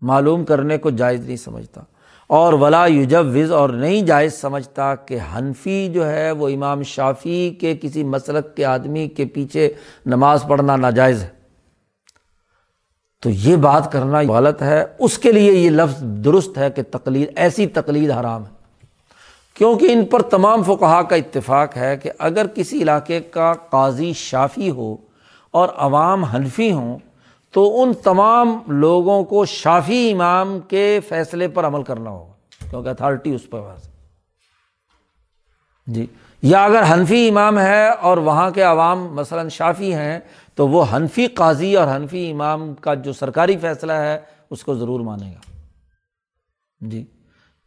[0.00, 1.80] معلوم کرنے کو جائز نہیں سمجھتا۔
[2.26, 7.50] اور ولا یوجب وز اور نہیں جائز سمجھتا کہ حنفی جو ہے وہ امام شافی
[7.50, 9.72] کے کسی مسلک کے آدمی کے پیچھے
[10.06, 11.35] نماز پڑھنا ناجائز ہے۔
[13.22, 17.28] تو یہ بات کرنا غلط ہے۔ اس کے لیے یہ لفظ درست ہے کہ تقلید،
[17.36, 18.50] ایسی تقلید حرام ہے۔
[19.54, 24.70] کیونکہ ان پر تمام فقہا کا اتفاق ہے کہ اگر کسی علاقے کا قاضی شافی
[24.70, 24.96] ہو
[25.50, 26.98] اور عوام حنفی ہوں،
[27.52, 32.32] تو ان تمام لوگوں کو شافی امام کے فیصلے پر عمل کرنا ہوگا،
[32.70, 33.88] کیونکہ اتھارٹی اس پر واضح
[35.86, 36.06] جی
[36.42, 40.18] یا اگر حنفی امام ہے اور وہاں کے عوام مثلاً شافی ہیں
[40.56, 44.18] تو وہ حنفی قاضی اور حنفی امام کا جو سرکاری فیصلہ ہے،
[44.50, 45.62] اس کو ضرور مانے گا۔
[46.80, 47.04] جی۔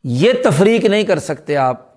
[0.03, 1.89] یہ تفریق نہیں کر سکتے آپ۔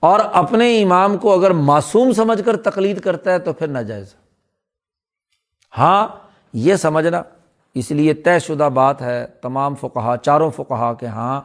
[0.00, 4.14] اور اپنے امام کو اگر معصوم سمجھ کر تقلید کرتا ہے تو پھر ناجائز۔
[5.78, 6.08] ہاں
[6.52, 7.22] یہ سمجھنا
[7.74, 11.40] اس لیے طے شدہ بات ہے، تمام فقہا، چاروں فقہا کے ہاں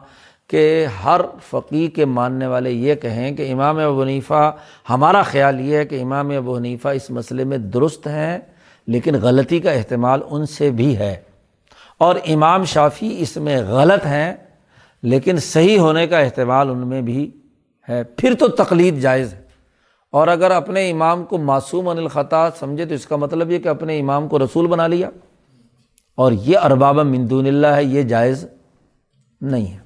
[0.46, 1.20] کہ ہر
[1.50, 4.56] فقی کے ماننے والے یہ کہیں کہ امام ابو حنیفہ،
[4.90, 8.38] ہمارا خیال یہ ہے کہ امام ابو حنیفہ اس مسئلے میں درست ہیں۔
[8.90, 11.16] لیکن غلطی کا احتمال ان سے بھی ہے۔
[11.98, 14.34] اور امام شافی اس میں غلط ہیں،
[15.02, 17.30] لیکن صحیح ہونے کا احتمال ان میں بھی
[17.88, 19.42] ہے۔ پھر تو تقلید جائز ہے۔
[20.10, 23.68] اور اگر اپنے امام کو معصوم ان الخطا سمجھے تو اس کا مطلب یہ کہ
[23.68, 25.10] اپنے امام کو رسول بنا لیا۔
[26.14, 28.46] اور یہ ارباب مندون اللہ ہے، یہ جائز
[29.40, 29.78] نہیں ہے۔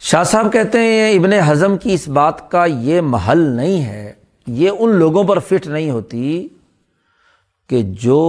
[0.00, 4.12] شاہ صاحب کہتے ہیں، ابن ہضم کی اس بات کا یہ محل نہیں ہے۔
[4.46, 6.48] یہ ان لوگوں پر فٹ نہیں ہوتی۔
[7.70, 8.20] کہ جو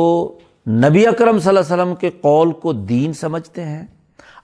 [0.67, 3.85] نبی اکرم صلی اللہ علیہ وسلم کے قول کو دین سمجھتے ہیں،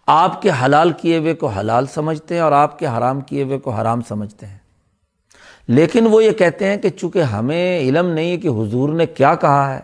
[0.07, 3.57] آپ کے حلال کیے ہوئے کو حلال سمجھتے ہیں اور آپ کے حرام کیے ہوئے
[3.59, 4.57] کو حرام سمجھتے ہیں۔
[5.67, 9.33] لیکن وہ یہ کہتے ہیں کہ چونکہ ہمیں علم نہیں ہے کہ حضور نے کیا
[9.35, 9.79] کہا ہے،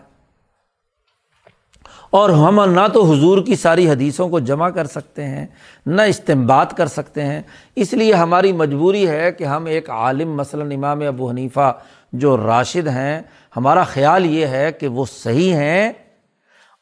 [2.10, 5.46] اور ہم نہ تو حضور کی ساری حدیثوں کو جمع کر سکتے ہیں،
[5.86, 7.40] نہ استمباد کر سکتے ہیں۔
[7.76, 11.72] اس لیے ہماری مجبوری ہے کہ ہم ایک عالم، مثلاً امام ابو حنیفہ
[12.12, 13.22] جو راشد ہیں،
[13.56, 15.92] ہمارا خیال یہ ہے کہ وہ صحیح ہیں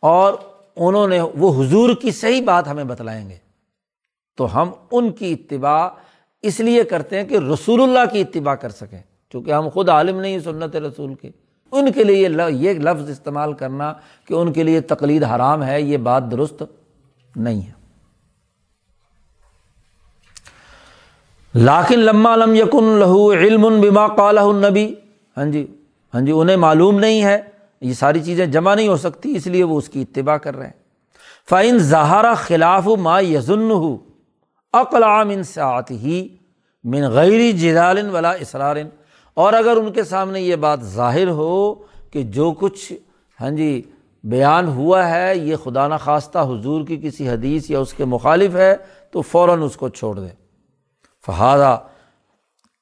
[0.03, 0.35] اور
[0.77, 3.37] انہوں نے وہ حضور کی صحیح بات ہمیں بتلائیں گے۔
[4.37, 5.89] تو ہم ان کی اتباع
[6.43, 8.99] اس لیے کرتے ہیں کہ رسول اللہ کی اتباع کر سکیں،
[9.33, 11.31] چونکہ ہم خود عالم نہیں سنت رسول کے۔
[11.73, 13.93] ان کے لیے یہ لفظ استعمال کرنا
[14.25, 16.63] کہ ان کے لیے تقلید حرام ہے، یہ بات درست
[17.37, 17.73] نہیں ہے۔
[21.55, 24.95] لاکن لما علم یقن لہو علم بما قالہ النبی
[25.37, 25.67] ہاں جی
[26.15, 27.41] ہاں جی انہیں معلوم نہیں ہے،
[27.83, 30.67] یہ ساری چیزیں جمع نہیں ہو سکتی، اس لیے وہ اس کی اتباع کر رہے
[30.67, 30.79] ہیں۔
[31.49, 33.97] فعین زہارہ خلاف ما یزن ہو
[34.75, 36.27] اقلام ان سات ہی
[36.85, 38.89] من غیر جدال ولا اسرارن
[39.37, 41.75] اور اگر ان کے سامنے یہ بات ظاہر ہو
[42.13, 42.93] کہ جو کچھ
[43.39, 43.71] ہاں جی
[44.25, 48.75] بیان ہوا ہے، یہ خدا نخواستہ حضور کی کسی حدیث یا اس کے مخالف ہے،
[49.11, 50.35] تو فوراً اس کو چھوڑ دیں
[51.25, 51.77] فہذا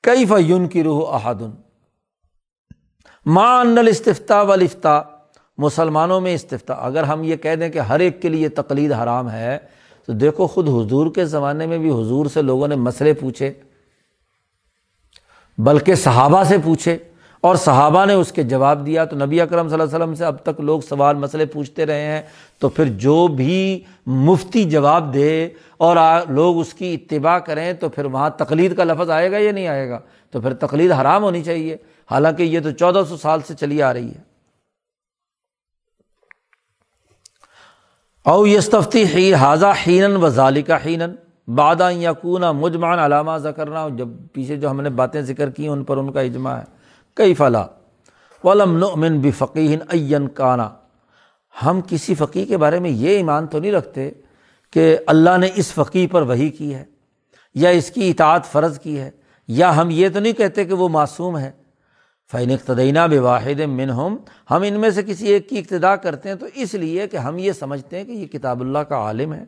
[0.05, 1.51] کئی فیون کی روح احادن
[3.29, 4.55] ماں ان استفتا و
[5.59, 9.31] مسلمانوں میں استفتا اگر ہم یہ کہہ دیں کہ ہر ایک کے لیے تقلید حرام
[9.31, 9.59] ہے،
[10.07, 13.53] تو دیکھو خود حضور کے زمانے میں بھی حضور سے لوگوں نے مسئلے پوچھے،
[15.59, 16.97] بلکہ صحابہ سے پوچھے،
[17.41, 20.25] اور صحابہ نے اس کے جواب دیا۔ تو نبی اکرم صلی اللہ علیہ وسلم سے
[20.25, 22.23] اب تک لوگ سوال مسئلے پوچھتے رہے ہیں۔
[22.59, 25.97] تو پھر جو بھی مفتی جواب دے اور
[26.29, 29.69] لوگ اس کی اتباع کریں، تو پھر وہاں تقلید کا لفظ آئے گا یا نہیں
[29.69, 29.99] آئے گا؟
[30.31, 31.77] تو پھر تقلید حرام ہونی چاہیے۔
[32.11, 34.29] حالانکہ یہ تو چودہ سو سال سے چلی آ رہی ہے۔
[38.25, 41.15] او یستفتی ہی حاضہ ہینن و ظالقہ ہینن
[41.55, 45.97] بادہ یقون مجمان علامہ ذکرنا، جب پیچھے جو ہم نے باتیں ذکر کی ان پر
[45.97, 46.65] ان کا اجماع ہے۔
[47.15, 47.67] کئی فلاں
[48.45, 50.69] ولم نؤمن بفقین این کانا۔
[51.67, 54.11] ہم کسی فقی کے بارے میں یہ ایمان تو نہیں رکھتے
[54.73, 56.85] کہ اللہ نے اس فقی پر وہی کی ہے،
[57.55, 59.11] یا اس کی اطاعت فرض کی ہے،
[59.49, 61.51] یا ہم یہ تو نہیں کہتے کہ وہ معصوم ہے۔
[62.33, 64.17] فین اقتدینہ بے واحد من ہم
[64.51, 67.39] ہم ان میں سے کسی ایک کی ابتدا کرتے ہیں تو اس لیے کہ ہم
[67.39, 69.45] یہ سمجھتے ہیں کہ یہ کتاب اللہ کا عالم ہے،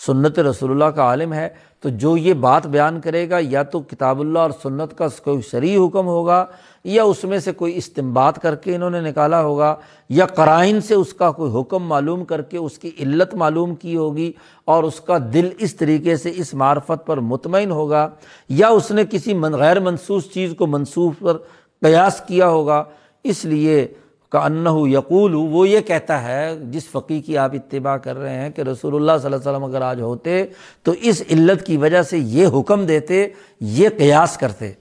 [0.00, 1.48] سنت رسول اللہ کا عالم ہے،
[1.82, 5.40] تو جو یہ بات بیان کرے گا یا تو کتاب اللہ اور سنت کا کوئی
[5.50, 6.44] شرعی حکم ہوگا
[6.84, 9.74] یا اس میں سے کوئی استمباد کر کے انہوں نے نکالا ہوگا
[10.10, 13.96] یا قرائن سے اس کا کوئی حکم معلوم کر کے اس کی علت معلوم کی
[13.96, 14.30] ہوگی
[14.64, 18.08] اور اس کا دل اس طریقے سے اس معرفت پر مطمئن ہوگا
[18.48, 21.38] یا اس نے کسی غیر منسوس چیز کو منسوخ پر
[21.84, 22.84] قیاس کیا ہوگا۔
[23.24, 23.88] اس لیے
[24.30, 28.50] کا انّ یقول وہ یہ کہتا ہے، جس فقی کی آپ اتباع کر رہے ہیں
[28.50, 30.46] کہ رسول اللہ صلی اللہ علیہ وسلم اگر آج ہوتے
[30.82, 33.28] تو اس علت کی وجہ سے یہ حکم دیتے،
[33.60, 34.72] یہ قیاس کرتے۔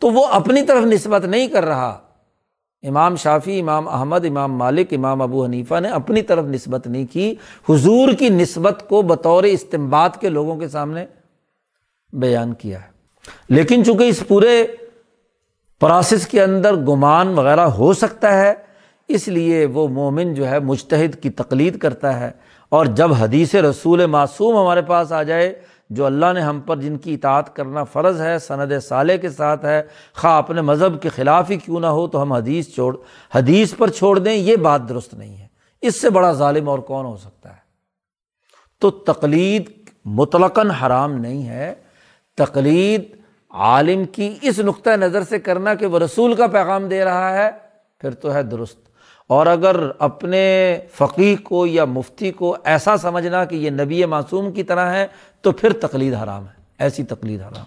[0.00, 2.00] تو وہ اپنی طرف نسبت نہیں کر رہا۔
[2.82, 7.34] امام شافی امام احمد، امام مالک، امام ابو حنیفہ نے اپنی طرف نسبت نہیں کی۔
[7.68, 11.06] حضور کی نسبت کو بطور استمباد کے لوگوں کے سامنے
[12.12, 12.88] بیان کیا ہے۔
[13.48, 14.66] لیکن چونکہ اس پورے
[15.80, 18.54] پروسیس کے اندر گمان وغیرہ ہو سکتا ہے،
[19.08, 22.30] اس لیے وہ مومن جو ہے مشتحد کی تقلید کرتا ہے۔
[22.68, 26.96] اور جب حدیث رسول معصوم ہمارے پاس آ جائے، جو اللہ نے ہم پر جن
[26.96, 29.82] کی اطاعت کرنا فرض ہے، سند سالے کے ساتھ ہے،
[30.14, 32.96] خواہ اپنے مذہب کے خلاف ہی کیوں نہ ہو تو ہم حدیث چھوڑ،
[33.34, 35.46] حدیث پر چھوڑ دیں، یہ بات درست نہیں ہے۔
[35.82, 37.66] اس سے بڑا ظالم اور کون ہو سکتا ہے؟
[38.80, 39.70] تو تقلید
[40.04, 41.74] مطلقاً حرام نہیں ہے۔
[42.36, 43.25] تقلید
[43.56, 47.50] عالم کی اس نقطۂ نظر سے کرنا کہ وہ رسول کا پیغام دے رہا ہے،
[48.00, 48.78] پھر تو ہے درست۔
[49.26, 54.62] اور اگر اپنے فقیر کو یا مفتی کو ایسا سمجھنا کہ یہ نبی معصوم کی
[54.62, 55.06] طرح ہے،
[55.40, 57.66] تو پھر تقلید حرام ہے۔ ایسی تقلید حرام۔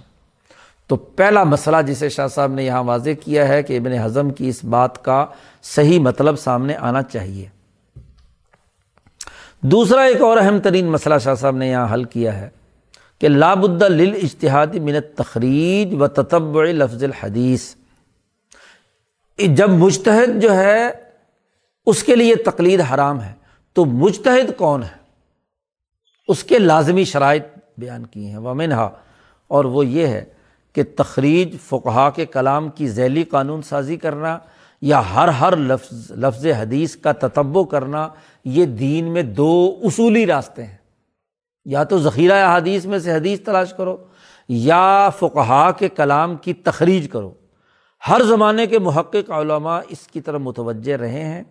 [0.88, 4.50] تو پہلا مسئلہ جسے شاہ صاحب نے یہاں واضح کیا ہے کہ ابن ہضم کی
[4.50, 5.26] اس بات کا
[5.64, 7.48] صحیح مطلب سامنے آنا چاہیے۔
[9.62, 12.50] دوسرا ایک اور اہم ترین مسئلہ شاہ صاحب نے یہاں حل کیا ہے۔
[13.20, 17.76] کہ لاب لل اشتہادی منت تخریج و تتبع لفظ الحدیث۔
[19.38, 20.90] جب مشتحد جو ہے،
[21.86, 23.34] اس کے لیے تقلید حرام ہے۔
[23.74, 24.98] تو مجتہد کون ہے؟
[26.28, 27.44] اس کے لازمی شرائط
[27.78, 28.90] بیان کی ہیں۔ ومنہا،
[29.48, 30.26] اور وہ یہ ہے
[30.74, 34.40] کہ تخریج فقہا کے کلام کی ذیلی قانون سازی کرنا
[34.82, 38.08] یا ہر ہر لفظ لفظ حدیث کا تتبع کرنا،
[38.46, 40.79] یہ دین میں دو اصولی راستے ہیں۔
[41.70, 43.98] یا تو ذخیرہ حدیث میں سے حدیث تلاش کرو،
[44.50, 47.34] یا فقہا کے کلام کی تخریج کرو۔
[48.10, 51.44] ہر زمانے کے محقق علماء اس کی طرف متوجہ رہے ہیں۔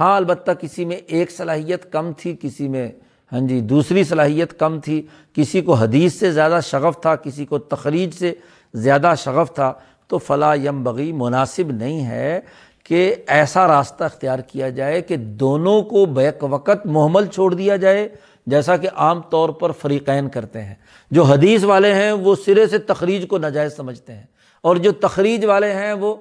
[0.00, 2.92] ہاں البتہ کسی میں ایک صلاحیت کم تھی، کسی میں
[3.32, 7.58] ہاں جی دوسری صلاحیت کم تھی۔ کسی کو حدیث سے زیادہ شغف تھا، کسی کو
[7.58, 8.34] تخریج سے
[8.74, 9.72] زیادہ شغف تھا۔
[10.08, 12.40] تو فلاں یم بغی مناسب نہیں ہے
[12.84, 18.08] کہ ایسا راستہ اختیار کیا جائے کہ دونوں کو بیک وقت محمل چھوڑ دیا جائے۔
[18.48, 20.74] جیسا کہ عام طور پر فریقین کرتے ہیں۔
[21.10, 24.26] جو حدیث والے ہیں، وہ سرے سے تخریج کو ناجائز سمجھتے ہیں۔
[24.60, 26.14] اور جو تخریج والے ہیں، وہ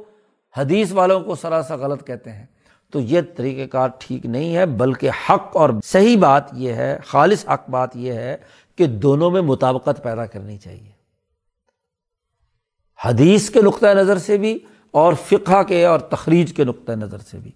[0.57, 2.45] حدیث والوں کو سراسا غلط کہتے ہیں۔
[2.91, 7.45] تو یہ طریقہ کار ٹھیک نہیں ہے، بلکہ حق اور صحیح بات یہ ہے، خالص
[7.49, 8.37] حق بات یہ ہے
[8.75, 10.91] کہ دونوں میں مطابقت پیدا کرنی چاہیے۔
[13.05, 14.59] حدیث کے نقطۂ نظر سے بھی
[14.91, 17.51] اور فقہ کے اور تخریج کے نقطۂ نظر سے بھی۔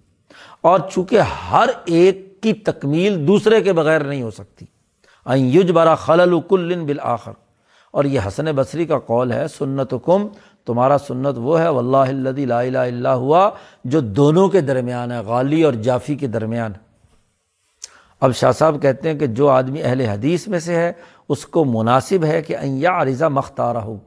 [0.62, 4.66] اور چونکہ ہر ایک کی تکمیل دوسرے کے بغیر نہیں ہو سکتی۔
[5.36, 7.32] یج برا خلل کل بالآخر۔
[7.92, 10.28] اور یہ حسن بصری کا قول ہے سنت کم
[10.66, 13.50] تمہارا سنت وہ ہے، واللہ لا الہ الا ہوا،
[13.86, 16.72] جو دونوں کے درمیان ہے، غالی اور جافی کے درمیان۔
[18.20, 20.92] اب شاہ صاحب کہتے ہیں کہ جو آدمی اہل حدیث میں سے ہے،
[21.30, 23.98] اس کو مناسب ہے کہ یا عریضہ مختارہ ہو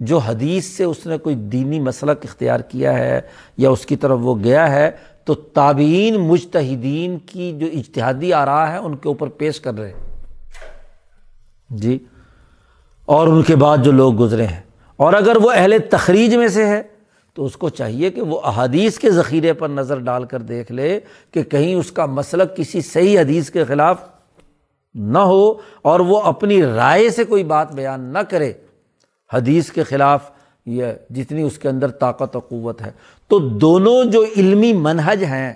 [0.00, 3.20] جو حدیث سے اس نے کوئی دینی مسلک اختیار کیا ہے
[3.56, 4.90] یا اس کی طرف وہ گیا ہے
[5.24, 9.92] تو تابعین مجتہدین کی جو اجتہادی آ رہا ہے ان کے اوپر پیش کر رہے
[11.70, 11.98] جی۔
[13.04, 14.60] اور ان کے بعد جو لوگ گزرے ہیں۔
[14.96, 16.82] اور اگر وہ اہل تخریج میں سے ہے
[17.34, 21.00] تو اس کو چاہیے کہ وہ احادیث کے ذخیرے پر نظر ڈال کر دیکھ لے
[21.30, 24.04] کہ کہیں اس کا مسلک کسی صحیح حدیث کے خلاف
[24.94, 28.52] نہ ہو اور وہ اپنی رائے سے کوئی بات بیان نہ کرے۔
[29.32, 30.30] حدیث کے خلاف
[30.66, 32.90] یہ جتنی اس کے اندر طاقت و قوت ہے۔
[33.32, 35.52] تو دونوں جو علمی منہج ہیں،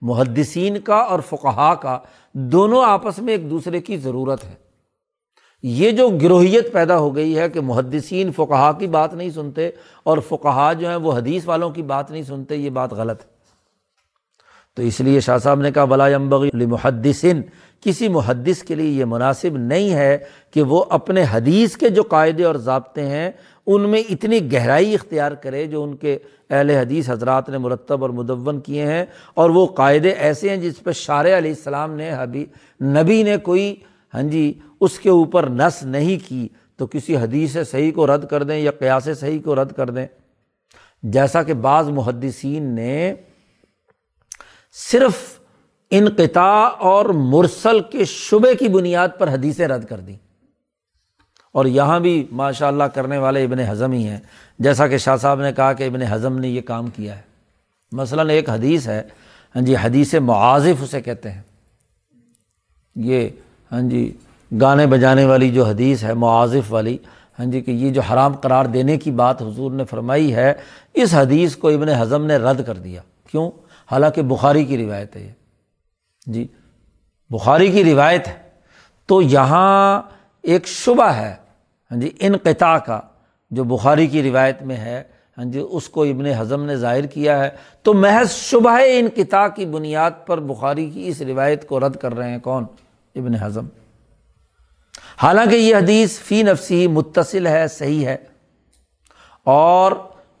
[0.00, 1.98] محدثین کا اور فقہا کا،
[2.32, 4.54] دونوں آپس میں ایک دوسرے کی ضرورت ہے۔
[5.62, 9.70] یہ جو گروہیت پیدا ہو گئی ہے کہ محدثین فقہا کی بات نہیں سنتے
[10.02, 13.36] اور فقہا جو ہیں وہ حدیث والوں کی بات نہیں سنتے، یہ بات غلط ہے۔
[14.76, 17.42] تو اس لیے شاہ صاحب نے کہا بلا امبغی محدثین
[17.80, 20.18] کسی محدث کے لیے یہ مناسب نہیں ہے
[20.50, 23.30] کہ وہ اپنے حدیث کے جو قاعدے اور ضابطے ہیں
[23.66, 26.18] ان میں اتنی گہرائی اختیار کرے جو ان کے
[26.50, 30.82] اہل حدیث حضرات نے مرتب اور مدون کیے ہیں اور وہ قاعدے ایسے ہیں جس
[30.84, 32.44] پہ شار علیہ السلام نے حبی
[32.80, 33.76] نبی نے کوئی
[34.14, 38.42] ہاں جی اس کے اوپر نس نہیں کی تو کسی حدیث صحیح کو رد کر
[38.42, 40.06] دیں یا قیاس صحیح کو رد کر دیں۔
[41.02, 43.14] جیسا کہ بعض محدثین نے
[44.72, 45.38] صرف
[45.90, 50.16] انقطاع اور مرسل کے شبے کی بنیاد پر حدیثیں رد کر دیں۔
[51.56, 54.18] اور یہاں بھی ماشاء اللہ کرنے والے ابن ہضم ہی ہیں۔
[54.58, 57.22] جیسا کہ شاہ صاحب نے کہا کہ ابن ہضم نے یہ کام کیا ہے۔
[57.92, 59.02] مثلاً ایک حدیث ہے
[59.56, 61.42] ہاں جی حدیث معاذف اسے کہتے ہیں۔
[62.94, 63.28] یہ
[63.72, 64.16] ہاں جی
[64.60, 66.98] گانے بجانے والی جو حدیث ہے، معاذف والی
[67.38, 70.54] ہاں جی کہ یہ جو حرام قرار دینے کی بات حضور نے فرمائی ہے،
[70.94, 73.00] اس حدیث کو ابن ہضم نے رد کر دیا۔
[73.30, 73.50] کیوں؟
[73.92, 75.32] حالانکہ بخاری کی روایت ہے یہ۔
[76.26, 76.46] جی
[77.30, 78.34] بخاری کی روایت ہے۔
[79.06, 80.02] تو یہاں
[80.42, 81.45] ایک شبہ ہے۔
[81.90, 83.00] ہاں جی انقطاع کا
[83.50, 85.02] جو بخاری کی روایت میں ہے
[85.38, 87.50] ہاں جی اس کو ابن ہضم نے ظاہر کیا ہے۔
[87.82, 92.30] تو محض شبہ انقطاع کی بنیاد پر بخاری کی اس روایت کو رد کر رہے
[92.30, 92.64] ہیں کون؟
[93.14, 93.66] ابن ہضم
[95.22, 98.16] حالانکہ یہ حدیث فی نفسی متصل ہے، صحیح ہے۔
[99.44, 99.92] اور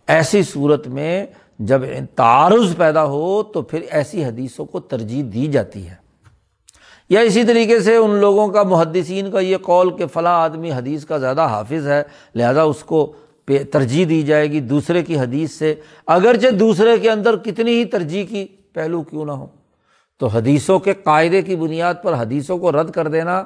[0.06, 1.26] ایسی صورت میں
[1.58, 1.82] جب
[2.14, 6.05] تعارض پیدا ہو تو پھر ایسی حدیثوں کو ترجیح دی جاتی ہے۔
[7.08, 11.04] یا اسی طریقے سے ان لوگوں کا محدثین کا یہ قول کہ فلاں آدمی حدیث
[11.04, 12.02] کا زیادہ حافظ ہے،
[12.34, 13.12] لہذا اس کو
[13.72, 15.74] ترجیح دی جائے گی دوسرے کی حدیث سے،
[16.06, 19.46] اگرچہ دوسرے کے اندر کتنی ہی ترجیح کی پہلو کیوں نہ ہو۔
[20.18, 23.44] تو حدیثوں کے قاعدے کی بنیاد پر حدیثوں کو رد کر دینا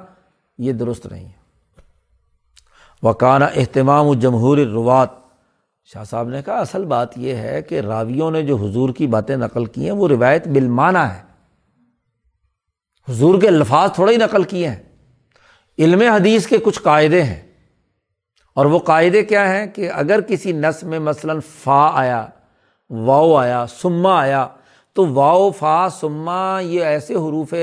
[0.58, 1.40] یہ درست نہیں ہے۔
[3.02, 5.08] وکانہ اہتمام و جمہور روات
[5.84, 9.36] شاہ صاحب نے کہا، اصل بات یہ ہے کہ راویوں نے جو حضور کی باتیں
[9.36, 11.29] نقل کی ہیں، وہ روایت بالمانہ ہے۔
[13.10, 14.76] حضور کے الفاظ تھوڑے ہی نقل کیے ہیں۔
[15.78, 17.42] علم حدیث کے کچھ قاعدے ہیں۔
[18.54, 22.26] اور وہ قاعدے کیا ہیں کہ اگر کسی نس میں مثلاً فا آیا
[22.90, 24.48] واؤ آیا، سما آیا،
[24.92, 27.54] تو واؤ فا، سما، یہ ایسے حروف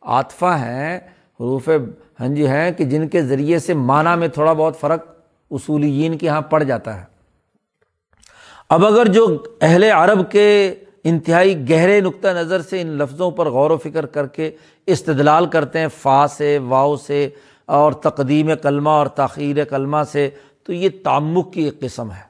[0.00, 0.96] عاطفہ ہیں،
[1.40, 1.68] حروف
[2.20, 5.06] ہاں جی ہیں کہ جن کے ذریعے سے معنی میں تھوڑا بہت فرق
[5.50, 7.04] اصولیین کے یہاں پڑ جاتا ہے۔
[8.68, 13.70] اب اگر جو اہل عرب کے انتہائی گہرے نقطۂ نظر سے ان لفظوں پر غور
[13.70, 14.50] و فکر کر کے
[14.86, 17.28] استدلال کرتے ہیں، فا سے واؤ سے
[17.66, 20.30] اور تقدیم کلمہ اور تاخیر کلمہ سے،
[20.64, 22.26] تو یہ تعمک کی ایک قسم ہے۔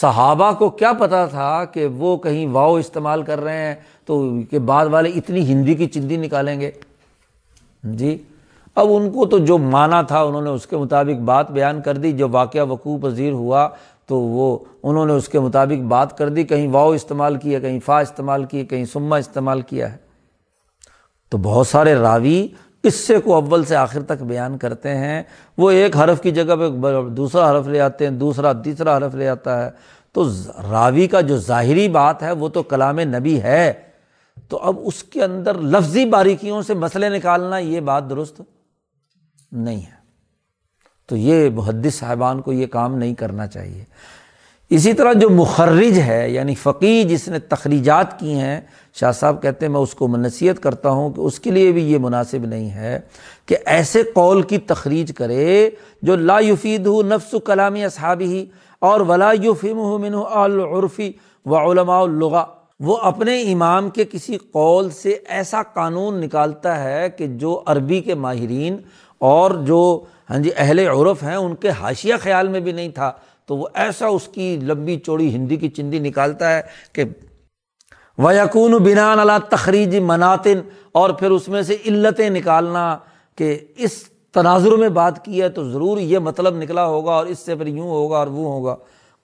[0.00, 3.74] صحابہ کو کیا پتہ تھا کہ وہ کہیں واؤ استعمال کر رہے ہیں
[4.06, 6.70] تو کہ بعد والے اتنی ہندی کی چندی نکالیں گے۔
[7.82, 8.16] جی
[8.74, 11.96] اب ان کو تو جو مانا تھا انہوں نے اس کے مطابق بات بیان کر
[11.96, 13.68] دی، جو واقعہ وقوع پذیر ہوا
[14.12, 17.80] تو وہ، انہوں نے اس کے مطابق بات کر دی، کہیں واؤ استعمال کیا، کہیں
[17.80, 19.96] فا استعمال کیے کہیں سما استعمال کیا ہے۔
[21.28, 22.48] تو بہت سارے راوی
[22.82, 25.22] قصے کو اول سے آخر تک بیان کرتے ہیں۔
[25.58, 26.68] وہ ایک حرف کی جگہ پہ
[27.08, 29.70] دوسرا حرف لے آتے ہیں، دوسرا، تیسرا حرف لے آتا ہے۔
[30.12, 30.28] تو
[30.70, 33.72] راوی کا جو ظاہری بات ہے، وہ تو کلام نبی ہے۔
[34.48, 38.40] تو اب اس کے اندر لفظی باریکیوں سے مسئلے نکالنا یہ بات درست
[39.52, 40.01] نہیں ہے۔
[41.12, 43.82] تو یہ محدث صاحبان کو یہ کام نہیں کرنا چاہیے۔
[44.70, 48.60] اسی طرح جو مخرج ہے یعنی فقی جس نے تخریجات کی ہیں،
[48.94, 51.82] شاہ صاحب کہتے ہیں میں اس کو منصیت کرتا ہوں کہ اس کے لیے بھی
[51.92, 52.98] یہ مناسب نہیں ہے
[53.46, 55.70] کہ ایسے قول کی تخریج کرے
[56.02, 58.44] جو لا یفید ہو نفس و کلامی اصحابی ہی
[58.82, 61.12] اور ولا یفیم ہو من العرفی
[61.46, 62.44] و علماء الغا
[62.80, 68.14] وہ اپنے امام کے کسی قول سے ایسا قانون نکالتا ہے کہ جو عربی کے
[68.14, 68.76] ماہرین
[69.18, 69.82] اور جو
[70.30, 73.12] ہاں جی اہل عرف ہیں، ان کے حاشیہ خیال میں بھی نہیں تھا۔
[73.46, 76.60] تو وہ ایسا اس کی لمبی چوڑی ہندی کی چندی نکالتا ہے
[76.92, 77.04] کہ
[78.18, 80.60] و یقون بنان اللہ تخریج مناتن
[80.92, 82.98] اور پھر اس میں سے علتیں نکالنا
[83.36, 87.38] کہ اس تناظر میں بات کی ہے تو ضرور یہ مطلب نکلا ہوگا اور اس
[87.38, 88.76] سے پھر یوں ہوگا اور وہ ہوگا۔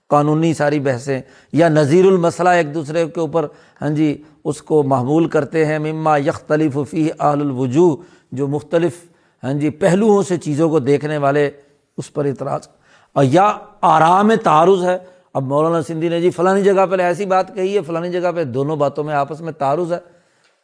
[0.07, 1.21] قانونی ساری بحثیں
[1.53, 3.47] یا نظیر المسئلہ ایک دوسرے کے اوپر
[3.81, 7.95] ہاں جی اس کو محمول کرتے ہیں۔ مما یختلف فی اہل الوجو
[8.31, 9.08] جو مختلف
[9.43, 11.49] ہاں جی پہلوؤں سے چیزوں کو دیکھنے والے
[11.97, 12.67] اس پر اعتراض۔
[13.13, 14.97] اور یا آرام تعارض ہے۔
[15.33, 18.43] اب مولانا سندھی نے جی فلانی جگہ پہ ایسی بات کہی ہے، فلانی جگہ پہ
[18.43, 19.97] دونوں باتوں میں آپس میں تعارض ہے۔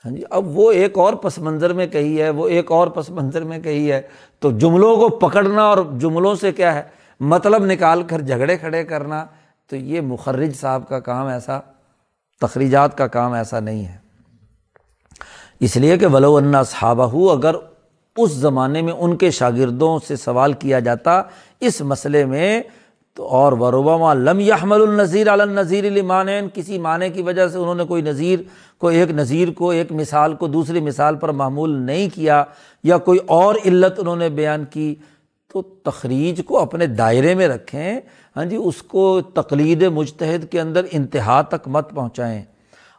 [0.05, 3.09] ہاں جی اب وہ ایک اور پس منظر میں کہی ہے، وہ ایک اور پس
[3.09, 4.01] منظر میں کہی ہے۔
[4.39, 6.81] تو جملوں کو پکڑنا اور جملوں سے کیا ہے؟
[7.19, 9.25] مطلب نکال کر جھگڑے کھڑے کرنا،
[9.69, 11.59] تو یہ مخرج صاحب کا کام ایسا،
[12.41, 13.97] تخریجات کا کام ایسا نہیں ہے۔
[15.59, 17.55] اس لیے کہ ولو اللہ صحابہ اگر
[18.17, 21.21] اس زمانے میں ان کے شاگردوں سے سوال کیا جاتا
[21.59, 22.61] اس مسئلے میں
[23.13, 27.83] تو اور وربما لم یحمل النظیر النظیر علمان کسی معنی کی وجہ سے انہوں نے
[27.83, 28.39] کوئی نظیر
[28.77, 32.43] کو ایک نظیر کو، ایک مثال کو دوسری مثال پر معمول نہیں کیا
[32.83, 34.95] یا کوئی اور علت انہوں نے بیان کی،
[35.53, 37.99] تو تخریج کو اپنے دائرے میں رکھیں۔
[38.35, 42.43] ہاں جی اس کو تقلید مجتہد کے اندر انتہا تک مت پہنچائیں۔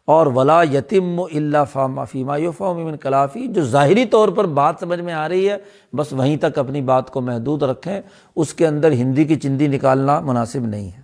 [0.06, 5.00] اور ولا یتیم و اللہ فام فیما فام کلافی جو ظاہری طور پر بات سمجھ
[5.00, 5.56] میں آ رہی ہے،
[5.96, 8.00] بس وہیں تک اپنی بات کو محدود رکھیں،
[8.36, 11.00] اس کے اندر ہندی کی چندی نکالنا مناسب نہیں ہے۔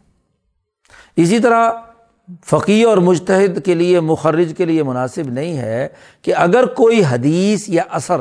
[1.17, 1.71] اسی طرح
[2.45, 5.89] فقی اور مشتحد کے لیے، مخرج کے لیے مناسب نہیں ہے
[6.23, 8.21] کہ اگر کوئی حدیث یا اثر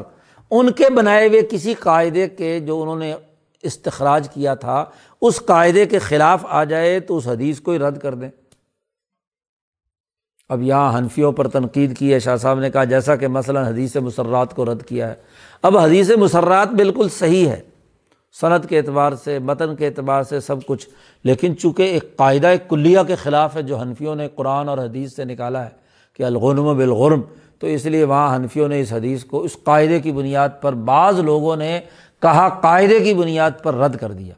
[0.51, 3.13] ان کے بنائے ہوئے کسی قاعدے کے جو انہوں نے
[3.63, 4.85] استخراج کیا تھا،
[5.21, 8.29] اس قاعدے کے خلاف آ جائے تو اس حدیث کو ہی رد کر دیں۔
[10.51, 13.95] اب یہاں حنفیوں پر تنقید کی ہے۔ شاہ صاحب نے کہا، جیسا کہ مثلاً حدیث
[13.95, 15.13] مسرات کو رد کیا ہے۔
[15.61, 17.61] اب حدیث مسرات بالکل صحیح ہے۔
[18.41, 20.89] صنعت کے اعتبار سے، متن کے اعتبار سے سب کچھ۔
[21.23, 25.15] لیکن چونکہ ایک قاعدہ ایک کلیہ کے خلاف ہے جو حنفیوں نے قرآن اور حدیث
[25.15, 25.69] سے نکالا ہے
[26.13, 27.21] کہ الغنم بالغرم،
[27.59, 31.19] تو اس لیے وہاں حنفیوں نے اس حدیث کو، اس قاعدے کی بنیاد پر بعض
[31.19, 31.79] لوگوں نے
[32.21, 34.33] کہا، قاعدے کی بنیاد پر رد کر دیا۔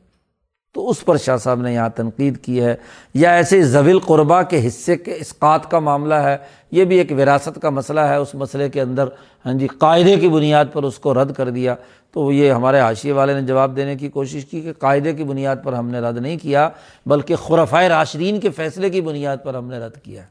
[0.74, 2.76] تو اس پر شاہ صاحب نے یہاں تنقید کی ہے۔
[3.14, 6.38] یا ایسے زویل قربا کے حصے کے اسقات کا معاملہ ہے،
[6.72, 9.08] یہ بھی ایک وراثت کا مسئلہ ہے۔ اس مسئلے کے اندر
[9.45, 11.76] ہاں جی قاعدے کی بنیاد پر اس کو رد کر دیا۔
[12.12, 15.56] تو یہ ہمارے حاشیے والے نے جواب دینے کی کوشش کی کہ قاعدے کی بنیاد
[15.64, 16.70] پر ہم نے رد نہیں کیا،
[17.06, 20.24] بلکہ خرفۂ راشدین کے فیصلے کی بنیاد پر ہم نے رد کیا۔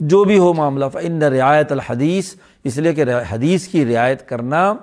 [0.00, 4.74] جو بھی ہو معاملہ ان رعایت الحدیث اس لیے کہ حدیث کی رعایت کرنا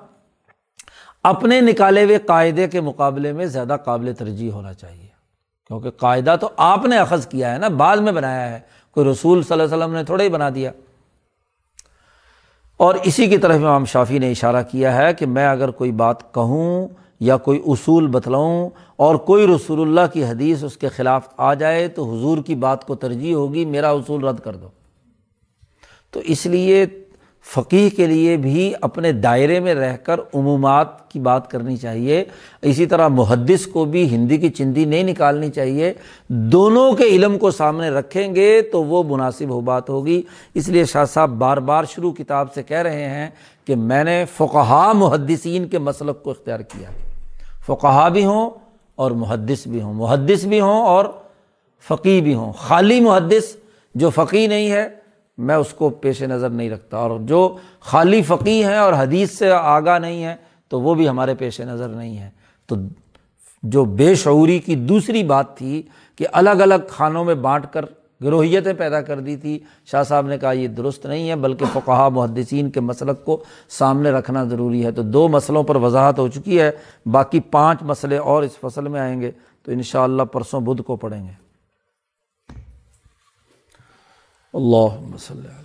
[1.24, 5.08] اپنے نکالے ہوئے قاعدے کے مقابلے میں زیادہ قابل ترجیح ہونا چاہیے۔
[5.68, 8.60] کیونکہ قاعدہ تو آپ نے اخذ کیا ہے نا، بعد میں بنایا ہے۔
[8.92, 10.72] کوئی رسول صلی اللہ علیہ وسلم نے تھوڑا ہی بنا دیا۔
[12.78, 16.34] اور اسی کی طرف امام شافی نے اشارہ کیا ہے کہ میں اگر کوئی بات
[16.34, 16.88] کہوں
[17.20, 21.88] یا کوئی اصول بتلاؤں اور کوئی رسول اللہ کی حدیث اس کے خلاف آ جائے
[21.88, 24.68] تو حضور کی بات کو ترجیح ہوگی، میرا اصول رد کر دو۔
[26.12, 26.86] تو اس لیے
[27.46, 32.26] فقیر کے لیے بھی اپنے دائرے میں رہ کر عمومات کی بات کرنی چاہیے۔
[32.62, 35.94] اسی طرح محدث کو بھی ہندی کی چندی نہیں نکالنی چاہیے۔
[36.28, 40.22] دونوں کے علم کو سامنے رکھیں گے تو وہ مناسب ہو بات ہوگی۔
[40.54, 43.30] اس لیے شاہ صاحب بار بار شروع کتاب سے کہہ رہے ہیں
[43.66, 46.90] کہ میں نے فقہا محدثین کے مسلک کو اختیار کیا۔
[47.66, 48.50] فقہا بھی ہوں
[48.96, 51.06] اور محدث بھی ہوں۔ محدث بھی ہوں اور
[51.88, 53.56] فقی بھی ہوں۔ خالی محدث
[53.96, 55.03] جو فقی نہیں ہے
[55.38, 59.52] میں اس کو پیش نظر نہیں رکھتا۔ اور جو خالی فقی ہیں اور حدیث سے
[59.52, 60.36] آگاہ نہیں ہے
[60.68, 62.30] تو وہ بھی ہمارے پیش نظر نہیں ہے
[62.66, 62.76] تو
[63.64, 65.82] جو بے شعوری کی دوسری بات تھی
[66.16, 67.86] کہ الگ الگ خانوں میں بانٹ کر
[68.24, 72.10] گروہیتیں پیدا کر دی تھی، شاہ صاحب نے کہا یہ درست نہیں ہے، بلکہ فقہ
[72.10, 76.62] محدثین کے مسلک کو سامنے رکھنا ضروری ہے۔ تو دو مسئلوں پر وضاحت ہو چکی
[76.62, 76.72] ہے،
[77.06, 79.32] باقی پانچ مسئلے اور اس فصل میں آئیں گے۔
[79.64, 81.43] تو انشاءاللہ پرسوں بدھ کو پڑھیں گے۔
[84.56, 85.64] اللهم اللہ مسلم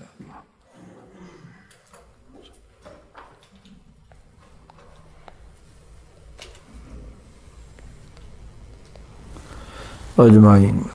[10.19, 10.81] اجمعین.